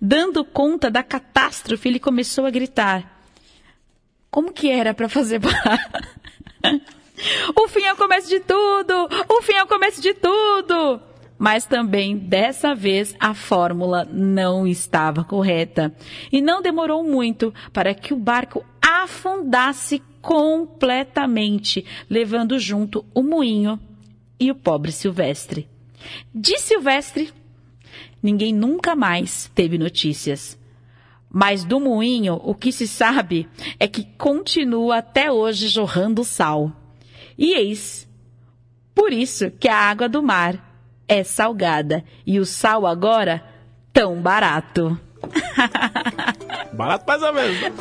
Dando 0.00 0.42
conta 0.42 0.90
da 0.90 1.02
catástrofe, 1.02 1.86
ele 1.86 1.98
começou 1.98 2.46
a 2.46 2.50
gritar. 2.50 3.22
Como 4.30 4.54
que 4.54 4.70
era 4.70 4.94
para 4.94 5.10
fazer? 5.10 5.38
O 7.54 7.68
fim 7.68 7.82
é 7.82 7.92
o 7.92 7.96
começo 7.98 8.30
de 8.30 8.40
tudo! 8.40 9.06
O 9.28 9.42
fim 9.42 9.52
é 9.52 9.62
o 9.62 9.66
começo 9.66 10.00
de 10.00 10.14
tudo! 10.14 11.09
Mas 11.40 11.64
também, 11.64 12.18
dessa 12.18 12.74
vez, 12.74 13.16
a 13.18 13.32
fórmula 13.32 14.06
não 14.12 14.66
estava 14.66 15.24
correta. 15.24 15.90
E 16.30 16.42
não 16.42 16.60
demorou 16.60 17.02
muito 17.02 17.54
para 17.72 17.94
que 17.94 18.12
o 18.12 18.18
barco 18.18 18.62
afundasse 18.82 20.02
completamente, 20.20 21.82
levando 22.10 22.58
junto 22.58 23.06
o 23.14 23.22
moinho 23.22 23.80
e 24.38 24.50
o 24.50 24.54
pobre 24.54 24.92
Silvestre. 24.92 25.66
De 26.34 26.58
Silvestre, 26.58 27.32
ninguém 28.22 28.52
nunca 28.52 28.94
mais 28.94 29.50
teve 29.54 29.78
notícias. 29.78 30.58
Mas 31.30 31.64
do 31.64 31.80
moinho, 31.80 32.38
o 32.44 32.54
que 32.54 32.70
se 32.70 32.86
sabe 32.86 33.48
é 33.78 33.88
que 33.88 34.04
continua 34.18 34.98
até 34.98 35.32
hoje 35.32 35.68
jorrando 35.68 36.22
sal. 36.22 36.70
E 37.38 37.54
eis, 37.54 38.06
por 38.94 39.10
isso 39.10 39.50
que 39.52 39.68
a 39.68 39.76
água 39.76 40.06
do 40.06 40.22
mar 40.22 40.68
é 41.10 41.24
salgada 41.24 42.04
e 42.24 42.38
o 42.38 42.46
sal 42.46 42.86
agora 42.86 43.42
tão 43.92 44.20
barato. 44.22 44.96
Barato 46.72 47.04
mais 47.06 47.22
ou 47.22 47.32
menos. 47.34 47.60
né? 47.60 47.72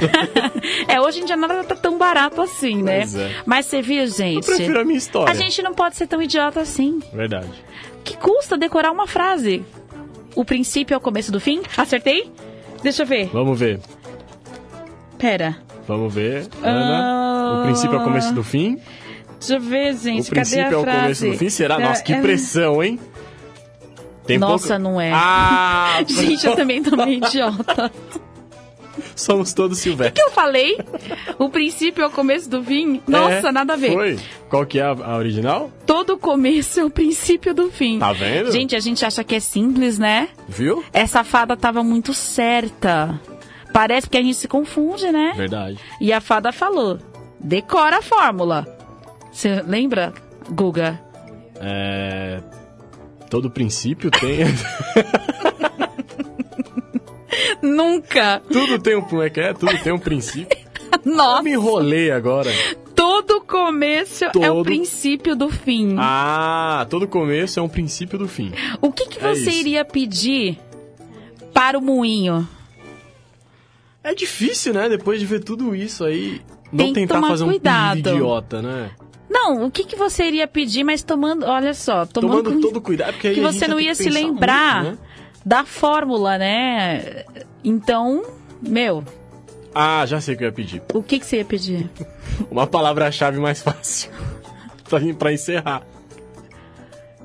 é, 0.90 1.00
hoje 1.00 1.22
em 1.22 1.26
dia 1.26 1.38
nada 1.38 1.64
tá 1.64 1.76
tão 1.76 1.98
barato 1.98 2.42
assim, 2.42 2.82
né? 2.82 3.02
É. 3.04 3.42
Mas 3.46 3.68
você 3.68 3.82
viu, 3.82 4.06
gente? 4.08 4.36
Eu 4.50 4.56
prefiro 4.56 4.82
a 4.82 4.84
minha 4.84 4.98
história. 4.98 5.32
A 5.32 5.36
gente 5.36 5.62
não 5.62 5.74
pode 5.74 5.96
ser 5.96 6.08
tão 6.08 6.22
idiota 6.22 6.60
assim. 6.60 7.00
Verdade. 7.14 7.48
Que 8.04 8.18
custa 8.18 8.58
decorar 8.58 8.92
uma 8.92 9.08
frase? 9.08 9.64
O 10.36 10.44
princípio 10.44 10.96
é 10.96 10.98
o 10.98 11.00
começo 11.00 11.32
do 11.32 11.40
fim? 11.40 11.62
Acertei? 11.78 12.30
Deixa 12.82 13.04
eu 13.04 13.08
ver. 13.08 13.30
Vamos 13.32 13.58
ver. 13.60 13.80
Pera. 15.18 15.58
Vamos 15.88 16.14
ver. 16.14 16.48
Ana, 16.64 17.60
o 17.62 17.64
princípio 17.66 17.98
é 17.98 18.02
o 18.02 18.04
começo 18.04 18.34
do 18.34 18.44
fim. 18.44 18.80
Deixa 19.40 19.56
eu 19.56 19.62
ver, 19.62 19.94
O 19.94 19.98
gente. 19.98 20.30
Cadê 20.32 20.42
princípio 20.42 20.74
é 20.74 20.78
o 20.78 20.82
frase? 20.82 21.00
começo 21.02 21.26
do 21.28 21.38
fim. 21.38 21.50
Será? 21.50 21.80
Nossa, 21.80 22.04
que 22.04 22.14
É- 22.14 22.22
pressão, 22.22 22.84
hein? 22.84 23.00
Tem 24.30 24.38
Nossa, 24.38 24.68
pouco- 24.68 24.84
não 24.84 25.02
é. 25.02 25.12
Ah! 25.14 26.04
gente, 26.08 26.46
eu 26.46 26.56
também 26.56 26.82
tô 26.84 26.96
meio 26.96 27.14
idiota. 27.26 27.92
Somos 29.16 29.54
todos 29.54 29.78
O 29.78 29.82
Silvestre. 29.82 30.14
que 30.14 30.22
eu 30.22 30.32
falei? 30.32 30.78
O 31.38 31.50
princípio 31.50 32.04
é 32.04 32.08
o 32.08 32.12
começo 32.12 32.50
do 32.50 32.64
fim? 32.64 33.02
Nossa, 33.08 33.50
É, 33.50 33.52
nada 33.52 33.74
a 33.74 33.76
ver. 33.76 33.94
Foi? 33.94 34.20
Qual 34.50 34.66
que 34.66 34.80
é 34.80 34.84
a, 34.84 34.92
a 34.92 35.18
original? 35.18 35.72
Todo 35.86 36.18
começo 36.18 36.80
é 36.80 36.86
o 36.86 36.90
princípio 36.90 37.54
do 37.54 37.70
fim. 37.72 38.00
Tá 38.00 38.14
vendo? 38.14 38.52
Gente, 38.52 38.76
a 38.76 38.80
gente 38.80 39.04
acha 39.06 39.24
que 39.24 39.36
é 39.36 39.40
simples, 39.40 39.98
né? 40.00 40.30
Viu? 40.48 40.84
Essa 40.94 41.24
fada 41.24 41.58
tava 41.58 41.84
muito 41.84 42.14
certa. 42.14 43.20
Parece 43.74 44.10
que 44.10 44.18
a 44.18 44.22
gente 44.22 44.36
se 44.36 44.48
confunde, 44.48 45.12
né? 45.12 45.34
Verdade. 45.36 45.78
E 46.00 46.12
a 46.14 46.22
fada 46.22 46.52
falou: 46.52 46.98
decora 47.40 47.98
a 47.98 48.02
fórmula. 48.02 48.68
Você 49.32 49.62
lembra, 49.66 50.14
Guga? 50.50 51.00
É... 51.62 52.42
Todo 53.30 53.50
princípio 53.50 54.12
tem... 54.12 54.40
Nunca. 57.62 58.42
Tudo 58.52 58.80
tem 58.80 58.96
um... 58.96 59.02
Como 59.02 59.22
é 59.22 59.30
que 59.30 59.40
é? 59.40 59.54
Tudo 59.54 59.78
tem 59.84 59.92
um 59.94 60.00
princípio. 60.00 60.58
Eu 61.06 61.16
Nossa, 61.16 61.44
me 61.44 61.52
enrolei 61.52 62.12
agora. 62.12 62.52
todo 62.96 63.42
começo 63.42 64.26
é 64.26 64.30
o 64.30 64.32
Todo- 64.32 64.64
princípio 64.64 65.36
do 65.36 65.50
fim. 65.50 65.96
Ah, 65.98 66.86
todo 66.90 67.08
começo 67.08 67.60
é 67.60 67.64
um 67.64 67.70
princípio 67.70 68.18
do 68.18 68.28
fim. 68.28 68.52
O 68.82 68.92
que, 68.92 69.08
que 69.08 69.20
é 69.20 69.30
você 69.30 69.50
isso. 69.50 69.60
iria 69.60 69.86
pedir 69.86 70.58
para 71.54 71.78
o 71.78 71.82
moinho? 71.82 72.48
É 74.04 74.14
difícil, 74.14 74.74
né? 74.74 74.90
Depois 74.90 75.20
de 75.20 75.26
ver 75.26 75.44
tudo 75.44 75.76
isso 75.76 76.04
aí, 76.04 76.42
não 76.72 76.86
Tem 76.86 76.94
tentar 76.94 77.22
fazer 77.22 77.44
um 77.44 77.48
cuidado. 77.50 78.00
idiota, 78.00 78.62
né? 78.62 78.92
Não, 79.30 79.66
o 79.66 79.72
que, 79.72 79.84
que 79.84 79.96
você 79.96 80.24
iria 80.26 80.48
pedir, 80.48 80.84
mas 80.84 81.04
tomando, 81.04 81.46
olha 81.46 81.74
só, 81.74 82.06
tomando, 82.06 82.44
Tomando 82.44 82.62
todo 82.62 82.82
cuidado, 82.82 83.14
porque 83.14 83.28
aí 83.28 83.36
que 83.36 83.42
você 83.42 83.68
não 83.68 83.80
ia 83.80 83.94
se 83.94 84.10
lembrar 84.10 84.84
muito, 84.84 85.00
né? 85.02 85.08
da 85.46 85.64
fórmula, 85.64 86.38
né? 86.38 87.24
Então, 87.64 88.24
meu, 88.62 89.04
Ah, 89.74 90.04
já 90.08 90.20
sei 90.20 90.34
o 90.34 90.38
que 90.38 90.44
eu 90.44 90.48
ia 90.48 90.52
pedir. 90.54 90.82
o 90.94 91.04
que, 91.04 91.20
que 91.20 91.26
você 91.26 91.38
ia 91.38 91.46
pedir? 91.46 91.88
Uma 92.50 92.66
palavra-chave 92.66 93.40
mais 93.40 93.62
fácil. 93.62 94.10
pra, 94.90 95.00
pra 95.18 95.32
encerrar. 95.32 95.84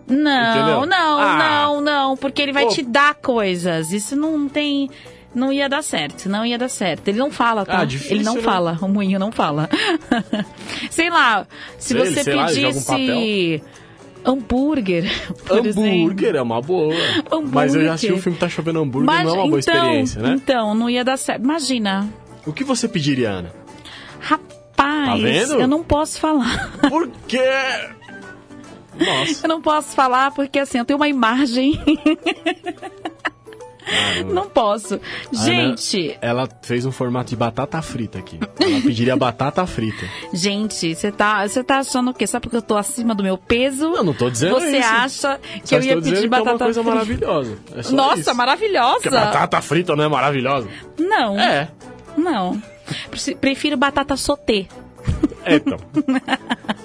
Não, 0.07 0.51
Entendeu? 0.57 0.87
não, 0.87 1.19
Ah. 1.19 1.37
não, 1.39 1.81
não, 1.81 2.17
porque 2.17 2.43
ele 2.43 2.53
vai 2.53 2.65
Pô. 2.67 2.71
te 2.73 2.83
dar 2.83 3.15
coisas. 3.15 3.91
Isso 3.93 4.15
não 4.15 4.47
tem. 4.49 4.91
Não 5.35 5.53
ia 5.53 5.69
dar 5.69 5.83
certo, 5.83 6.29
não 6.29 6.47
ia 6.47 6.57
dar 6.57 6.69
certo. 6.69 7.09
Ele 7.09 7.19
não 7.19 7.31
fala, 7.31 7.65
tá? 7.67 7.81
Ah, 7.81 7.85
difícil, 7.85 8.17
ele 8.17 8.25
não 8.25 8.37
né? 8.37 8.43
fala, 8.43 8.79
o 8.81 8.89
moinho 8.89 9.19
não 9.19 9.33
fala. 9.33 9.69
sei 10.91 11.11
lá, 11.11 11.47
se 11.79 11.89
Sei, 11.89 11.99
você 11.99 12.23
sei 12.23 12.35
lá, 12.35 12.47
pedisse 12.47 13.63
hambúrguer, 14.27 15.05
por 15.47 15.67
exemplo. 15.67 15.91
hambúrguer 15.91 16.37
é 16.37 16.43
uma 16.43 16.61
boa. 16.61 16.95
Mas 17.53 17.75
eu 17.75 17.85
já 17.85 17.95
assisti 17.95 18.13
o 18.13 18.19
filme 18.19 18.39
Tá 18.39 18.49
Chovendo 18.49 18.81
Hambúrguer, 18.81 19.07
Mas, 19.07 19.25
não 19.27 19.35
é 19.35 19.39
uma 19.39 19.49
boa 19.49 19.61
então, 19.61 19.75
experiência, 19.75 20.23
né? 20.23 20.35
Então, 20.35 20.75
não 20.75 20.89
ia 20.89 21.05
dar 21.05 21.19
certo. 21.19 21.43
Imagina, 21.43 22.09
O 22.47 22.53
que 22.53 22.65
você 22.65 22.89
pediria, 22.89 23.31
Ana? 23.31 23.53
rapaz, 24.21 25.49
Tá 25.49 25.55
eu 25.57 25.69
não 25.69 25.83
posso 25.83 26.19
falar. 26.19 26.73
Por 26.89 27.09
quê? 27.29 27.39
Nossa. 28.99 29.45
Eu 29.45 29.49
não 29.49 29.61
posso 29.61 29.95
falar 29.95 30.31
porque 30.31 30.59
assim, 30.59 30.79
eu 30.79 30.85
tenho 30.85 30.97
uma 30.99 31.09
imagem. 31.09 31.79
não 34.33 34.49
posso. 34.49 35.01
Gente, 35.33 36.17
Ela 36.21 36.49
fez 36.63 36.85
um 36.87 36.93
formato 36.93 37.31
de 37.31 37.37
batata 37.37 37.81
frita 37.83 38.19
aqui. 38.19 38.39
Ela 38.61 38.81
pediria 38.81 39.17
batata 39.17 39.67
frita. 39.67 40.07
gente, 40.33 40.95
você 40.95 41.11
tá, 41.13 41.47
você 41.47 41.63
tá 41.63 41.79
achando 41.79 42.11
o 42.11 42.15
quê? 42.15 42.27
Só 42.27 42.41
porque 42.41 42.57
eu 42.57 42.63
tô 42.63 42.77
acima 42.77 43.15
do 43.15 43.23
meu 43.23 43.37
peso? 43.39 43.85
Eu 43.95 44.05
não 44.05 44.15
tô 44.15 44.31
dizendo 44.31 44.55
Você 44.61 44.79
isso. 44.79 44.89
acha 44.89 45.41
que 45.63 45.69
Só 45.69 45.77
eu 45.77 45.83
ia 45.83 45.95
pedir 45.97 46.11
dizendo 46.11 46.21
que 46.21 46.27
é 46.27 46.29
batata 46.29 46.51
uma 46.53 46.59
coisa 46.59 46.83
frita? 46.83 46.95
maravilhosa. 46.95 47.59
É 47.75 47.93
Nossa, 47.93 48.21
isso. 48.21 48.35
maravilhosa. 48.35 48.95
Porque 48.95 49.11
batata 49.11 49.61
frita 49.61 49.97
não 49.97 50.05
é 50.05 50.09
maravilhosa? 50.09 50.69
Não. 50.99 51.39
É. 51.39 51.69
Não. 52.17 52.61
Prefiro 53.41 53.77
batata 53.77 54.17
sotê. 54.17 54.67
É, 55.45 55.57
então. 55.57 55.79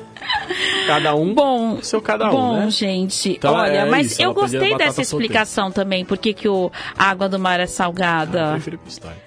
Cada 0.88 1.16
um 1.16 1.34
Bom, 1.34 1.82
seu 1.82 2.02
cada 2.02 2.28
um, 2.28 2.32
bom, 2.32 2.54
né? 2.62 2.70
gente. 2.72 3.32
Então, 3.34 3.54
olha, 3.54 3.70
é 3.72 3.86
mas 3.86 4.12
isso, 4.12 4.22
eu 4.22 4.34
gostei 4.34 4.76
dessa 4.76 5.04
solteira. 5.04 5.26
explicação 5.26 5.72
também, 5.72 6.04
porque 6.04 6.34
que 6.34 6.48
o 6.48 6.72
a 6.98 7.06
água 7.10 7.30
do 7.30 7.38
mar 7.40 7.60
é 7.60 7.64
Eu 7.64 7.68
salgada. 7.68 8.52
prefiro 8.52 8.78
pistória. 8.80 9.18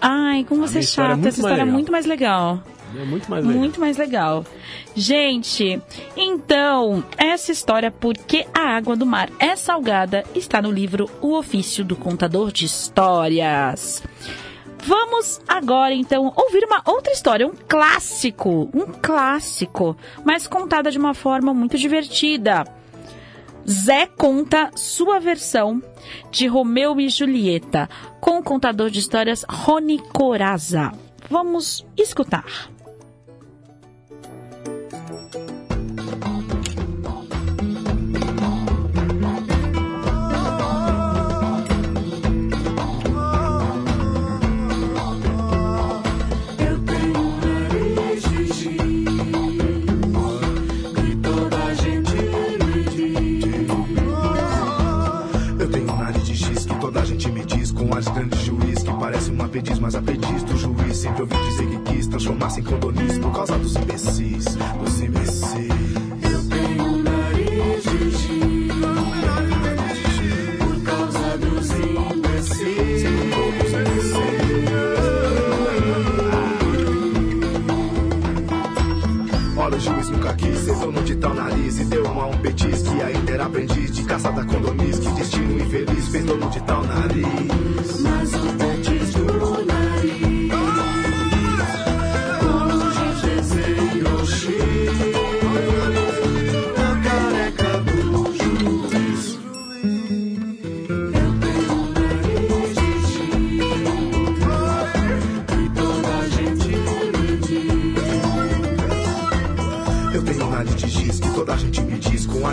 Ai, 0.00 0.44
como 0.48 0.60
você 0.66 0.78
é 0.78 0.80
é 0.80 0.82
chata. 0.82 1.08
muito 1.16 1.28
Essa 1.28 1.40
história 1.40 1.62
é 1.62 1.64
muito 1.64 1.90
mais 1.92 2.06
legal. 2.06 2.60
É 2.96 3.04
muito 3.04 3.28
mais 3.28 3.44
legal. 3.44 3.58
Muito 3.60 3.80
mais 3.80 3.96
legal. 3.96 4.44
Gente, 4.94 5.80
então, 6.16 7.02
essa 7.16 7.50
história 7.50 7.90
Por 7.90 8.16
que 8.16 8.46
a 8.54 8.76
água 8.76 8.94
do 8.94 9.04
mar 9.04 9.28
é 9.40 9.56
salgada 9.56 10.22
está 10.34 10.62
no 10.62 10.70
livro 10.70 11.10
O 11.20 11.36
Ofício 11.36 11.84
do 11.84 11.96
Contador 11.96 12.52
de 12.52 12.66
Histórias. 12.66 14.02
Vamos 14.86 15.40
agora 15.48 15.94
então 15.94 16.30
ouvir 16.36 16.62
uma 16.64 16.82
outra 16.84 17.10
história, 17.10 17.46
um 17.46 17.54
clássico, 17.66 18.68
um 18.74 18.84
clássico, 19.00 19.96
mas 20.22 20.46
contada 20.46 20.90
de 20.90 20.98
uma 20.98 21.14
forma 21.14 21.54
muito 21.54 21.78
divertida. 21.78 22.64
Zé 23.66 24.06
conta 24.06 24.70
sua 24.76 25.18
versão 25.18 25.82
de 26.30 26.46
Romeu 26.46 27.00
e 27.00 27.08
Julieta 27.08 27.88
com 28.20 28.38
o 28.38 28.42
contador 28.42 28.90
de 28.90 28.98
histórias 28.98 29.42
Rony 29.48 29.98
Coraza. 30.12 30.92
Vamos 31.30 31.86
escutar. 31.96 32.73
Um 59.34 59.44
aprendiz 59.44 59.78
Mas 59.78 59.94
aprendiz 59.94 60.42
do 60.44 60.56
juiz. 60.56 60.96
Sempre 60.96 61.22
ouvi 61.22 61.36
dizer 61.48 61.66
que 61.66 61.78
quis 61.92 62.06
transformar-se 62.06 62.60
em 62.60 62.64
condonis 62.64 63.18
Por 63.18 63.32
causa 63.32 63.58
dos 63.58 63.76
imbecis, 63.76 64.44
dos 64.80 65.00
imbecis 65.00 66.23
quis 80.36 80.58
ser 80.58 80.74
dono 80.76 81.02
de 81.02 81.14
tal 81.16 81.34
nariz 81.34 81.78
E 81.78 81.84
deu 81.84 82.04
uma 82.04 82.26
um 82.26 82.38
petis 82.38 82.82
que 82.82 83.02
ainda 83.02 83.32
era 83.32 83.46
aprendiz 83.46 83.90
De 83.90 84.02
caçada 84.04 84.44
condonis 84.44 84.98
Que 84.98 85.10
destino 85.10 85.60
infeliz 85.60 86.08
fez 86.08 86.24
dono 86.24 86.50
de 86.50 86.62
tal 86.62 86.82
nariz 86.84 88.00
Mas 88.00 88.34
o 88.34 88.52
petis 88.58 89.14
do 89.14 89.64
nariz 89.66 90.33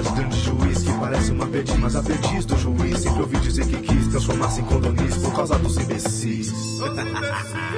de 0.02 0.10
grande 0.12 0.39
juiz 0.39 0.84
que 0.84 0.91
parece 0.93 1.32
uma 1.32 1.45
aprendiz 1.45 1.78
Mas 1.78 1.95
aprendiz 1.95 2.45
do 2.45 2.58
juiz 2.58 2.99
Sempre 2.99 3.22
ouvi 3.22 3.39
dizer 3.39 3.66
que 3.68 3.78
quis 3.78 4.08
transformar-se 4.08 4.62
em 4.62 4.66
condonis 4.66 5.18
Por 5.18 5.34
causa 5.34 5.58
dos 5.60 5.78
imbecis. 5.78 6.52
Por 6.80 7.71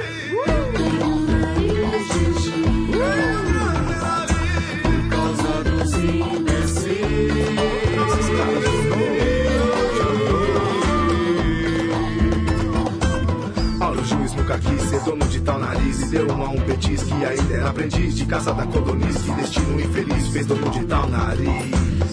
dono 15.04 15.26
de 15.26 15.40
tal 15.40 15.58
nariz 15.58 16.10
deu 16.10 16.26
uma 16.28 16.48
um 16.48 16.60
petis 16.60 17.02
que 17.02 17.12
ainda 17.12 17.54
era 17.54 17.68
aprendiz 17.68 18.16
De 18.16 18.26
caçada 18.26 18.66
condonis 18.66 19.16
Que 19.18 19.32
destino 19.32 19.80
infeliz 19.80 20.28
fez 20.28 20.46
dono 20.46 20.70
de 20.70 20.84
tal 20.84 21.08
nariz. 21.08 21.70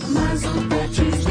Mas 0.09 0.43
o 0.45 0.61
petis 0.67 1.30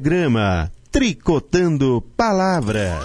Programa 0.00 0.72
Tricotando 0.90 2.02
Palavras. 2.16 3.04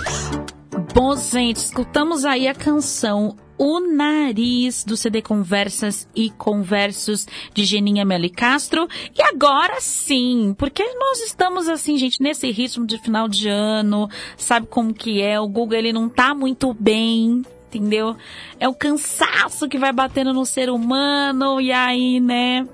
Bom, 0.93 1.14
gente, 1.18 1.58
escutamos 1.58 2.24
aí 2.24 2.48
a 2.48 2.56
canção 2.56 3.36
O 3.58 3.82
Nariz 3.82 4.86
do 4.86 4.96
CD 4.96 5.22
Conversas 5.22 6.08
e 6.16 6.30
Conversos 6.30 7.28
de 7.54 7.66
Geninha 7.66 8.06
Meli 8.06 8.30
Castro. 8.30 8.88
E 9.14 9.22
agora 9.22 9.82
sim, 9.82 10.56
porque 10.58 10.86
nós 10.93 11.20
estamos 11.20 11.68
assim, 11.68 11.98
gente, 11.98 12.24
nesse 12.24 12.50
ritmo 12.50 12.88
de 12.88 12.98
final 12.98 13.28
de 13.28 13.50
ano, 13.50 14.08
sabe 14.38 14.66
como 14.66 14.93
que 14.93 15.22
é? 15.22 15.38
O 15.38 15.50
Google 15.50 15.78
ele 15.78 15.91
não 15.91 16.08
tá 16.08 16.34
muito 16.34 16.74
bem, 16.74 17.41
entendeu? 17.68 18.16
É 18.58 18.70
o 18.70 18.74
cansaço 18.74 19.68
que 19.68 19.78
vai 19.78 19.91
batendo 19.91 20.32
no 20.32 20.46
ser 20.46 20.70
humano 20.70 21.60
e 21.60 21.74
aí, 21.74 22.22
né? 22.22 22.66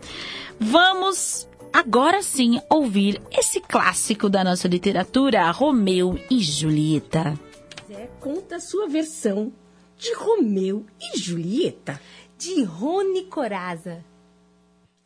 Vamos 0.59 1.49
agora 1.74 2.22
sim 2.22 2.59
ouvir 2.69 3.22
esse 3.32 3.59
clássico 3.61 4.30
da 4.30 4.43
nossa 4.43 4.67
literatura, 4.67 5.49
Romeu 5.51 6.19
e 6.30 6.39
Julieta. 6.39 7.38
Zé 7.88 8.09
conta 8.19 8.57
a 8.57 8.59
sua 8.59 8.88
versão 8.88 9.51
de 9.97 10.13
Romeu 10.15 10.86
e 10.99 11.19
Julieta, 11.19 11.99
de 12.38 12.63
Rony 12.63 13.24
Coraza. 13.26 14.03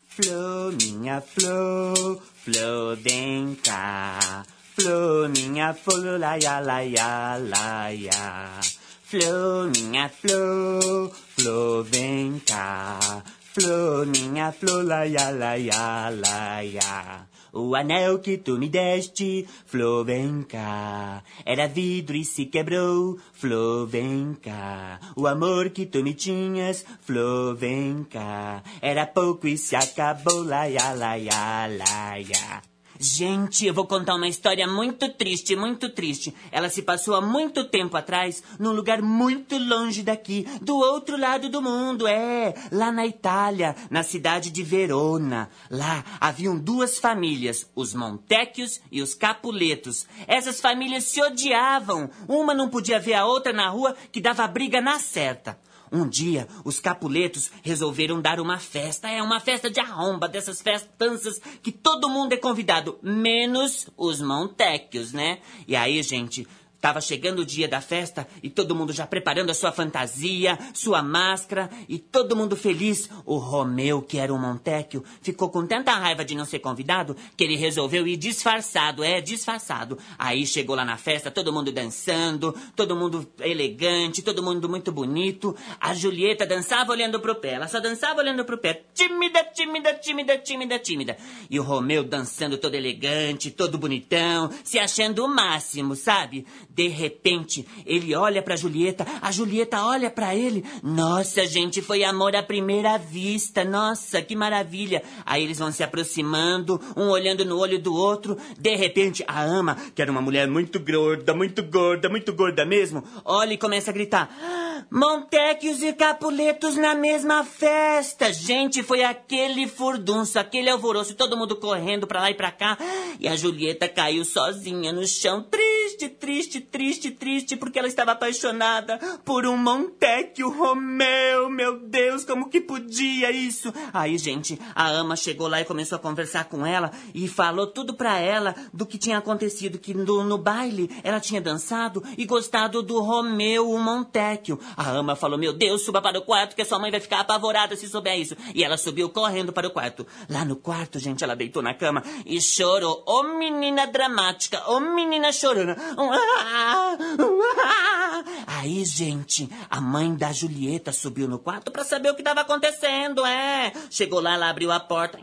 Flor, 0.06 0.74
minha 0.74 1.20
flor, 1.20 2.22
flor 2.34 2.96
vem 2.96 3.56
cá. 3.56 4.46
Flor, 4.78 5.30
minha 5.30 5.74
flor, 5.74 6.20
laia, 6.20 6.60
laia, 6.60 7.38
laia. 7.38 8.62
Flor, 9.04 9.72
minha 9.76 10.08
flor, 10.08 11.12
flor 11.38 11.84
vem 11.84 12.40
cá. 12.46 13.24
Flor, 13.56 14.06
minha 14.06 14.52
flor, 14.52 14.84
laia, 14.84 15.30
laia, 15.32 16.10
laia. 16.10 17.26
O 17.54 17.74
anel 17.74 18.20
que 18.20 18.38
tu 18.38 18.58
me 18.60 18.68
deste, 18.68 19.48
flor, 19.66 20.04
vem 20.04 20.44
cá. 20.44 21.24
Era 21.46 21.66
vidro 21.66 22.18
e 22.18 22.26
se 22.26 22.48
quebrou, 22.48 23.18
flor, 23.32 23.88
vem 23.88 24.36
cá. 24.42 25.00
O 25.16 25.26
amor 25.26 25.70
que 25.70 25.86
tu 25.86 26.04
me 26.04 26.14
tinhas, 26.14 26.84
flor, 27.00 27.56
vem 27.56 28.04
cá. 28.04 28.62
Era 28.82 29.08
pouco 29.08 29.48
e 29.48 29.58
se 29.58 29.74
acabou, 29.74 30.44
laia, 30.44 30.92
laia, 30.92 31.66
laia. 31.68 32.75
Gente, 33.08 33.68
eu 33.68 33.74
vou 33.74 33.86
contar 33.86 34.16
uma 34.16 34.28
história 34.28 34.68
muito 34.68 35.08
triste, 35.10 35.56
muito 35.56 35.90
triste. 35.90 36.34
Ela 36.52 36.70
se 36.70 36.82
passou 36.82 37.14
há 37.14 37.22
muito 37.22 37.64
tempo 37.64 37.96
atrás, 37.96 38.42
num 38.58 38.72
lugar 38.72 39.00
muito 39.00 39.60
longe 39.60 40.02
daqui, 40.02 40.48
do 40.60 40.76
outro 40.76 41.16
lado 41.16 41.48
do 41.48 41.62
mundo, 41.62 42.08
é, 42.08 42.56
lá 42.72 42.92
na 42.92 43.06
Itália, 43.06 43.76
na 43.92 44.02
cidade 44.02 44.50
de 44.50 44.64
Verona. 44.64 45.52
Lá 45.70 46.04
haviam 46.20 46.58
duas 46.58 46.98
famílias, 46.98 47.70
os 47.76 47.94
Montecchios 47.94 48.82
e 48.92 49.04
os 49.04 49.14
Capuletos. 49.14 50.08
Essas 50.26 50.60
famílias 50.60 51.04
se 51.04 51.22
odiavam. 51.22 52.10
Uma 52.28 52.56
não 52.56 52.70
podia 52.70 53.00
ver 53.00 53.14
a 53.14 53.28
outra 53.28 53.54
na 53.54 53.70
rua 53.70 53.96
que 54.12 54.20
dava 54.20 54.48
briga 54.48 54.82
na 54.82 54.98
certa. 54.98 55.60
Um 55.92 56.08
dia, 56.08 56.48
os 56.64 56.80
capuletos 56.80 57.52
resolveram 57.64 58.22
dar 58.22 58.40
uma 58.40 58.58
festa. 58.58 59.10
É 59.10 59.22
uma 59.22 59.40
festa 59.40 59.70
de 59.70 59.80
arromba, 59.80 60.28
dessas 60.28 60.62
festanças 60.62 61.40
que 61.62 61.72
todo 61.72 62.10
mundo 62.10 62.34
é 62.34 62.38
convidado, 62.38 62.98
menos 63.02 63.88
os 63.98 64.22
Montecchios, 64.22 65.14
né? 65.14 65.40
E 65.68 65.76
aí, 65.76 66.02
gente, 66.04 66.48
Tava 66.86 67.02
chegando 67.02 67.40
o 67.40 67.46
dia 67.46 67.68
da 67.68 67.82
festa 67.82 68.28
e 68.44 68.48
todo 68.48 68.76
mundo 68.76 68.94
já 68.94 69.08
preparando 69.08 69.50
a 69.50 69.56
sua 69.56 69.72
fantasia, 69.72 70.56
sua 70.72 71.02
máscara 71.02 71.68
e 71.90 71.98
todo 71.98 72.36
mundo 72.36 72.56
feliz. 72.56 73.10
O 73.26 73.38
Romeu, 73.38 74.04
que 74.04 74.20
era 74.20 74.32
o 74.32 74.38
Montecchio, 74.38 75.04
ficou 75.20 75.50
com 75.50 75.66
tanta 75.66 75.94
raiva 75.94 76.24
de 76.24 76.36
não 76.36 76.46
ser 76.46 76.60
convidado 76.60 77.18
que 77.36 77.44
ele 77.44 77.56
resolveu 77.56 78.06
ir 78.06 78.18
disfarçado, 78.18 79.04
é, 79.04 79.20
disfarçado. 79.20 79.98
Aí 80.16 80.46
chegou 80.46 80.76
lá 80.76 80.86
na 80.86 80.96
festa, 80.96 81.32
todo 81.32 81.52
mundo 81.52 81.72
dançando, 81.72 82.56
todo 82.76 82.96
mundo 82.96 83.28
elegante, 83.40 84.22
todo 84.22 84.44
mundo 84.44 84.70
muito 84.70 84.92
bonito. 84.92 85.56
A 85.80 85.96
Julieta 85.96 86.46
dançava 86.46 86.92
olhando 86.92 87.20
pro 87.20 87.34
pé, 87.34 87.54
ela 87.54 87.68
só 87.68 87.80
dançava 87.80 88.22
olhando 88.22 88.46
pro 88.46 88.60
pé. 88.60 88.84
Tímida, 88.94 89.44
tímida, 89.46 89.92
tímida, 89.96 90.38
tímida, 90.38 90.78
tímida. 90.78 91.18
E 91.50 91.60
o 91.60 91.64
Romeu 91.64 92.04
dançando 92.04 92.60
todo 92.60 92.76
elegante, 92.76 93.50
todo 93.50 93.76
bonitão, 93.76 94.52
se 94.64 94.78
achando 94.78 95.26
o 95.26 95.28
máximo, 95.28 95.96
sabe? 95.96 96.46
De 96.76 96.90
repente, 96.90 97.66
ele 97.86 98.14
olha 98.14 98.42
pra 98.42 98.58
Julieta, 98.58 99.08
a 99.22 99.32
Julieta 99.32 99.82
olha 99.82 100.10
pra 100.12 100.36
ele. 100.36 100.66
Nossa, 100.84 101.46
gente, 101.48 101.82
foi 101.82 102.04
amor 102.04 102.36
à 102.36 102.44
primeira 102.44 102.98
vista. 102.98 103.64
Nossa, 103.64 104.22
que 104.22 104.36
maravilha. 104.36 105.02
Aí 105.26 105.42
eles 105.42 105.58
vão 105.58 105.72
se 105.72 105.84
aproximando, 105.84 106.80
um 106.98 107.08
olhando 107.08 107.46
no 107.46 107.58
olho 107.58 107.80
do 107.80 107.96
outro. 107.96 108.38
De 108.60 108.76
repente, 108.76 109.24
a 109.26 109.42
ama, 109.42 109.78
que 109.96 110.02
era 110.02 110.12
uma 110.12 110.22
mulher 110.22 110.50
muito 110.50 110.78
gorda, 110.80 111.34
muito 111.34 111.64
gorda, 111.64 112.10
muito 112.10 112.34
gorda 112.34 112.66
mesmo, 112.66 113.04
olha 113.24 113.54
e 113.54 113.58
começa 113.58 113.90
a 113.90 113.94
gritar: 113.94 114.86
Montecchios 114.92 115.82
e 115.82 115.94
Capuletos 115.94 116.76
na 116.76 116.94
mesma 116.94 117.46
festa. 117.46 118.34
Gente, 118.34 118.84
foi 118.84 119.02
aquele 119.02 119.66
furdunço, 119.68 120.38
aquele 120.38 120.70
alvoroço, 120.70 121.16
todo 121.16 121.38
mundo 121.38 121.56
correndo 121.56 122.06
pra 122.06 122.20
lá 122.20 122.32
e 122.32 122.36
pra 122.36 122.52
cá. 122.52 122.78
E 123.20 123.28
a 123.30 123.36
Julieta 123.36 123.88
caiu 123.88 124.26
sozinha 124.26 124.92
no 124.92 125.08
chão, 125.08 125.42
triste, 125.44 126.10
triste, 126.10 126.65
triste, 126.72 127.12
triste, 127.12 127.56
porque 127.56 127.80
ela 127.80 127.88
estava 127.88 128.12
apaixonada 128.12 128.98
por 129.24 129.46
um 129.46 129.58
Montecchio 129.58 130.50
Romeu. 130.50 131.50
Meu 131.50 131.80
Deus, 131.80 132.24
como 132.26 132.50
que 132.50 132.62
podia 132.62 133.32
isso? 133.32 133.74
Aí, 133.94 134.18
gente, 134.18 134.60
a 134.74 134.90
ama 134.90 135.16
chegou 135.16 135.48
lá 135.48 135.62
e 135.62 135.66
começou 135.66 135.96
a 135.98 136.00
conversar 136.00 136.46
com 136.46 136.66
ela 136.66 136.92
e 137.14 137.28
falou 137.28 137.68
tudo 137.68 137.94
pra 137.94 138.20
ela 138.20 138.56
do 138.74 138.86
que 138.86 138.98
tinha 138.98 139.18
acontecido, 139.18 139.80
que 139.80 139.94
no, 139.94 140.24
no 140.24 140.38
baile 140.38 140.90
ela 141.04 141.20
tinha 141.20 141.42
dançado 141.42 142.04
e 142.18 142.26
gostado 142.26 142.82
do 142.82 143.02
Romeu, 143.02 143.70
o 143.70 143.80
Montecchio. 143.80 144.60
A 144.76 144.90
ama 144.92 145.16
falou, 145.16 145.38
meu 145.38 145.54
Deus, 145.54 145.84
suba 145.84 146.02
para 146.02 146.20
o 146.20 146.22
quarto 146.22 146.56
que 146.56 146.62
a 146.62 146.66
sua 146.66 146.80
mãe 146.80 146.92
vai 146.92 147.00
ficar 147.00 147.20
apavorada 147.20 147.76
se 147.76 147.88
souber 147.88 148.20
isso. 148.20 148.36
E 148.54 148.64
ela 148.64 148.78
subiu 148.78 149.10
correndo 149.10 149.54
para 149.54 149.68
o 149.68 149.72
quarto. 149.72 150.06
Lá 150.30 150.44
no 150.44 150.56
quarto, 150.56 151.00
gente, 151.00 151.24
ela 151.24 151.36
deitou 151.36 151.62
na 151.62 151.74
cama 151.74 152.04
e 152.26 152.42
chorou. 152.42 153.04
Ô 153.06 153.24
menina 153.24 153.86
dramática, 153.86 154.62
ô 154.70 154.80
menina 154.80 155.32
chorando. 155.32 155.80
Um, 155.98 156.12
ah, 156.12 156.20
ah. 156.40 156.55
Aí, 158.48 158.84
gente, 158.86 159.50
a 159.70 159.80
mãe 159.82 160.16
da 160.16 160.32
Julieta 160.32 160.92
subiu 160.92 161.28
no 161.28 161.40
quarto 161.40 161.72
pra 161.72 161.84
saber 161.84 162.10
o 162.10 162.16
que 162.16 162.22
estava 162.22 162.42
acontecendo, 162.42 163.26
é. 163.26 163.72
Chegou 163.90 164.20
lá, 164.20 164.34
ela 164.34 164.50
abriu 164.50 164.72
a 164.72 164.80
porta. 164.80 165.20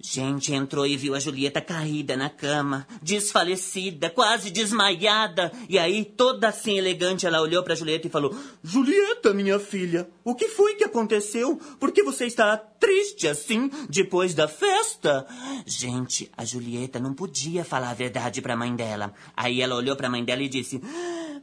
Gente, 0.00 0.54
entrou 0.54 0.86
e 0.86 0.96
viu 0.96 1.16
a 1.16 1.18
Julieta 1.18 1.60
caída 1.60 2.16
na 2.16 2.30
cama, 2.30 2.86
desfalecida, 3.02 4.08
quase 4.08 4.48
desmaiada. 4.48 5.50
E 5.68 5.76
aí, 5.76 6.04
toda 6.04 6.48
assim 6.48 6.78
elegante, 6.78 7.26
ela 7.26 7.40
olhou 7.40 7.64
pra 7.64 7.74
Julieta 7.74 8.06
e 8.06 8.10
falou: 8.10 8.32
Julieta, 8.62 9.34
minha 9.34 9.58
filha, 9.58 10.08
o 10.22 10.36
que 10.36 10.48
foi 10.48 10.76
que 10.76 10.84
aconteceu? 10.84 11.56
Por 11.80 11.90
que 11.90 12.04
você 12.04 12.26
está 12.26 12.56
triste 12.56 13.26
assim 13.26 13.68
depois 13.90 14.34
da 14.34 14.46
festa? 14.46 15.26
Gente, 15.66 16.30
a 16.36 16.44
Julieta 16.44 17.00
não 17.00 17.12
podia 17.12 17.64
falar 17.64 17.90
a 17.90 17.94
verdade 17.94 18.40
pra 18.40 18.56
mãe 18.56 18.76
dela. 18.76 19.12
Aí 19.36 19.60
ela 19.60 19.74
olhou 19.74 19.96
pra 19.96 20.08
mãe 20.08 20.24
dela 20.24 20.42
e 20.44 20.48
disse: 20.48 20.80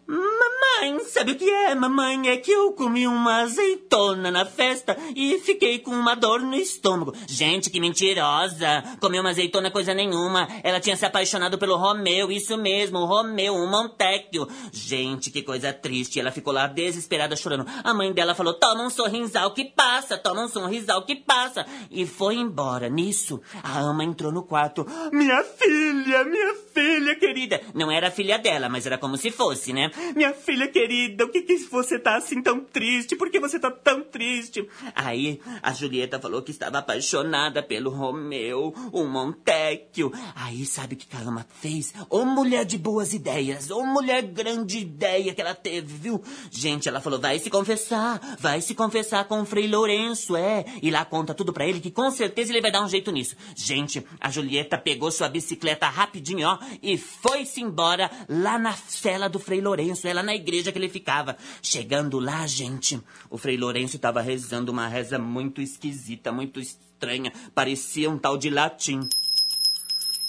Mamãe, 0.08 1.00
sabe 1.06 1.32
o 1.32 1.36
que 1.36 1.50
é, 1.50 1.74
mamãe? 1.74 2.30
É 2.30 2.38
que 2.38 2.52
eu 2.52 2.72
comi 2.74 3.08
uma 3.08 3.42
azeitona 3.42 4.30
na 4.30 4.46
festa 4.46 4.96
e 5.16 5.40
fiquei 5.40 5.80
com 5.80 5.90
uma 5.90 6.14
dor 6.14 6.42
no 6.42 6.56
estômago. 6.56 7.12
Gente, 7.28 7.72
que 7.72 7.80
mentirosa! 7.80 8.84
Comeu 9.00 9.22
uma 9.22 9.32
azeitona 9.32 9.72
coisa 9.72 9.96
nenhuma. 9.96 10.48
Ela 10.64 10.80
tinha 10.80 10.96
se 10.96 11.06
apaixonado 11.08 11.58
pelo 11.58 11.76
Romeu, 11.76 12.32
isso 12.32 12.56
mesmo, 12.56 13.00
o 13.00 13.06
Romeu, 13.06 13.56
o 13.56 13.68
Montecchio. 13.68 14.48
Gente, 14.72 15.32
que 15.32 15.42
coisa 15.42 15.74
triste. 15.74 16.20
Ela 16.20 16.32
ficou 16.32 16.54
lá 16.54 16.68
desesperada 16.68 17.36
chorando. 17.36 17.66
A 17.84 17.92
mãe 17.92 18.14
dela 18.14 18.36
falou: 18.36 18.54
toma 18.54 18.84
um 18.84 18.92
sorrisal 18.92 19.52
que 19.56 19.66
passa, 19.66 20.20
toma 20.20 20.44
um 20.44 20.48
sorrisal 20.48 21.02
que 21.04 21.16
passa. 21.16 21.66
E 21.90 22.06
foi 22.06 22.36
embora. 22.36 22.90
Nisso, 22.90 23.42
a 23.64 23.80
ama 23.80 24.04
entrou 24.04 24.32
no 24.32 24.44
quarto. 24.44 24.86
Minha 25.12 25.44
filha, 25.44 26.24
minha 26.26 26.54
filha 26.72 27.16
querida. 27.16 27.60
Não 27.74 27.90
era 27.90 28.10
a 28.10 28.12
filha 28.12 28.38
dela, 28.38 28.70
mas 28.70 28.86
era 28.86 29.00
como 29.00 29.18
se 29.18 29.32
fosse, 29.32 29.74
né? 29.74 29.90
Minha 30.16 30.34
filha 30.34 30.68
querida, 30.68 31.26
o 31.26 31.30
que 31.30 31.42
que 31.42 31.58
você 31.58 31.98
tá 32.00 32.18
assim 32.18 32.42
tão 32.42 32.60
triste? 32.60 33.16
Por 33.16 33.30
que 33.30 33.40
você 33.40 33.60
tá 33.60 33.72
tão 33.72 34.02
triste? 34.04 34.68
Aí 34.94 35.40
a 35.62 35.74
Julieta 35.74 36.20
falou 36.20 36.42
que 36.42 36.52
estava 36.52 36.80
apaixonada 36.80 37.62
pelo 37.62 37.90
Romeu, 37.90 38.74
o 38.92 39.06
Montecchio. 39.06 40.12
Aí 40.36 40.66
sabe 40.66 40.96
o 40.96 40.98
que 40.98 41.16
a 41.16 41.20
ama 41.20 41.46
fez? 41.62 41.94
Ô 42.10 42.26
mulher 42.26 42.66
de 42.66 42.78
boas 42.78 43.14
ideias, 43.14 43.70
ô 43.70 43.84
mulher 43.84 44.22
grande 44.22 44.80
ideia 44.80 45.34
que 45.34 45.42
ela 45.42 45.56
teve, 45.56 45.94
viu? 45.94 46.22
Gente, 46.52 46.88
ela 46.90 47.02
falou, 47.02 47.20
vai 47.20 47.40
se 47.40 47.50
confessar, 47.50 48.20
vai 48.40 48.62
se 48.62 48.76
confessar 48.76 49.26
com 49.26 49.42
o 49.42 49.46
Frei 49.46 49.68
Lourenço, 49.68 50.36
é. 50.36 50.66
E 50.82 50.92
lá 50.92 51.06
conta 51.06 51.34
tudo 51.34 51.54
pra 51.54 51.66
ele 51.66 51.80
que 51.80 51.92
com 51.92 52.10
certeza 52.12 52.52
ele 52.52 52.62
vai 52.62 52.72
dar 52.72 52.84
um 52.84 52.90
jeito 52.90 53.12
nisso. 53.12 53.36
Gente, 53.56 54.06
a 54.20 54.30
Julieta 54.30 54.78
pegou 54.78 55.12
sua 55.12 55.30
bicicleta 55.30 55.88
rapidinho, 55.88 56.48
ó, 56.48 56.60
e 56.82 56.98
foi-se 56.98 57.62
embora 57.62 58.10
lá 58.28 58.58
na 58.58 58.74
cela 58.74 59.28
do 59.28 59.40
Frei 59.40 59.62
Lourenço, 59.62 59.85
é 59.92 60.14
lá 60.14 60.24
na 60.24 60.36
igreja 60.36 60.72
que 60.72 60.78
ele 60.78 60.90
ficava. 60.90 61.38
Chegando 61.62 62.20
lá, 62.20 62.46
gente, 62.48 63.00
o 63.30 63.38
Frei 63.38 63.58
Lourenço 63.58 63.96
estava 63.96 64.22
rezando 64.22 64.72
uma 64.72 64.88
reza 64.88 65.18
muito 65.20 65.62
esquisita, 65.62 66.32
muito 66.32 66.60
estranha. 66.60 67.32
Parecia 67.54 68.10
um 68.10 68.18
tal 68.18 68.38
de 68.38 68.50
latim. 68.50 69.08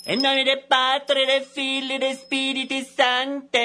Em 0.08 0.18
nome 0.18 0.44
de 0.44 0.56
Patre, 0.68 1.26
de 1.26 1.40
Filho 1.46 1.92
e 1.92 1.98
de 1.98 2.06
Espírito 2.12 2.74
Santo. 2.94 3.58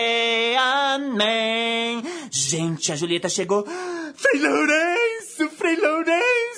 Amém. 0.58 2.02
Gente, 2.32 2.92
a 2.92 2.96
Julieta 2.96 3.30
chegou. 3.30 3.64
Frei 4.16 4.42
Lourenço, 4.42 5.50
Frei 5.56 5.76
Lourenço. 5.76 6.51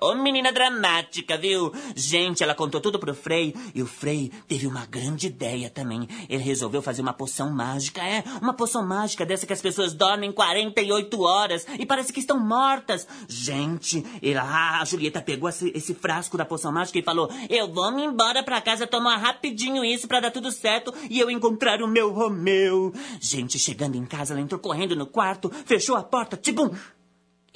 Ô 0.00 0.14
menina 0.14 0.52
dramática, 0.52 1.36
viu? 1.36 1.72
Gente, 1.94 2.42
ela 2.42 2.54
contou 2.54 2.80
tudo 2.80 2.98
pro 2.98 3.14
Frei 3.14 3.54
e 3.74 3.82
o 3.82 3.86
Frei 3.86 4.30
teve 4.46 4.66
uma 4.66 4.86
grande 4.86 5.26
ideia 5.26 5.70
também. 5.70 6.08
Ele 6.28 6.42
resolveu 6.42 6.82
fazer 6.82 7.02
uma 7.02 7.12
poção 7.12 7.50
mágica. 7.50 8.02
É, 8.02 8.22
uma 8.40 8.52
poção 8.52 8.86
mágica 8.86 9.24
dessa 9.24 9.46
que 9.46 9.52
as 9.52 9.60
pessoas 9.60 9.92
dormem 9.92 10.32
48 10.32 11.20
horas 11.20 11.66
e 11.78 11.86
parece 11.86 12.12
que 12.12 12.20
estão 12.20 12.38
mortas. 12.38 13.06
Gente, 13.28 14.04
ela, 14.22 14.80
a 14.80 14.84
Julieta 14.84 15.20
pegou 15.20 15.48
esse, 15.48 15.70
esse 15.74 15.94
frasco 15.94 16.36
da 16.36 16.44
poção 16.44 16.72
mágica 16.72 16.98
e 16.98 17.02
falou: 17.02 17.30
Eu 17.48 17.72
vou 17.72 17.92
me 17.92 18.04
embora 18.04 18.42
pra 18.42 18.60
casa 18.60 18.86
tomar 18.86 19.16
rapidinho 19.16 19.84
isso 19.84 20.08
pra 20.08 20.20
dar 20.20 20.30
tudo 20.30 20.50
certo 20.52 20.92
e 21.10 21.18
eu 21.18 21.30
encontrar 21.30 21.82
o 21.82 21.88
meu 21.88 22.12
Romeu. 22.12 22.92
Gente, 23.20 23.58
chegando 23.58 23.96
em 23.96 24.04
casa, 24.04 24.34
ela 24.34 24.40
entrou 24.40 24.60
correndo 24.60 24.96
no 24.96 25.06
quarto, 25.06 25.50
fechou 25.64 25.96
a 25.96 26.02
porta, 26.02 26.36
tibum! 26.36 26.70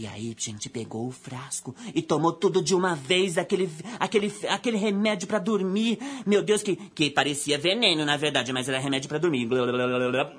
E 0.01 0.07
aí, 0.07 0.35
gente, 0.39 0.71
pegou 0.71 1.07
o 1.07 1.11
frasco 1.11 1.77
e 1.95 2.01
tomou 2.01 2.33
tudo 2.33 2.63
de 2.63 2.75
uma 2.75 2.95
vez, 2.97 3.37
aquele, 3.37 3.69
aquele, 3.99 4.33
aquele 4.49 4.79
remédio 4.79 5.29
pra 5.29 5.39
dormir. 5.39 5.99
Meu 6.25 6.43
Deus, 6.43 6.63
que, 6.63 6.75
que 6.75 7.11
parecia 7.11 7.59
veneno, 7.59 8.03
na 8.07 8.17
verdade, 8.17 8.51
mas 8.51 8.67
era 8.67 8.79
remédio 8.79 9.11
pra 9.11 9.19
dormir. 9.19 9.47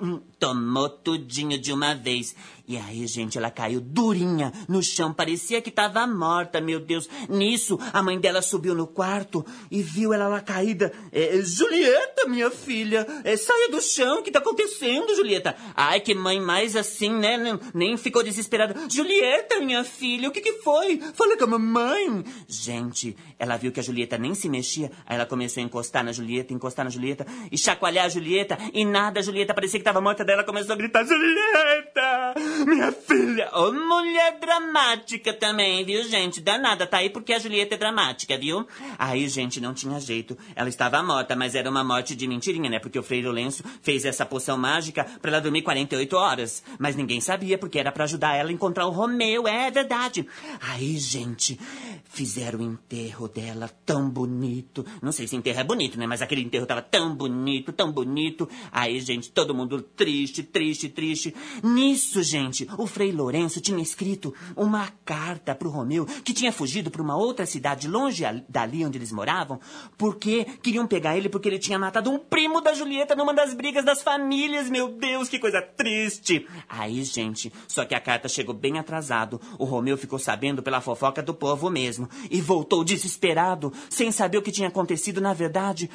Hum, 0.02 0.20
Tomou 0.36 0.88
tudinho 0.88 1.56
de 1.60 1.72
uma 1.72 1.94
vez. 1.94 2.34
E 2.66 2.76
aí, 2.76 3.06
gente, 3.06 3.36
ela 3.36 3.50
caiu 3.50 3.80
durinha 3.80 4.52
no 4.68 4.82
chão, 4.82 5.12
parecia 5.12 5.60
que 5.60 5.70
tava 5.70 6.06
morta, 6.06 6.60
meu 6.60 6.78
Deus. 6.78 7.08
Nisso, 7.28 7.78
a 7.92 8.02
mãe 8.02 8.18
dela 8.18 8.40
subiu 8.40 8.74
no 8.74 8.86
quarto 8.86 9.44
e 9.70 9.82
viu 9.82 10.12
ela 10.12 10.28
lá 10.28 10.40
caída. 10.40 10.92
É, 11.10 11.40
Julieta, 11.42 12.26
minha 12.28 12.50
filha, 12.50 13.06
é, 13.24 13.36
saia 13.36 13.68
do 13.68 13.80
chão, 13.80 14.20
o 14.20 14.22
que 14.22 14.30
tá 14.30 14.38
acontecendo, 14.38 15.14
Julieta? 15.14 15.56
Ai, 15.74 16.00
que 16.00 16.14
mãe 16.14 16.40
mais 16.40 16.76
assim, 16.76 17.12
né? 17.12 17.36
Nem, 17.36 17.58
nem 17.74 17.96
ficou 17.96 18.22
desesperada. 18.22 18.88
Julieta, 18.88 19.60
minha 19.60 19.82
filha, 19.82 20.28
o 20.28 20.32
que 20.32 20.40
que 20.40 20.54
foi? 20.54 20.98
Fala 21.14 21.36
com 21.36 21.44
a 21.44 21.58
mamãe. 21.58 22.24
Gente, 22.46 23.16
ela 23.38 23.56
viu 23.56 23.72
que 23.72 23.80
a 23.80 23.82
Julieta 23.82 24.16
nem 24.16 24.34
se 24.34 24.48
mexia, 24.48 24.90
aí 25.04 25.16
ela 25.16 25.26
começou 25.26 25.60
a 25.60 25.64
encostar 25.64 26.04
na 26.04 26.12
Julieta, 26.12 26.54
encostar 26.54 26.84
na 26.84 26.90
Julieta 26.90 27.26
e 27.50 27.58
chacoalhar 27.58 28.06
a 28.06 28.08
Julieta 28.08 28.56
e 28.72 28.84
nada, 28.84 29.18
a 29.20 29.22
Julieta 29.22 29.52
parecia 29.52 29.80
que 29.80 29.84
tava 29.84 30.00
morta 30.00 30.24
dela, 30.24 30.44
começou 30.44 30.74
a 30.74 30.76
gritar, 30.76 31.04
Julieta! 31.04 32.34
Minha 32.66 32.92
filha! 32.92 33.50
Ô, 33.54 33.72
mulher 33.72 34.38
dramática 34.40 35.32
também, 35.32 35.84
viu, 35.84 36.02
gente? 36.04 36.40
Danada, 36.40 36.86
tá 36.86 36.98
aí 36.98 37.10
porque 37.10 37.32
a 37.32 37.38
Julieta 37.38 37.74
é 37.74 37.78
dramática, 37.78 38.36
viu? 38.38 38.66
Aí, 38.98 39.28
gente, 39.28 39.60
não 39.60 39.74
tinha 39.74 40.00
jeito. 40.00 40.36
Ela 40.54 40.68
estava 40.68 41.02
morta, 41.02 41.34
mas 41.34 41.54
era 41.54 41.68
uma 41.68 41.84
morte 41.84 42.14
de 42.14 42.26
mentirinha, 42.26 42.70
né? 42.70 42.78
Porque 42.78 42.98
o 42.98 43.02
Frei 43.02 43.22
Lourenço 43.22 43.62
fez 43.82 44.04
essa 44.04 44.26
poção 44.26 44.56
mágica 44.56 45.04
pra 45.20 45.30
ela 45.30 45.40
dormir 45.40 45.62
48 45.62 46.16
horas. 46.16 46.62
Mas 46.78 46.96
ninguém 46.96 47.20
sabia, 47.20 47.58
porque 47.58 47.78
era 47.78 47.92
pra 47.92 48.04
ajudar 48.04 48.34
ela 48.34 48.50
a 48.50 48.52
encontrar 48.52 48.86
o 48.86 48.90
Romeu, 48.90 49.46
é 49.48 49.70
verdade. 49.70 50.26
Aí, 50.60 50.98
gente, 50.98 51.58
fizeram 52.04 52.60
o 52.60 52.62
enterro 52.62 53.28
dela 53.28 53.68
tão 53.86 54.08
bonito. 54.08 54.84
Não 55.00 55.12
sei 55.12 55.26
se 55.26 55.36
enterro 55.36 55.60
é 55.60 55.64
bonito, 55.64 55.98
né? 55.98 56.06
Mas 56.06 56.22
aquele 56.22 56.42
enterro 56.42 56.66
tava 56.66 56.82
tão 56.82 57.14
bonito, 57.14 57.72
tão 57.72 57.90
bonito. 57.90 58.48
Aí, 58.70 59.00
gente, 59.00 59.30
todo 59.30 59.54
mundo 59.54 59.80
triste, 59.80 60.42
triste, 60.42 60.88
triste. 60.88 61.34
Nisso, 61.62 62.22
gente, 62.22 62.41
o 62.78 62.86
Frei 62.86 63.12
Lourenço 63.12 63.60
tinha 63.60 63.80
escrito 63.82 64.34
uma 64.56 64.88
carta 65.04 65.54
pro 65.54 65.70
Romeu, 65.70 66.04
que 66.24 66.32
tinha 66.32 66.52
fugido 66.52 66.90
para 66.90 67.02
uma 67.02 67.16
outra 67.16 67.46
cidade 67.46 67.86
longe 67.88 68.24
al- 68.24 68.40
dali 68.48 68.84
onde 68.84 68.98
eles 68.98 69.12
moravam, 69.12 69.60
porque 69.96 70.44
queriam 70.62 70.86
pegar 70.86 71.16
ele 71.16 71.28
porque 71.28 71.48
ele 71.48 71.58
tinha 71.58 71.78
matado 71.78 72.10
um 72.10 72.18
primo 72.18 72.60
da 72.60 72.74
Julieta 72.74 73.14
numa 73.14 73.32
das 73.34 73.54
brigas 73.54 73.84
das 73.84 74.02
famílias. 74.02 74.68
Meu 74.70 74.88
Deus, 74.88 75.28
que 75.28 75.38
coisa 75.38 75.62
triste. 75.62 76.46
Aí, 76.68 77.02
gente, 77.04 77.52
só 77.68 77.84
que 77.84 77.94
a 77.94 78.00
carta 78.00 78.28
chegou 78.28 78.54
bem 78.54 78.78
atrasado. 78.78 79.40
O 79.58 79.64
Romeu 79.64 79.96
ficou 79.96 80.18
sabendo 80.18 80.62
pela 80.62 80.80
fofoca 80.80 81.22
do 81.22 81.34
povo 81.34 81.70
mesmo 81.70 82.08
e 82.30 82.40
voltou 82.40 82.82
desesperado, 82.84 83.72
sem 83.88 84.10
saber 84.10 84.38
o 84.38 84.42
que 84.42 84.52
tinha 84.52 84.68
acontecido 84.68 85.20
na 85.20 85.32
verdade, 85.32 85.90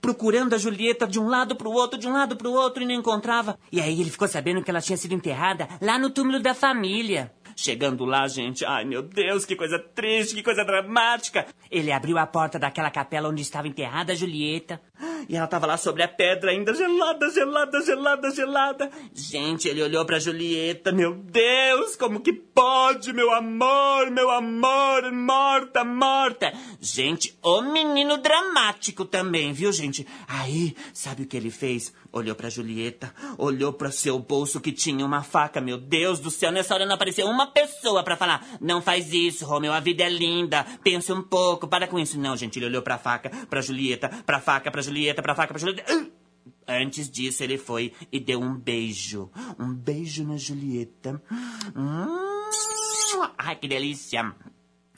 procurando 0.00 0.54
a 0.54 0.58
Julieta 0.58 1.06
de 1.06 1.18
um 1.18 1.28
lado 1.28 1.56
pro 1.56 1.70
outro, 1.70 1.98
de 1.98 2.06
um 2.06 2.12
lado 2.12 2.36
pro 2.36 2.52
outro 2.52 2.82
e 2.82 2.86
não 2.86 2.94
encontrava. 2.94 3.58
E 3.72 3.80
aí 3.80 4.00
ele 4.00 4.10
ficou 4.10 4.28
sabendo 4.28 4.62
que 4.62 4.70
ela 4.70 4.80
tinha 4.80 4.96
sido 4.96 5.14
enterrada 5.14 5.68
lá 5.88 5.98
no 5.98 6.10
túmulo 6.10 6.38
da 6.38 6.52
família. 6.52 7.32
Chegando 7.56 8.04
lá, 8.04 8.28
gente, 8.28 8.62
ai 8.64 8.84
meu 8.84 9.02
Deus, 9.02 9.46
que 9.46 9.56
coisa 9.56 9.78
triste, 9.78 10.34
que 10.34 10.42
coisa 10.42 10.64
dramática. 10.64 11.46
Ele 11.70 11.90
abriu 11.90 12.18
a 12.18 12.26
porta 12.26 12.58
daquela 12.58 12.90
capela 12.90 13.30
onde 13.30 13.40
estava 13.40 13.66
enterrada 13.66 14.12
a 14.12 14.14
Julieta. 14.14 14.80
E 15.28 15.34
ela 15.34 15.46
estava 15.46 15.66
lá 15.66 15.76
sobre 15.76 16.02
a 16.02 16.08
pedra, 16.08 16.52
ainda 16.52 16.72
gelada, 16.72 17.28
gelada, 17.30 17.80
gelada, 17.80 18.30
gelada. 18.30 18.90
Gente, 19.12 19.66
ele 19.66 19.82
olhou 19.82 20.04
pra 20.04 20.20
Julieta. 20.20 20.92
Meu 20.92 21.14
Deus, 21.14 21.96
como 21.96 22.20
que 22.20 22.32
pode, 22.32 23.12
meu 23.12 23.32
amor, 23.32 24.10
meu 24.10 24.30
amor, 24.30 25.10
morta, 25.10 25.84
morta. 25.84 26.52
Gente, 26.80 27.36
o 27.42 27.60
menino 27.60 28.18
dramático 28.18 29.04
também, 29.04 29.52
viu, 29.52 29.72
gente? 29.72 30.06
Aí, 30.28 30.76
sabe 30.92 31.22
o 31.24 31.26
que 31.26 31.36
ele 31.36 31.50
fez? 31.50 31.92
Olhou 32.10 32.34
pra 32.34 32.48
Julieta, 32.48 33.14
olhou 33.36 33.72
pra 33.72 33.90
seu 33.90 34.18
bolso 34.18 34.60
que 34.60 34.72
tinha 34.72 35.04
uma 35.04 35.22
faca. 35.22 35.60
Meu 35.60 35.76
Deus 35.76 36.18
do 36.18 36.30
céu, 36.30 36.50
nessa 36.50 36.74
hora 36.74 36.86
não 36.86 36.94
apareceu 36.94 37.26
uma 37.26 37.48
pessoa 37.48 38.02
pra 38.02 38.16
falar: 38.16 38.46
Não 38.60 38.80
faz 38.80 39.12
isso, 39.12 39.44
Romeu, 39.44 39.72
a 39.72 39.80
vida 39.80 40.04
é 40.04 40.08
linda. 40.08 40.64
Pense 40.82 41.12
um 41.12 41.22
pouco, 41.22 41.68
para 41.68 41.86
com 41.86 41.98
isso. 41.98 42.18
Não, 42.18 42.36
gente, 42.36 42.58
ele 42.58 42.66
olhou 42.66 42.82
pra 42.82 42.98
faca, 42.98 43.30
pra 43.46 43.60
Julieta, 43.60 44.08
pra 44.24 44.40
faca, 44.40 44.70
pra 44.70 44.80
Julieta, 44.80 45.22
pra 45.22 45.34
faca, 45.34 45.52
pra 45.52 45.60
Julieta. 45.60 45.84
Antes 46.66 47.10
disso, 47.10 47.42
ele 47.42 47.56
foi 47.56 47.92
e 48.10 48.18
deu 48.20 48.40
um 48.40 48.54
beijo. 48.54 49.30
Um 49.58 49.72
beijo 49.74 50.24
na 50.24 50.36
Julieta. 50.36 51.22
Hum, 51.74 53.26
ai, 53.38 53.56
que 53.56 53.68
delícia. 53.68 54.34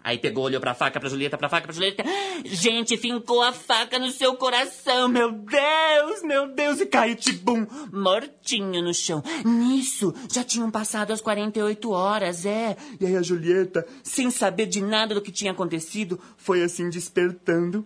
Aí 0.03 0.19
pegou, 0.19 0.45
olhou 0.45 0.61
pra 0.61 0.75
faca, 0.75 0.99
pra 0.99 1.09
Julieta, 1.09 1.37
pra 1.37 1.49
faca, 1.49 1.67
pra 1.67 1.75
Julieta. 1.75 2.03
Gente, 2.45 2.97
fincou 2.97 3.43
a 3.43 3.53
faca 3.53 3.99
no 3.99 4.11
seu 4.11 4.35
coração. 4.35 5.09
Meu 5.09 5.31
Deus, 5.31 6.23
meu 6.23 6.49
Deus. 6.55 6.81
E 6.81 6.87
caiu, 6.87 7.17
tibum, 7.17 7.67
mortinho 7.93 8.83
no 8.83 8.95
chão. 8.95 9.23
Nisso, 9.45 10.15
já 10.33 10.43
tinham 10.43 10.71
passado 10.71 11.13
as 11.13 11.21
48 11.21 11.91
horas, 11.91 12.47
é. 12.47 12.77
E 12.99 13.07
aí 13.07 13.17
a 13.17 13.23
Julieta, 13.23 13.87
sem 14.03 14.31
saber 14.31 14.67
de 14.67 14.81
nada 14.81 15.15
do 15.15 15.21
que 15.21 15.31
tinha 15.31 15.53
acontecido, 15.53 16.19
foi 16.37 16.63
assim 16.63 16.89
despertando. 16.89 17.85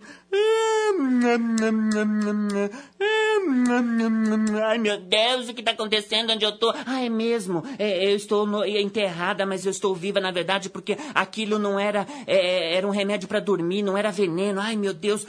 Ai, 4.65 4.77
meu 4.77 4.99
Deus, 4.99 5.49
o 5.49 5.53
que 5.53 5.61
tá 5.63 5.71
acontecendo? 5.71 6.31
Onde 6.31 6.45
eu 6.45 6.51
tô? 6.57 6.73
Ah, 6.85 7.01
é 7.03 7.09
mesmo. 7.09 7.63
É, 7.77 8.11
eu 8.11 8.15
estou 8.15 8.45
no- 8.45 8.65
enterrada, 8.65 9.45
mas 9.45 9.65
eu 9.65 9.71
estou 9.71 9.93
viva, 9.95 10.19
na 10.19 10.31
verdade, 10.31 10.69
porque 10.69 10.97
aquilo 11.13 11.59
não 11.59 11.79
era... 11.79 12.05
é, 12.25 12.75
era 12.75 12.87
um 12.87 12.91
remédio 12.91 13.27
pra 13.27 13.39
dormir, 13.39 13.81
não 13.83 13.97
era 13.97 14.11
veneno. 14.11 14.59
Ai, 14.61 14.75
meu 14.75 14.93
Deus. 14.93 15.25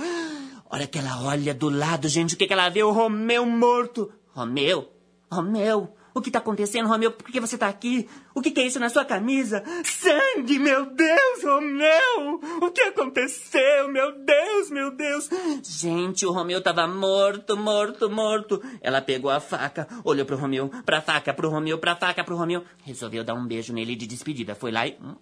Olha 0.70 0.86
que 0.86 0.98
ela 0.98 1.22
olha 1.24 1.54
do 1.54 1.68
lado, 1.68 2.08
gente. 2.08 2.34
O 2.34 2.38
que, 2.38 2.46
que 2.46 2.52
ela 2.52 2.68
vê? 2.68 2.82
O 2.82 2.90
Romeu 2.92 3.44
morto. 3.46 4.10
Romeu? 4.34 4.90
Romeu? 5.30 5.90
O 6.16 6.22
que 6.22 6.30
tá 6.30 6.38
acontecendo, 6.38 6.88
Romeu? 6.88 7.12
Por 7.12 7.30
que 7.30 7.38
você 7.38 7.58
tá 7.58 7.68
aqui? 7.68 8.08
O 8.34 8.40
que, 8.40 8.50
que 8.50 8.62
é 8.62 8.66
isso 8.66 8.80
na 8.80 8.88
sua 8.88 9.04
camisa? 9.04 9.62
Sangue, 9.84 10.58
meu 10.58 10.86
Deus, 10.86 11.44
Romeu! 11.44 12.40
O 12.62 12.70
que 12.70 12.80
aconteceu? 12.80 13.86
Meu 13.88 14.12
Deus, 14.24 14.70
meu 14.70 14.90
Deus! 14.96 15.28
Gente, 15.62 16.24
o 16.24 16.32
Romeu 16.32 16.62
tava 16.62 16.88
morto, 16.88 17.54
morto, 17.54 18.08
morto. 18.08 18.62
Ela 18.80 19.02
pegou 19.02 19.30
a 19.30 19.40
faca, 19.40 19.86
olhou 20.04 20.24
pro 20.24 20.38
Romeu, 20.38 20.70
pra 20.86 21.02
faca, 21.02 21.34
pro 21.34 21.50
Romeu, 21.50 21.76
pra 21.76 21.94
faca, 21.94 22.24
pro 22.24 22.34
Romeu. 22.34 22.64
Resolveu 22.82 23.22
dar 23.22 23.34
um 23.34 23.46
beijo 23.46 23.74
nele 23.74 23.94
de 23.94 24.06
despedida. 24.06 24.54
Foi 24.54 24.72
lá 24.72 24.86
e. 24.86 24.96
hum, 24.98 25.16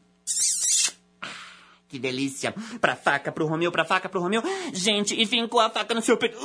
que 1.89 1.99
delícia. 1.99 2.55
Pra 2.81 2.95
faca, 2.95 3.33
pro 3.33 3.47
Romeu, 3.47 3.73
pra 3.73 3.85
faca, 3.85 4.09
pro 4.09 4.21
Romeu. 4.21 4.45
Gente, 4.73 5.21
e 5.21 5.27
fincou 5.27 5.59
a 5.59 5.71
faca 5.71 5.93
no 5.93 6.03
seu 6.03 6.16
peito. 6.16 6.39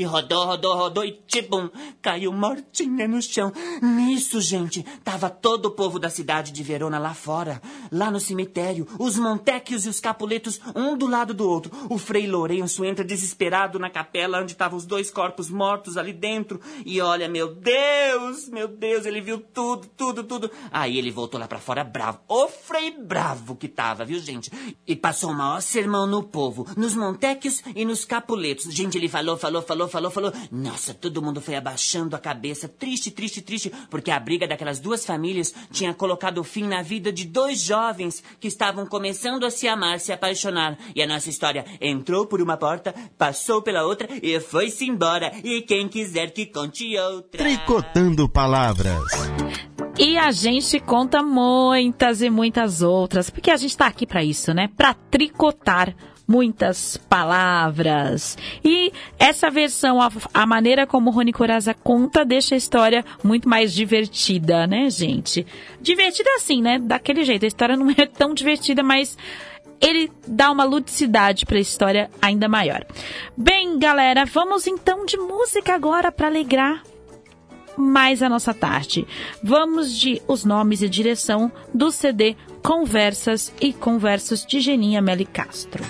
E 0.00 0.04
rodou, 0.04 0.46
rodou, 0.46 0.74
rodou 0.74 1.04
e 1.04 1.12
tibum, 1.26 1.68
caiu 2.00 2.32
mortinha 2.32 3.06
no 3.06 3.20
chão. 3.20 3.52
Nisso, 3.82 4.40
gente, 4.40 4.82
tava 5.04 5.28
todo 5.28 5.66
o 5.66 5.70
povo 5.72 5.98
da 5.98 6.08
cidade 6.08 6.52
de 6.52 6.62
Verona 6.62 6.98
lá 6.98 7.12
fora, 7.12 7.60
lá 7.92 8.10
no 8.10 8.18
cemitério, 8.18 8.88
os 8.98 9.18
Montequios 9.18 9.84
e 9.84 9.90
os 9.90 10.00
Capuletos, 10.00 10.58
um 10.74 10.96
do 10.96 11.06
lado 11.06 11.34
do 11.34 11.46
outro. 11.46 11.70
O 11.90 11.98
Frei 11.98 12.26
Lourenço 12.26 12.82
entra 12.82 13.04
desesperado 13.04 13.78
na 13.78 13.90
capela 13.90 14.40
onde 14.40 14.52
estavam 14.52 14.78
os 14.78 14.86
dois 14.86 15.10
corpos 15.10 15.50
mortos 15.50 15.98
ali 15.98 16.14
dentro. 16.14 16.58
E 16.86 16.98
olha, 17.02 17.28
meu 17.28 17.54
Deus, 17.54 18.48
meu 18.48 18.68
Deus, 18.68 19.04
ele 19.04 19.20
viu 19.20 19.38
tudo, 19.38 19.86
tudo, 19.86 20.24
tudo. 20.24 20.50
Aí 20.72 20.96
ele 20.96 21.10
voltou 21.10 21.38
lá 21.38 21.46
pra 21.46 21.58
fora 21.58 21.84
bravo. 21.84 22.20
O 22.26 22.48
Frei 22.48 22.90
bravo 22.90 23.54
que 23.54 23.68
tava, 23.68 24.02
viu, 24.02 24.18
gente? 24.18 24.50
E 24.86 24.96
passou 24.96 25.28
o 25.28 25.34
maior 25.34 25.60
sermão 25.60 26.06
no 26.06 26.22
povo, 26.22 26.66
nos 26.74 26.94
Montequios 26.94 27.62
e 27.76 27.84
nos 27.84 28.06
Capuletos. 28.06 28.72
Gente, 28.72 28.96
ele 28.96 29.06
falou, 29.06 29.36
falou, 29.36 29.60
falou, 29.60 29.89
falou, 29.90 30.10
falou. 30.10 30.32
Nossa, 30.50 30.94
todo 30.94 31.22
mundo 31.22 31.40
foi 31.40 31.56
abaixando 31.56 32.16
a 32.16 32.18
cabeça, 32.18 32.68
triste, 32.68 33.10
triste, 33.10 33.42
triste, 33.42 33.70
porque 33.90 34.10
a 34.10 34.18
briga 34.18 34.48
daquelas 34.48 34.78
duas 34.78 35.04
famílias 35.04 35.54
tinha 35.70 35.92
colocado 35.92 36.42
fim 36.42 36.64
na 36.64 36.82
vida 36.82 37.12
de 37.12 37.26
dois 37.26 37.60
jovens 37.60 38.22
que 38.40 38.48
estavam 38.48 38.86
começando 38.86 39.44
a 39.44 39.50
se 39.50 39.68
amar, 39.68 40.00
se 40.00 40.12
apaixonar. 40.12 40.78
E 40.94 41.02
a 41.02 41.06
nossa 41.06 41.28
história 41.28 41.64
entrou 41.80 42.26
por 42.26 42.40
uma 42.40 42.56
porta, 42.56 42.94
passou 43.18 43.60
pela 43.60 43.84
outra 43.84 44.08
e 44.22 44.38
foi-se 44.40 44.86
embora. 44.86 45.32
E 45.44 45.62
quem 45.62 45.88
quiser 45.88 46.30
que 46.30 46.46
conte 46.46 46.96
outra. 46.98 47.42
Tricotando 47.42 48.28
palavras. 48.28 49.04
E 49.98 50.16
a 50.16 50.30
gente 50.30 50.80
conta 50.80 51.22
muitas 51.22 52.22
e 52.22 52.30
muitas 52.30 52.80
outras, 52.80 53.28
porque 53.28 53.50
a 53.50 53.56
gente 53.56 53.76
tá 53.76 53.86
aqui 53.86 54.06
para 54.06 54.24
isso, 54.24 54.54
né? 54.54 54.68
Para 54.74 54.94
tricotar 54.94 55.94
muitas 56.30 56.96
palavras. 56.96 58.38
E 58.64 58.92
essa 59.18 59.50
versão, 59.50 60.00
a, 60.00 60.08
a 60.32 60.46
maneira 60.46 60.86
como 60.86 61.10
Rony 61.10 61.32
Coraza 61.32 61.74
conta, 61.74 62.24
deixa 62.24 62.54
a 62.54 62.58
história 62.58 63.04
muito 63.24 63.48
mais 63.48 63.74
divertida, 63.74 64.64
né, 64.64 64.88
gente? 64.88 65.44
Divertida 65.80 66.30
assim, 66.36 66.62
né? 66.62 66.78
Daquele 66.78 67.24
jeito. 67.24 67.44
A 67.44 67.48
história 67.48 67.76
não 67.76 67.90
é 67.98 68.06
tão 68.06 68.32
divertida, 68.32 68.80
mas 68.80 69.18
ele 69.80 70.08
dá 70.24 70.52
uma 70.52 70.62
ludicidade 70.62 71.44
para 71.44 71.58
a 71.58 71.60
história 71.60 72.08
ainda 72.22 72.48
maior. 72.48 72.86
Bem, 73.36 73.76
galera, 73.76 74.24
vamos 74.24 74.68
então 74.68 75.04
de 75.04 75.16
música 75.16 75.74
agora 75.74 76.12
para 76.12 76.28
alegrar 76.28 76.84
mais 77.76 78.22
a 78.22 78.28
nossa 78.28 78.54
tarde. 78.54 79.04
Vamos 79.42 79.98
de 79.98 80.22
os 80.28 80.44
nomes 80.44 80.80
e 80.80 80.88
direção 80.88 81.50
do 81.74 81.90
CD 81.90 82.36
Conversas 82.62 83.52
e 83.60 83.72
Conversos 83.72 84.46
de 84.46 84.60
Geninha 84.60 85.02
Meli 85.02 85.24
Castro. 85.24 85.82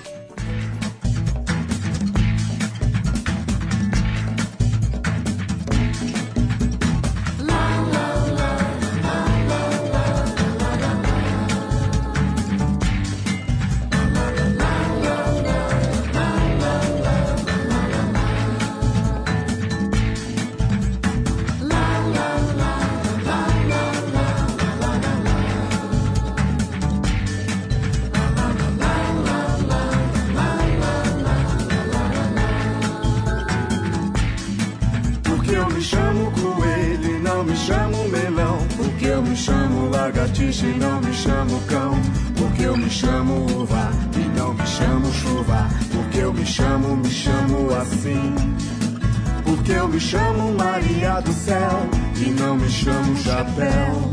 Me 50.01 50.07
chamo 50.07 50.55
Maria 50.55 51.21
do 51.21 51.31
Céu 51.31 51.89
e 52.17 52.31
não 52.31 52.57
me 52.57 52.69
chamo 52.71 53.15
Chapéu. 53.17 54.11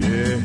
Yeah. 0.00 0.42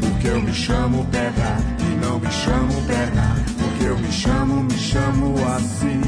Porque 0.00 0.28
eu 0.28 0.40
me 0.40 0.52
chamo 0.54 1.04
Pedra 1.12 1.58
e 1.78 2.06
não 2.06 2.18
me 2.18 2.30
chamo 2.30 2.72
Perna. 2.86 3.36
Porque 3.58 3.84
eu 3.84 3.98
me 3.98 4.10
chamo, 4.10 4.62
me 4.62 4.78
chamo 4.78 5.34
assim. 5.56 6.00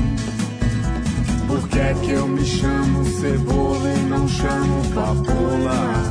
Por 1.47 1.69
que 1.69 1.79
é 1.79 1.95
que 1.95 2.11
eu 2.13 2.27
me 2.27 2.45
chamo 2.45 3.05
Cebola 3.05 3.93
e 3.93 4.03
não 4.09 4.27
chamo 4.27 4.83
Papoula? 4.95 6.05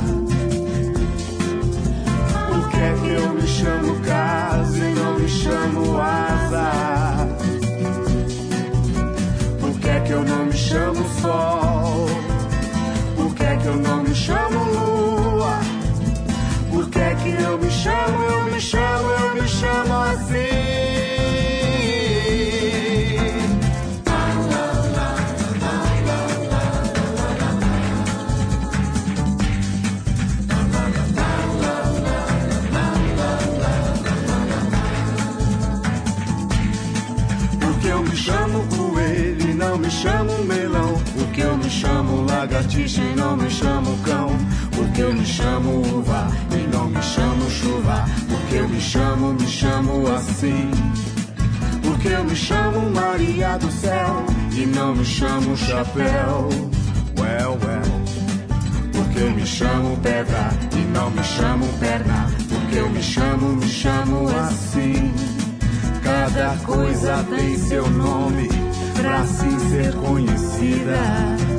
Por 2.48 2.68
que 2.70 2.76
é 2.76 2.94
que 3.02 3.08
eu 3.20 3.34
me 3.34 3.46
chamo 3.48 4.00
Casa 4.00 4.78
e 4.78 4.94
não 4.94 5.18
me 5.18 5.28
chamo 5.28 6.00
Asa? 6.00 7.55
Que 10.06 10.12
eu 10.12 10.22
não 10.22 10.46
me 10.46 10.52
chamo 10.52 11.04
Sol? 11.20 12.06
Por 13.16 13.34
que 13.34 13.42
é 13.42 13.56
que 13.56 13.66
eu 13.66 13.74
não 13.74 14.04
me 14.04 14.14
chamo 14.14 14.62
Lua? 14.70 15.58
Por 16.70 16.88
que 16.90 16.98
é 17.00 17.14
que 17.16 17.30
eu 17.42 17.58
me 17.58 17.68
chamo, 17.68 18.22
eu 18.22 18.44
me 18.44 18.60
chamo, 18.60 19.10
eu 19.10 19.34
me 19.34 19.48
chamo 19.48 19.94
assim? 20.02 20.65
Lagartixa 42.56 43.02
e 43.02 43.14
não 43.14 43.36
me 43.36 43.50
chamo 43.50 43.98
cão. 44.02 44.28
Porque 44.74 45.02
eu 45.02 45.12
me 45.12 45.26
chamo 45.26 45.98
uva 45.98 46.28
e 46.52 46.66
não 46.74 46.86
me 46.86 47.02
chamo 47.02 47.50
chuva. 47.50 48.04
Porque 48.28 48.56
eu 48.56 48.68
me 48.68 48.80
chamo, 48.80 49.32
me 49.34 49.46
chamo 49.46 50.14
assim. 50.14 50.70
Porque 51.82 52.08
eu 52.08 52.24
me 52.24 52.34
chamo 52.34 52.90
Maria 52.90 53.58
do 53.58 53.70
Céu 53.70 54.24
e 54.52 54.66
não 54.66 54.94
me 54.94 55.04
chamo 55.04 55.56
chapéu. 55.56 56.48
Well, 57.18 57.58
well. 57.62 58.06
Porque 58.92 59.20
eu 59.20 59.30
me 59.32 59.46
chamo 59.46 59.96
pedra 59.98 60.50
e 60.72 60.80
não 60.96 61.10
me 61.10 61.22
chamo 61.22 61.66
perna. 61.78 62.26
Porque 62.48 62.76
eu 62.76 62.88
me 62.88 63.02
chamo, 63.02 63.56
me 63.56 63.68
chamo 63.68 64.28
assim. 64.28 65.12
Cada 66.02 66.56
coisa 66.64 67.24
tem 67.28 67.58
seu 67.58 67.88
nome 67.90 68.48
pra 68.94 69.20
assim 69.20 69.58
ser 69.70 69.94
conhecida. 69.96 71.55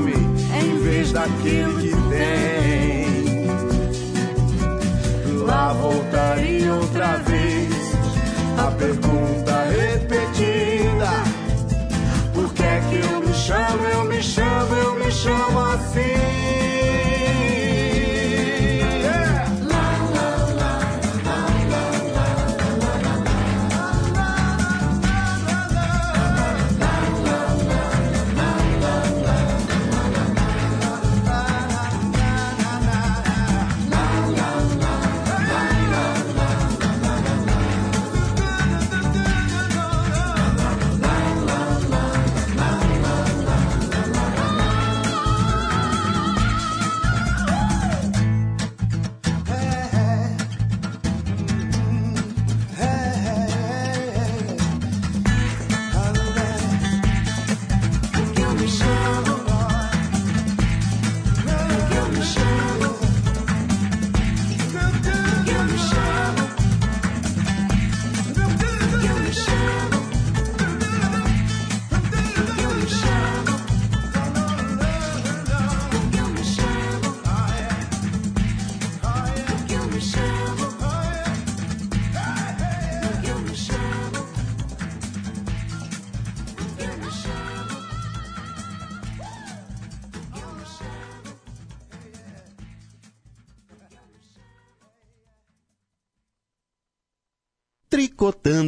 Nome 0.00 0.14
em 0.14 0.78
vez 0.78 1.12
daquele 1.12 1.74
que 1.74 1.90
tem, 1.90 2.59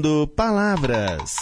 Trocando 0.02 0.26
Palavras. 0.26 1.41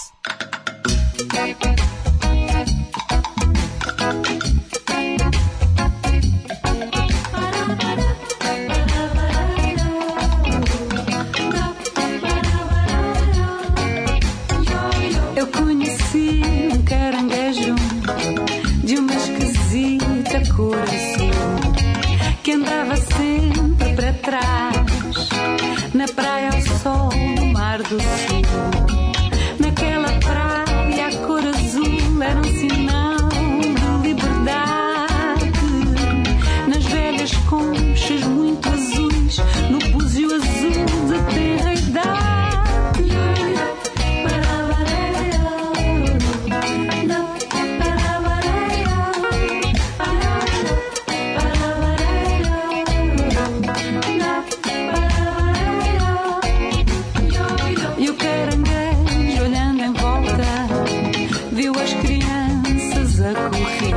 Crianças 63.41 63.47
a 63.47 63.51
correr, 63.51 63.95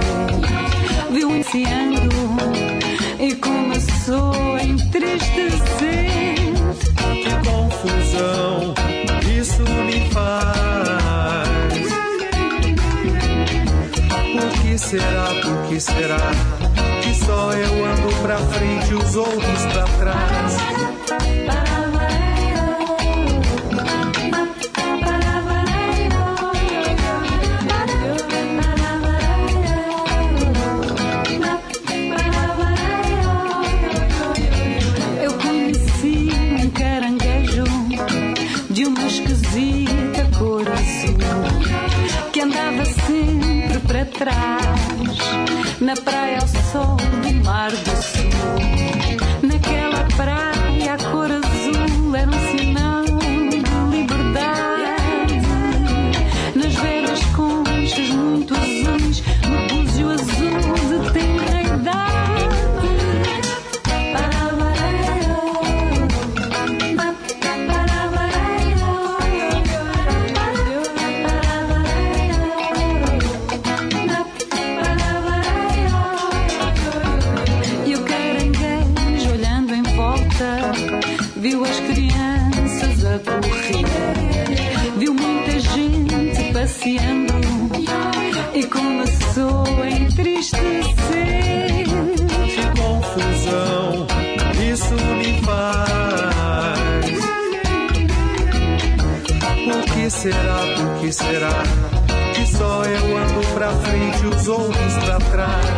viu 1.12 1.30
o 1.30 1.34
anciano 1.34 2.10
e 3.20 3.36
começou 3.36 4.56
a 4.56 4.64
entristecer. 4.64 6.36
Que 7.24 7.50
confusão 7.50 8.74
isso 9.40 9.62
me 9.86 10.10
faz. 10.12 10.54
Por 14.32 14.62
que 14.62 14.78
será, 14.78 15.28
por 15.42 15.68
que 15.68 15.80
será 15.80 16.32
que 17.02 17.14
só 17.26 17.52
eu 17.54 17.86
ando 17.86 18.16
pra 18.22 18.38
frente 18.38 18.92
e 18.92 18.96
os 18.96 19.16
outros 19.16 19.66
pra 19.72 19.84
trás? 19.84 20.73
Os 104.44 104.50
outros 104.50 104.94
pra 105.06 105.18
trás. 105.20 105.73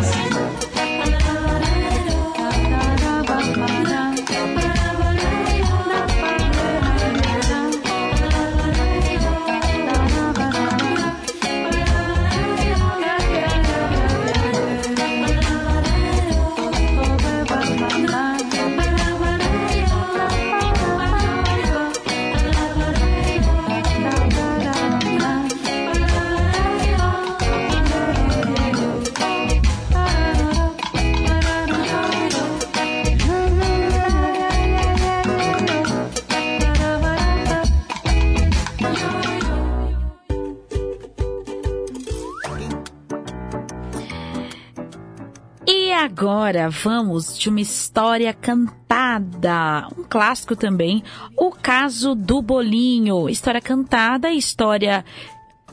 Agora 46.18 46.70
vamos 46.70 47.38
de 47.38 47.50
uma 47.50 47.60
história 47.60 48.34
cantada, 48.34 49.86
um 49.98 50.04
clássico 50.04 50.56
também, 50.56 51.04
o 51.38 51.52
caso 51.52 52.16
do 52.16 52.42
bolinho. 52.42 53.28
História 53.28 53.60
cantada, 53.60 54.32
história 54.32 55.04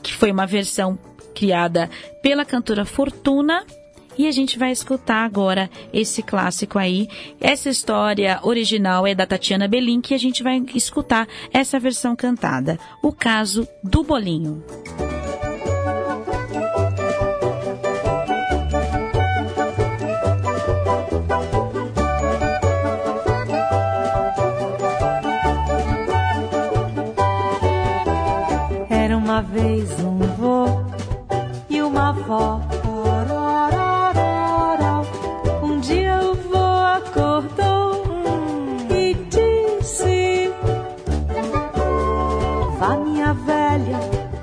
que 0.01 0.13
foi 0.13 0.33
uma 0.33 0.45
versão 0.45 0.99
criada 1.33 1.89
pela 2.21 2.43
cantora 2.43 2.83
Fortuna. 2.83 3.65
E 4.17 4.27
a 4.27 4.31
gente 4.31 4.59
vai 4.59 4.73
escutar 4.73 5.23
agora 5.23 5.69
esse 5.93 6.21
clássico 6.21 6.77
aí. 6.77 7.07
Essa 7.39 7.69
história 7.69 8.41
original 8.43 9.07
é 9.07 9.15
da 9.15 9.25
Tatiana 9.25 9.65
Belin, 9.65 10.01
que 10.01 10.13
a 10.13 10.19
gente 10.19 10.43
vai 10.43 10.61
escutar 10.75 11.25
essa 11.53 11.79
versão 11.79 12.17
cantada. 12.17 12.77
O 13.01 13.13
caso 13.13 13.65
do 13.81 14.03
bolinho. 14.03 14.61
Era 14.99 15.22
Um 35.61 35.79
dia 35.79 36.19
o 36.19 36.33
vô 36.33 36.57
acordou 36.57 38.03
e 38.89 39.13
disse: 39.29 40.51
Vá, 42.79 42.95
minha 42.97 43.33
velha, 43.33 43.99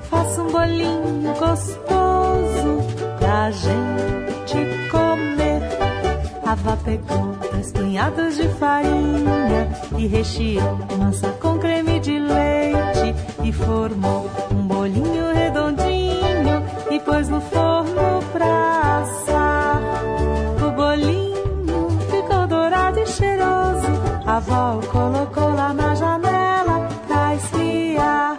faça 0.09 0.41
um 0.41 0.51
bolinho 0.51 1.33
gostoso 1.37 2.77
pra 3.19 3.51
gente 3.51 4.89
comer. 4.89 5.61
A 6.45 6.51
avó 6.51 6.77
pegou 6.77 7.35
três 7.49 7.73
punhados 7.73 8.37
de 8.37 8.47
farinha 8.49 9.69
e 9.97 10.07
recheou 10.07 10.77
massa 10.97 11.29
com 11.41 11.59
creme 11.59 11.99
de 11.99 12.19
leite 12.19 13.15
e 13.43 13.51
formou 13.51 14.29
Colocou 24.51 25.55
lá 25.55 25.73
na 25.73 25.95
janela 25.95 26.89
pra 27.07 27.35
esfriar. 27.35 28.37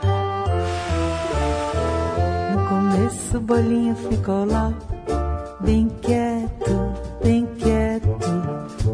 No 2.52 2.68
começo 2.68 3.39
o 3.39 3.40
bolinho 3.40 3.97
ficou 3.97 4.44
lá, 4.44 4.74
bem 5.60 5.89
quieto, 6.02 6.93
bem 7.24 7.47
quieto. 7.56 8.06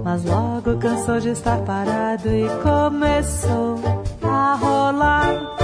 Mas 0.05 0.25
logo 0.25 0.79
cansou 0.79 1.19
de 1.19 1.31
estar 1.31 1.59
parado 1.63 2.29
e 2.29 2.49
começou 2.63 3.81
a 4.23 4.55
rolar. 4.55 5.57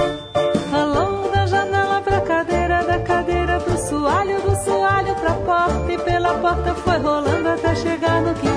Rolou 0.69 1.31
da 1.31 1.45
janela 1.45 2.01
pra 2.01 2.19
cadeira, 2.19 2.83
da 2.83 2.99
cadeira 2.99 3.61
pro 3.61 3.77
soalho, 3.77 4.41
do 4.41 4.55
soalho 4.57 5.15
pra 5.15 5.33
porta 5.35 5.89
e 5.89 5.97
pela 5.99 6.33
porta 6.39 6.75
foi 6.75 6.97
rolando 6.97 7.47
até 7.47 7.73
chegar 7.75 8.21
no 8.21 8.33
quintal. 8.33 8.54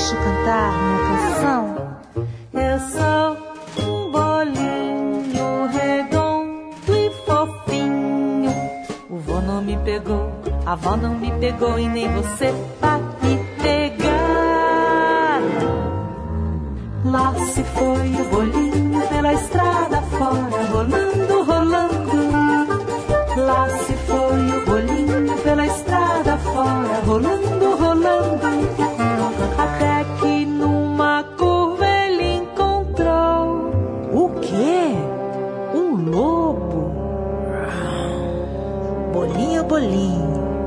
Eu 0.00 0.16
cantar 0.16 0.72
minha 0.82 0.98
canção. 1.08 1.60
Eu 2.54 2.78
sou 2.88 3.84
um 3.86 4.10
bolinho 4.10 5.66
redondo 5.66 6.96
e 6.96 7.10
fofinho. 7.26 8.50
O 9.10 9.18
vô 9.18 9.40
não 9.40 9.60
me 9.62 9.76
pegou, 9.84 10.32
a 10.64 10.72
avó 10.72 10.96
não 10.96 11.14
me 11.14 11.30
pegou 11.32 11.78
e 11.78 11.86
nem 11.86 12.08
você 12.14 12.50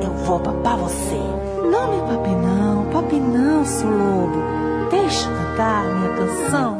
Eu 0.02 0.11
vou 0.26 0.40
papar 0.40 0.78
você. 0.78 1.20
Não 1.72 1.91
me 1.91 2.02
pape 2.02 2.30
não, 2.30 2.86
pape 2.91 3.15
não, 3.15 3.65
seu 3.65 3.90
lobo. 3.90 4.38
Deixa 4.90 5.30
eu 5.30 5.36
cantar 5.38 5.84
minha 5.86 6.14
canção. 6.15 6.78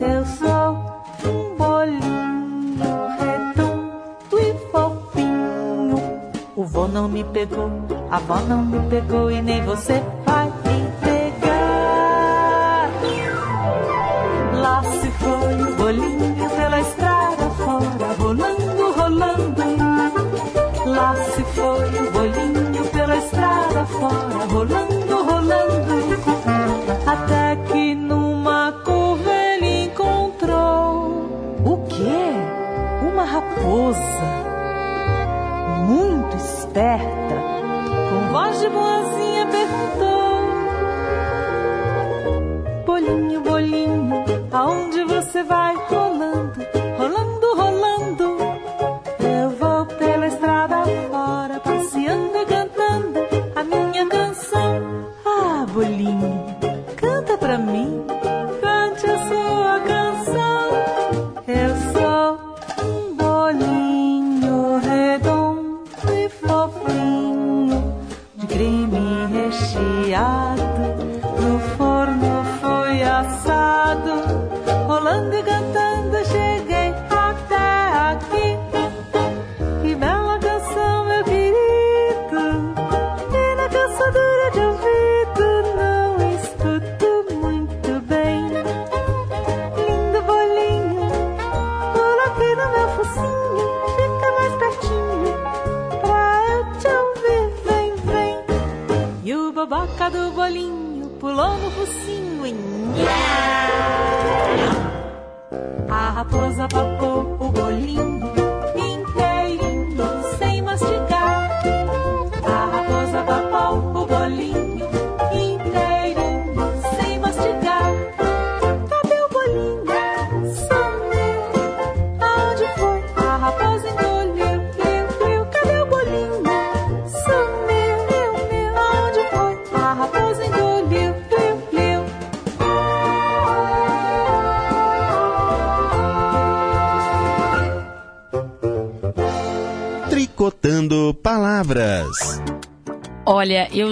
Eu 0.00 0.24
sou 0.26 1.30
um 1.30 1.56
bolinho 1.56 2.00
redondo 3.18 4.38
e 4.40 4.70
fofinho. 4.70 6.02
O 6.56 6.64
vô 6.64 6.88
não 6.88 7.08
me 7.08 7.24
pegou, 7.24 7.70
a 8.10 8.18
vó 8.18 8.40
não 8.40 8.64
me 8.64 8.80
pegou 8.88 9.30
e 9.30 9.40
nem 9.42 9.62
você 9.64 10.02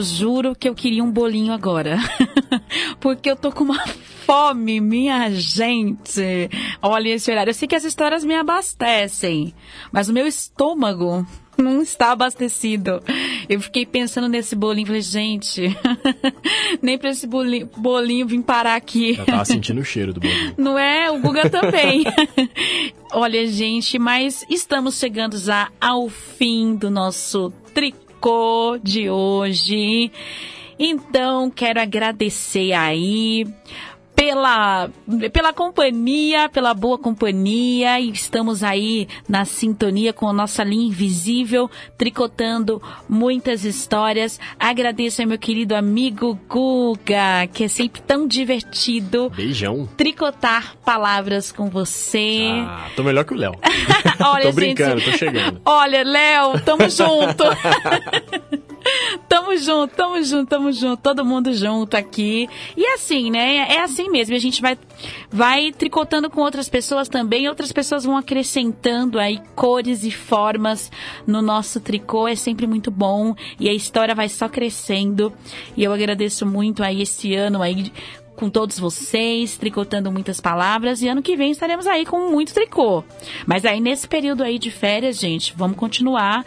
juro 0.09 0.55
que 0.55 0.69
eu 0.69 0.75
queria 0.75 1.03
um 1.03 1.11
bolinho 1.11 1.53
agora. 1.53 1.99
Porque 3.01 3.31
eu 3.31 3.37
tô 3.37 3.53
com 3.53 3.65
uma 3.65 3.87
fome, 4.27 4.81
minha 4.81 5.31
gente. 5.31 6.51
Olha 6.83 7.11
esse 7.11 7.31
horário. 7.31 7.51
Eu 7.51 7.55
sei 7.55 7.69
que 7.69 7.77
as 7.77 7.85
histórias 7.85 8.25
me 8.25 8.35
abastecem, 8.35 9.55
mas 9.93 10.09
o 10.09 10.13
meu 10.13 10.27
estômago 10.27 11.27
não 11.57 11.81
está 11.81 12.13
abastecido. 12.13 13.03
Eu 13.49 13.61
fiquei 13.61 13.87
pensando 13.87 14.29
nesse 14.29 14.57
bolinho, 14.57 14.87
falei, 14.87 15.03
gente, 15.03 15.77
nem 16.83 16.99
pra 16.99 17.11
esse 17.11 17.27
bolinho, 17.27 17.69
bolinho 17.77 18.27
vir 18.27 18.43
parar 18.43 18.75
aqui. 18.75 19.15
Já 19.15 19.25
tava 19.25 19.45
sentindo 19.45 19.81
o 19.81 19.85
cheiro 19.85 20.13
do 20.13 20.21
bolinho. 20.21 20.55
Não 20.59 20.79
é? 20.79 21.11
O 21.11 21.21
Guga 21.21 21.49
também. 21.49 22.05
Olha, 23.13 23.47
gente, 23.47 23.99
mas 23.99 24.45
estamos 24.51 24.99
chegando 24.99 25.39
já 25.39 25.71
ao 25.81 26.09
fim 26.09 26.75
do 26.75 26.91
nosso 26.91 27.53
tricô 27.73 28.06
de 28.83 29.11
hoje. 29.11 30.11
Então, 30.79 31.51
quero 31.51 31.81
agradecer 31.81 32.73
aí 32.73 33.47
pela, 34.17 34.89
pela 35.31 35.53
companhia, 35.53 36.49
pela 36.49 36.73
boa 36.73 36.99
companhia. 36.99 38.01
E 38.01 38.11
estamos 38.11 38.65
aí 38.65 39.07
na 39.29 39.45
sintonia 39.45 40.13
com 40.13 40.27
a 40.27 40.33
nossa 40.33 40.65
linha 40.65 40.89
invisível, 40.89 41.71
tricotando 41.99 42.83
muitas 43.07 43.65
histórias. 43.65 44.41
Agradeço 44.59 45.21
ao 45.21 45.29
meu 45.29 45.39
querido 45.39 45.77
amigo 45.77 46.39
Guga, 46.49 47.47
que 47.53 47.65
é 47.65 47.69
sempre 47.69 48.01
tão 48.01 48.27
divertido 48.27 49.31
Beijão. 49.37 49.87
tricotar 49.97 50.77
palavras 50.85 51.53
com 51.53 51.69
você. 51.69 52.49
Ah, 52.51 52.89
tô 52.97 53.05
melhor 53.05 53.25
que 53.25 53.35
o 53.35 53.37
Léo. 53.37 53.53
Olha, 54.19 54.47
tô 54.47 54.53
brincando, 54.53 54.99
gente, 54.99 55.13
tô 55.13 55.19
chegando. 55.19 55.61
Olha, 55.65 56.03
Léo, 56.03 56.59
tamo 56.61 56.89
junto. 56.89 57.45
tamo 59.29 59.57
junto, 59.57 59.95
tamo 59.95 60.23
junto, 60.23 60.49
tamo 60.49 60.73
junto, 60.73 61.03
todo 61.03 61.25
mundo 61.25 61.53
junto 61.53 61.97
aqui. 61.97 62.49
E 62.77 62.87
assim, 62.87 63.31
né? 63.31 63.57
É 63.57 63.81
assim 63.81 64.09
mesmo. 64.11 64.35
A 64.35 64.39
gente 64.39 64.61
vai, 64.61 64.79
vai 65.31 65.73
tricotando 65.73 66.31
com 66.31 66.41
outras 66.41 66.69
pessoas 66.69 67.09
também. 67.09 67.49
Outras 67.49 67.73
pessoas 67.73 68.05
vão 68.05 68.17
acrescentando 68.17 69.19
aí 69.19 69.41
cores 69.55 70.05
e 70.05 70.11
formas 70.11 70.91
no 71.27 71.43
nosso 71.43 71.81
tricô. 71.81 72.29
É 72.29 72.35
sempre 72.35 72.67
muito 72.67 72.91
bom. 72.91 73.35
E 73.59 73.69
a 73.69 73.75
história 73.75 74.15
vai 74.15 74.29
só 74.29 74.49
crescendo. 74.49 75.33
E 75.77 75.85
eu 75.85 75.93
agradeço 75.93 76.47
muito 76.47 76.83
aí 76.83 77.03
esse 77.03 77.35
ano 77.35 77.63
aí 77.63 77.93
com 78.37 78.51
todos 78.51 78.79
vocês, 78.79 79.57
tricotando 79.57 80.13
muitas 80.13 80.41
palavras. 80.41 81.01
E 81.03 81.09
ano 81.09 81.23
que 81.23 81.37
vem 81.37 81.51
estaremos 81.51 81.87
aí 81.87 82.05
com 82.05 82.31
muito 82.31 82.53
tricô. 82.53 83.03
Mas 83.47 83.65
aí 83.65 83.81
nesse 83.81 84.07
período 84.07 84.45
aí 84.45 84.59
de 84.59 84.71
férias, 84.71 85.19
gente, 85.19 85.55
vamos 85.57 85.77
continuar. 85.77 86.45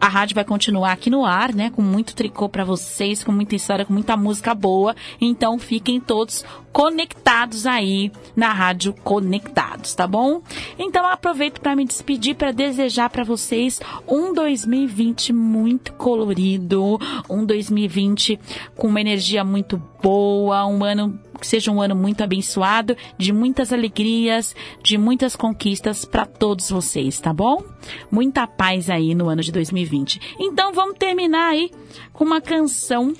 A 0.00 0.08
rádio 0.08 0.34
vai 0.34 0.44
continuar 0.44 0.92
aqui 0.92 1.10
no 1.10 1.26
ar, 1.26 1.54
né? 1.54 1.70
Com 1.70 1.82
muito 1.82 2.14
tricô 2.14 2.48
para 2.48 2.64
vocês, 2.64 3.22
com 3.22 3.30
muita 3.30 3.54
história, 3.54 3.84
com 3.84 3.92
muita 3.92 4.16
música 4.16 4.54
boa. 4.54 4.96
Então 5.20 5.58
fiquem 5.58 6.00
todos 6.00 6.42
conectados 6.72 7.66
aí 7.66 8.10
na 8.34 8.52
rádio 8.52 8.94
Conectados, 9.04 9.94
tá 9.94 10.06
bom? 10.06 10.40
Então 10.78 11.06
aproveito 11.06 11.60
para 11.60 11.76
me 11.76 11.84
despedir, 11.84 12.34
para 12.34 12.50
desejar 12.50 13.10
para 13.10 13.24
vocês 13.24 13.80
um 14.08 14.32
2020 14.32 15.32
muito 15.34 15.92
colorido, 15.92 16.98
um 17.28 17.44
2020 17.44 18.40
com 18.76 18.88
uma 18.88 19.00
energia 19.00 19.44
muito 19.44 19.82
boa, 20.02 20.64
um 20.66 20.82
ano 20.82 21.20
que 21.40 21.46
seja 21.46 21.70
um 21.72 21.80
ano 21.80 21.96
muito 21.96 22.22
abençoado, 22.22 22.96
de 23.16 23.32
muitas 23.32 23.72
alegrias, 23.72 24.54
de 24.82 24.98
muitas 24.98 25.34
conquistas 25.34 26.04
para 26.04 26.26
todos 26.26 26.70
vocês, 26.70 27.18
tá 27.18 27.32
bom? 27.32 27.64
Muita 28.10 28.46
paz 28.46 28.90
aí 28.90 29.14
no 29.14 29.28
ano 29.28 29.42
de 29.42 29.50
2020. 29.50 30.36
Então 30.38 30.72
vamos 30.72 30.98
terminar 30.98 31.50
aí 31.50 31.70
com 32.12 32.24
uma 32.24 32.40
canção 32.40 33.14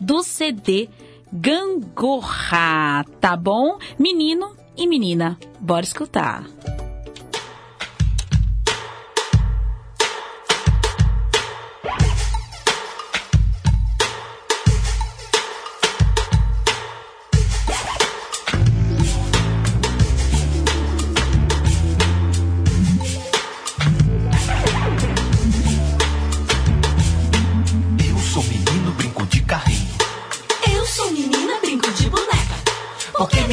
do 0.00 0.22
CD 0.22 0.88
Gangorra, 1.32 3.04
tá 3.20 3.36
bom? 3.36 3.78
Menino 3.98 4.56
e 4.76 4.86
menina, 4.86 5.38
bora 5.60 5.84
escutar. 5.84 6.46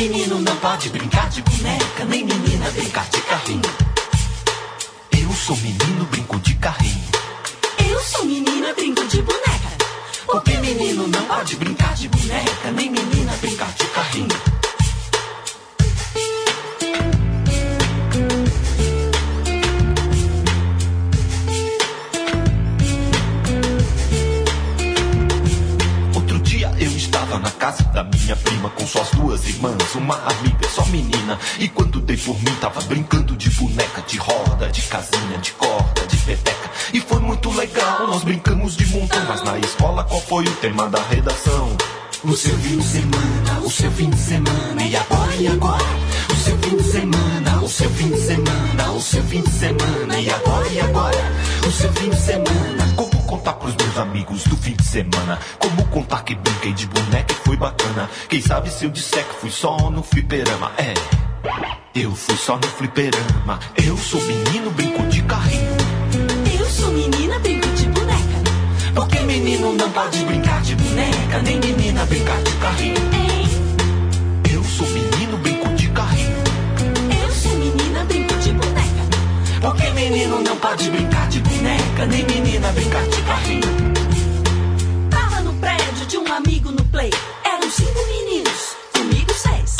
Menino 0.09 0.41
não 0.41 0.55
pode 0.57 0.89
brincar 0.89 1.29
de 1.29 1.41
boneca, 1.41 2.03
nem 2.03 2.25
menina 2.25 2.69
brincar 2.71 3.07
de 3.09 3.21
carrinho. 3.21 3.61
Eu 5.17 5.31
sou 5.31 5.55
menino, 5.55 6.05
brinco 6.11 6.37
de 6.41 6.55
carrinho. 6.55 7.05
Eu 7.89 7.99
sou 8.01 8.25
menina, 8.25 8.73
brinco 8.73 9.05
de 9.07 9.21
boneca. 9.21 9.69
Porque 10.25 10.57
menino 10.57 11.07
não 11.07 11.23
pode 11.23 11.55
brincar 11.55 11.93
de 11.95 12.09
boneca, 12.09 12.71
nem 12.71 12.89
menina 12.89 13.31
brincar 13.39 13.71
de 13.71 13.85
carrinho. 13.85 14.27
Outro 26.13 26.39
dia 26.39 26.75
eu 26.77 26.91
estava 26.91 27.39
na 27.39 27.51
casa 27.51 27.83
da 27.85 28.03
minha 28.23 28.35
prima 28.35 28.69
com 28.69 28.87
suas 28.87 29.09
duas 29.11 29.47
irmãs, 29.47 29.95
uma 29.95 30.15
amiga, 30.15 30.67
só 30.69 30.85
menina. 30.85 31.37
E 31.59 31.67
quando 31.67 31.99
dei 31.99 32.17
por 32.17 32.35
mim, 32.41 32.55
tava 32.59 32.81
brincando 32.81 33.35
de 33.35 33.49
boneca, 33.51 34.01
de 34.07 34.17
roda, 34.17 34.69
de 34.69 34.81
casinha, 34.83 35.37
de 35.41 35.51
corda, 35.51 36.07
de 36.07 36.17
peteca. 36.17 36.71
E 36.93 37.01
foi 37.01 37.19
muito 37.19 37.51
legal, 37.51 38.07
nós 38.07 38.23
brincamos 38.23 38.75
de 38.75 38.85
montão. 38.87 39.23
Mas 39.27 39.43
na 39.43 39.57
escola, 39.59 40.03
qual 40.03 40.21
foi 40.21 40.45
o 40.45 40.51
tema 40.55 40.87
da 40.89 41.01
redação? 41.03 41.75
O 42.23 42.35
seu 42.37 42.57
fim 42.59 42.77
de 42.77 42.85
semana, 42.85 43.59
o 43.61 43.69
seu 43.69 43.91
fim 43.91 44.09
de 44.09 44.17
semana, 44.17 44.81
e 44.81 44.95
agora, 44.95 45.35
e 45.35 45.47
agora? 45.47 45.83
O 46.29 46.35
seu 46.35 46.57
fim 46.59 46.77
de 46.77 46.83
semana, 46.83 47.61
o 47.61 47.67
seu 47.67 47.89
fim 47.89 48.09
de 48.09 48.21
semana, 48.21 48.91
o 48.91 49.01
seu 49.01 49.23
fim 49.23 49.41
de 49.41 49.51
semana, 49.51 50.19
e 50.19 50.29
agora, 50.29 50.67
e 50.69 50.79
agora? 50.79 51.31
O 51.67 51.71
seu 51.71 51.91
fim 51.91 52.09
de 52.09 52.21
semana, 52.21 52.82
contar 53.33 53.53
pros 53.53 53.75
meus 53.75 53.97
amigos 53.97 54.43
do 54.43 54.55
fim 54.55 54.73
de 54.73 54.83
semana? 54.83 55.39
Como 55.57 55.83
contar 55.87 56.23
que 56.23 56.35
brinquei 56.35 56.71
de 56.71 56.85
boneca 56.85 57.33
e 57.33 57.35
foi 57.43 57.57
bacana? 57.57 58.07
Quem 58.29 58.39
sabe 58.39 58.69
se 58.69 58.85
eu 58.85 58.91
disser 58.91 59.25
que 59.25 59.33
fui 59.41 59.49
só 59.49 59.89
no 59.89 60.03
fliperama? 60.03 60.71
É, 60.77 60.93
eu 61.99 62.15
fui 62.15 62.37
só 62.37 62.57
no 62.57 62.67
fliperama. 62.67 63.59
Eu 63.83 63.97
sou 63.97 64.21
menino, 64.21 64.69
brinco 64.69 65.01
de 65.07 65.23
carrinho. 65.23 65.77
Eu 66.59 66.65
sou 66.67 66.91
menina, 66.91 67.39
brinco 67.39 67.67
de 67.69 67.85
boneca. 67.87 68.43
Porque 68.93 69.19
menino 69.21 69.73
não 69.73 69.89
pode 69.89 70.23
brincar 70.25 70.61
de 70.61 70.75
boneca, 70.75 71.41
nem 71.41 71.59
menina 71.59 72.05
brincar 72.05 72.39
de 72.43 72.51
carrinho. 72.57 73.01
Eu 74.53 74.63
sou 74.63 74.87
menino, 74.89 75.12
Porque 79.63 79.89
menino 79.91 80.41
não 80.41 80.57
pode 80.57 80.89
brincar 80.91 81.25
de 81.29 81.39
boneca, 81.39 82.05
nem 82.05 82.25
menina 82.25 82.69
brincar 82.73 83.07
de 83.07 83.21
carrinho. 83.21 83.93
Tava 85.09 85.39
no 85.39 85.53
prédio 85.53 86.05
de 86.05 86.17
um 86.17 86.33
amigo 86.33 86.69
no 86.69 86.83
play. 86.87 87.09
Eram 87.45 87.71
cinco 87.71 87.99
meninos, 88.07 88.75
comigo 88.91 89.33
seis. 89.33 89.77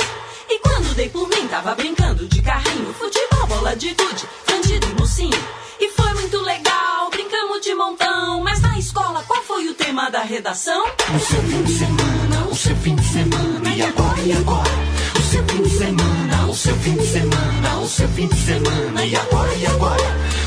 E 0.49 0.57
quando 0.59 0.95
dei 0.95 1.09
por 1.09 1.27
mim, 1.27 1.49
tava 1.49 1.75
brincando 1.75 2.25
de 2.29 2.41
carrinho, 2.41 2.93
futebol, 2.93 3.45
bola 3.45 3.75
de 3.75 3.89
gude, 3.89 4.25
bandido 4.47 4.87
e 4.87 5.01
mocinho. 5.01 5.43
E 5.81 5.89
foi 5.89 6.13
muito 6.13 6.41
legal, 6.41 7.09
brincamos 7.11 7.59
de 7.59 7.75
montão. 7.75 8.41
Mas 8.41 8.61
na 8.61 8.79
escola, 8.79 9.21
qual 9.27 9.43
foi 9.43 9.67
o 9.67 9.73
tema 9.73 10.09
da 10.09 10.21
redação? 10.21 10.81
O 11.13 11.19
seu 11.19 11.43
fim 11.43 11.61
de 11.61 11.77
semana, 11.77 12.47
o 12.49 12.55
seu 12.55 12.75
fim 12.77 12.95
de 12.95 13.05
semana, 13.05 13.75
e 13.75 13.81
agora, 13.81 14.21
e 14.21 14.31
agora? 14.31 14.71
O 15.19 15.21
seu 15.21 15.43
fim 15.45 15.61
de 15.61 15.77
semana, 15.77 16.22
o 16.53 16.55
seu 16.55 16.75
fim 16.75 16.95
de 16.95 17.07
semana, 17.07 17.79
o 17.79 17.89
seu 17.89 18.07
fim 18.09 18.27
de 18.27 18.35
semana, 18.35 19.03
e 19.03 19.15
agora, 19.15 19.55
e 19.55 19.65
agora? 19.65 20.03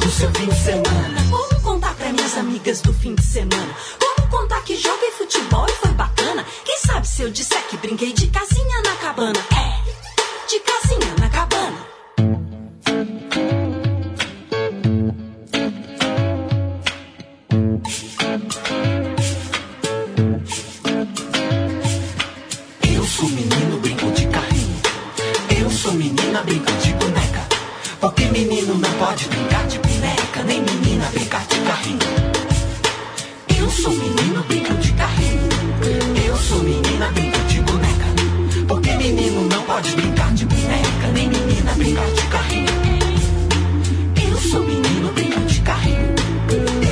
O 0.07 0.09
seu 0.09 0.33
fim 0.35 0.47
de 0.47 0.55
semana. 0.55 1.27
Como 1.29 1.61
contar 1.63 1.97
pra 1.97 2.13
minhas 2.13 2.39
amigas 2.39 2.81
do 2.81 2.95
fim 2.95 3.17
de 3.17 3.25
semana? 3.25 3.75
Como 3.99 4.29
contar 4.29 4.63
que 4.63 4.77
joguei 4.77 5.11
futebol 5.11 5.67
e 5.69 5.73
foi 5.73 5.91
bacana? 5.95 6.47
Quem 6.65 6.79
sabe 6.79 7.09
se 7.09 7.23
eu 7.23 7.31
disser 7.33 7.61
que 7.67 7.77
brinquei 7.79 8.13
de 8.13 8.29
casinha 8.29 8.83
na 8.85 8.95
cabana? 8.95 9.41
É, 9.51 10.49
de 10.49 10.61
casinha 10.61 11.13
na 11.19 11.29
cabana. 11.29 11.97
Menino 28.33 28.75
não 28.75 28.93
pode 28.93 29.29
brincar 29.29 29.67
de 29.67 29.79
boneca, 29.79 30.43
nem 30.45 30.61
menina 30.61 31.07
brincar 31.13 31.47
de 31.47 31.59
carrinho. 31.61 31.99
Eu 33.59 33.71
sou 33.71 33.93
menino, 33.93 34.43
brinco 34.47 34.75
de 34.75 34.93
carrinho. 34.93 35.49
Eu 36.27 36.37
sou 36.37 36.63
menina, 36.63 37.09
brinco 37.13 37.39
de 37.49 37.61
boneca. 37.63 38.07
Porque 38.69 38.93
menino 38.95 39.49
não 39.49 39.63
pode 39.63 39.91
brincar 39.97 40.33
de 40.35 40.45
boneca, 40.45 41.09
nem 41.15 41.29
menina 41.29 41.73
brincar 41.73 42.11
de 42.11 42.23
carrinho. 42.27 42.67
Eu 44.31 44.39
sou 44.39 44.63
menino, 44.63 45.13
brinco 45.13 45.41
de 45.41 45.61
carrinho. 45.61 46.15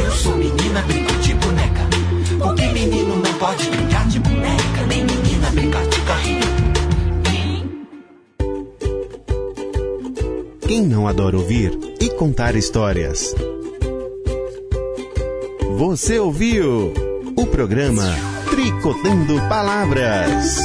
Eu 0.05 0.12
sou 0.12 0.36
menina, 0.36 0.81
brinco 0.82 1.12
de 1.15 1.35
boneca. 1.35 1.86
Porque 2.39 2.66
menino 2.69 3.16
não 3.16 3.35
pode 3.35 3.73
Quem 10.74 10.82
não 10.88 11.06
adora 11.06 11.38
ouvir 11.38 11.70
e 12.01 12.10
contar 12.10 12.56
histórias? 12.56 13.32
Você 15.78 16.18
ouviu 16.18 16.92
o 17.36 17.46
programa 17.46 18.02
Tricotando 18.51 19.36
Palavras. 19.48 20.59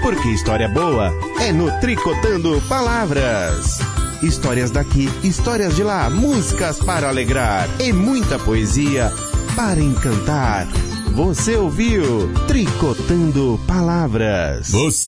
Porque 0.00 0.28
história 0.28 0.70
boa 0.70 1.12
é 1.38 1.52
no 1.52 1.70
Tricotando 1.80 2.62
Palavras. 2.66 3.78
Histórias 4.22 4.70
daqui, 4.70 5.06
histórias 5.22 5.76
de 5.76 5.82
lá, 5.82 6.08
músicas 6.08 6.78
para 6.78 7.10
alegrar 7.10 7.68
e 7.78 7.92
muita 7.92 8.38
poesia 8.38 9.12
para 9.54 9.82
encantar. 9.82 10.66
Você 11.14 11.56
ouviu 11.56 12.32
Tricotando 12.48 13.60
Palavras. 13.66 14.70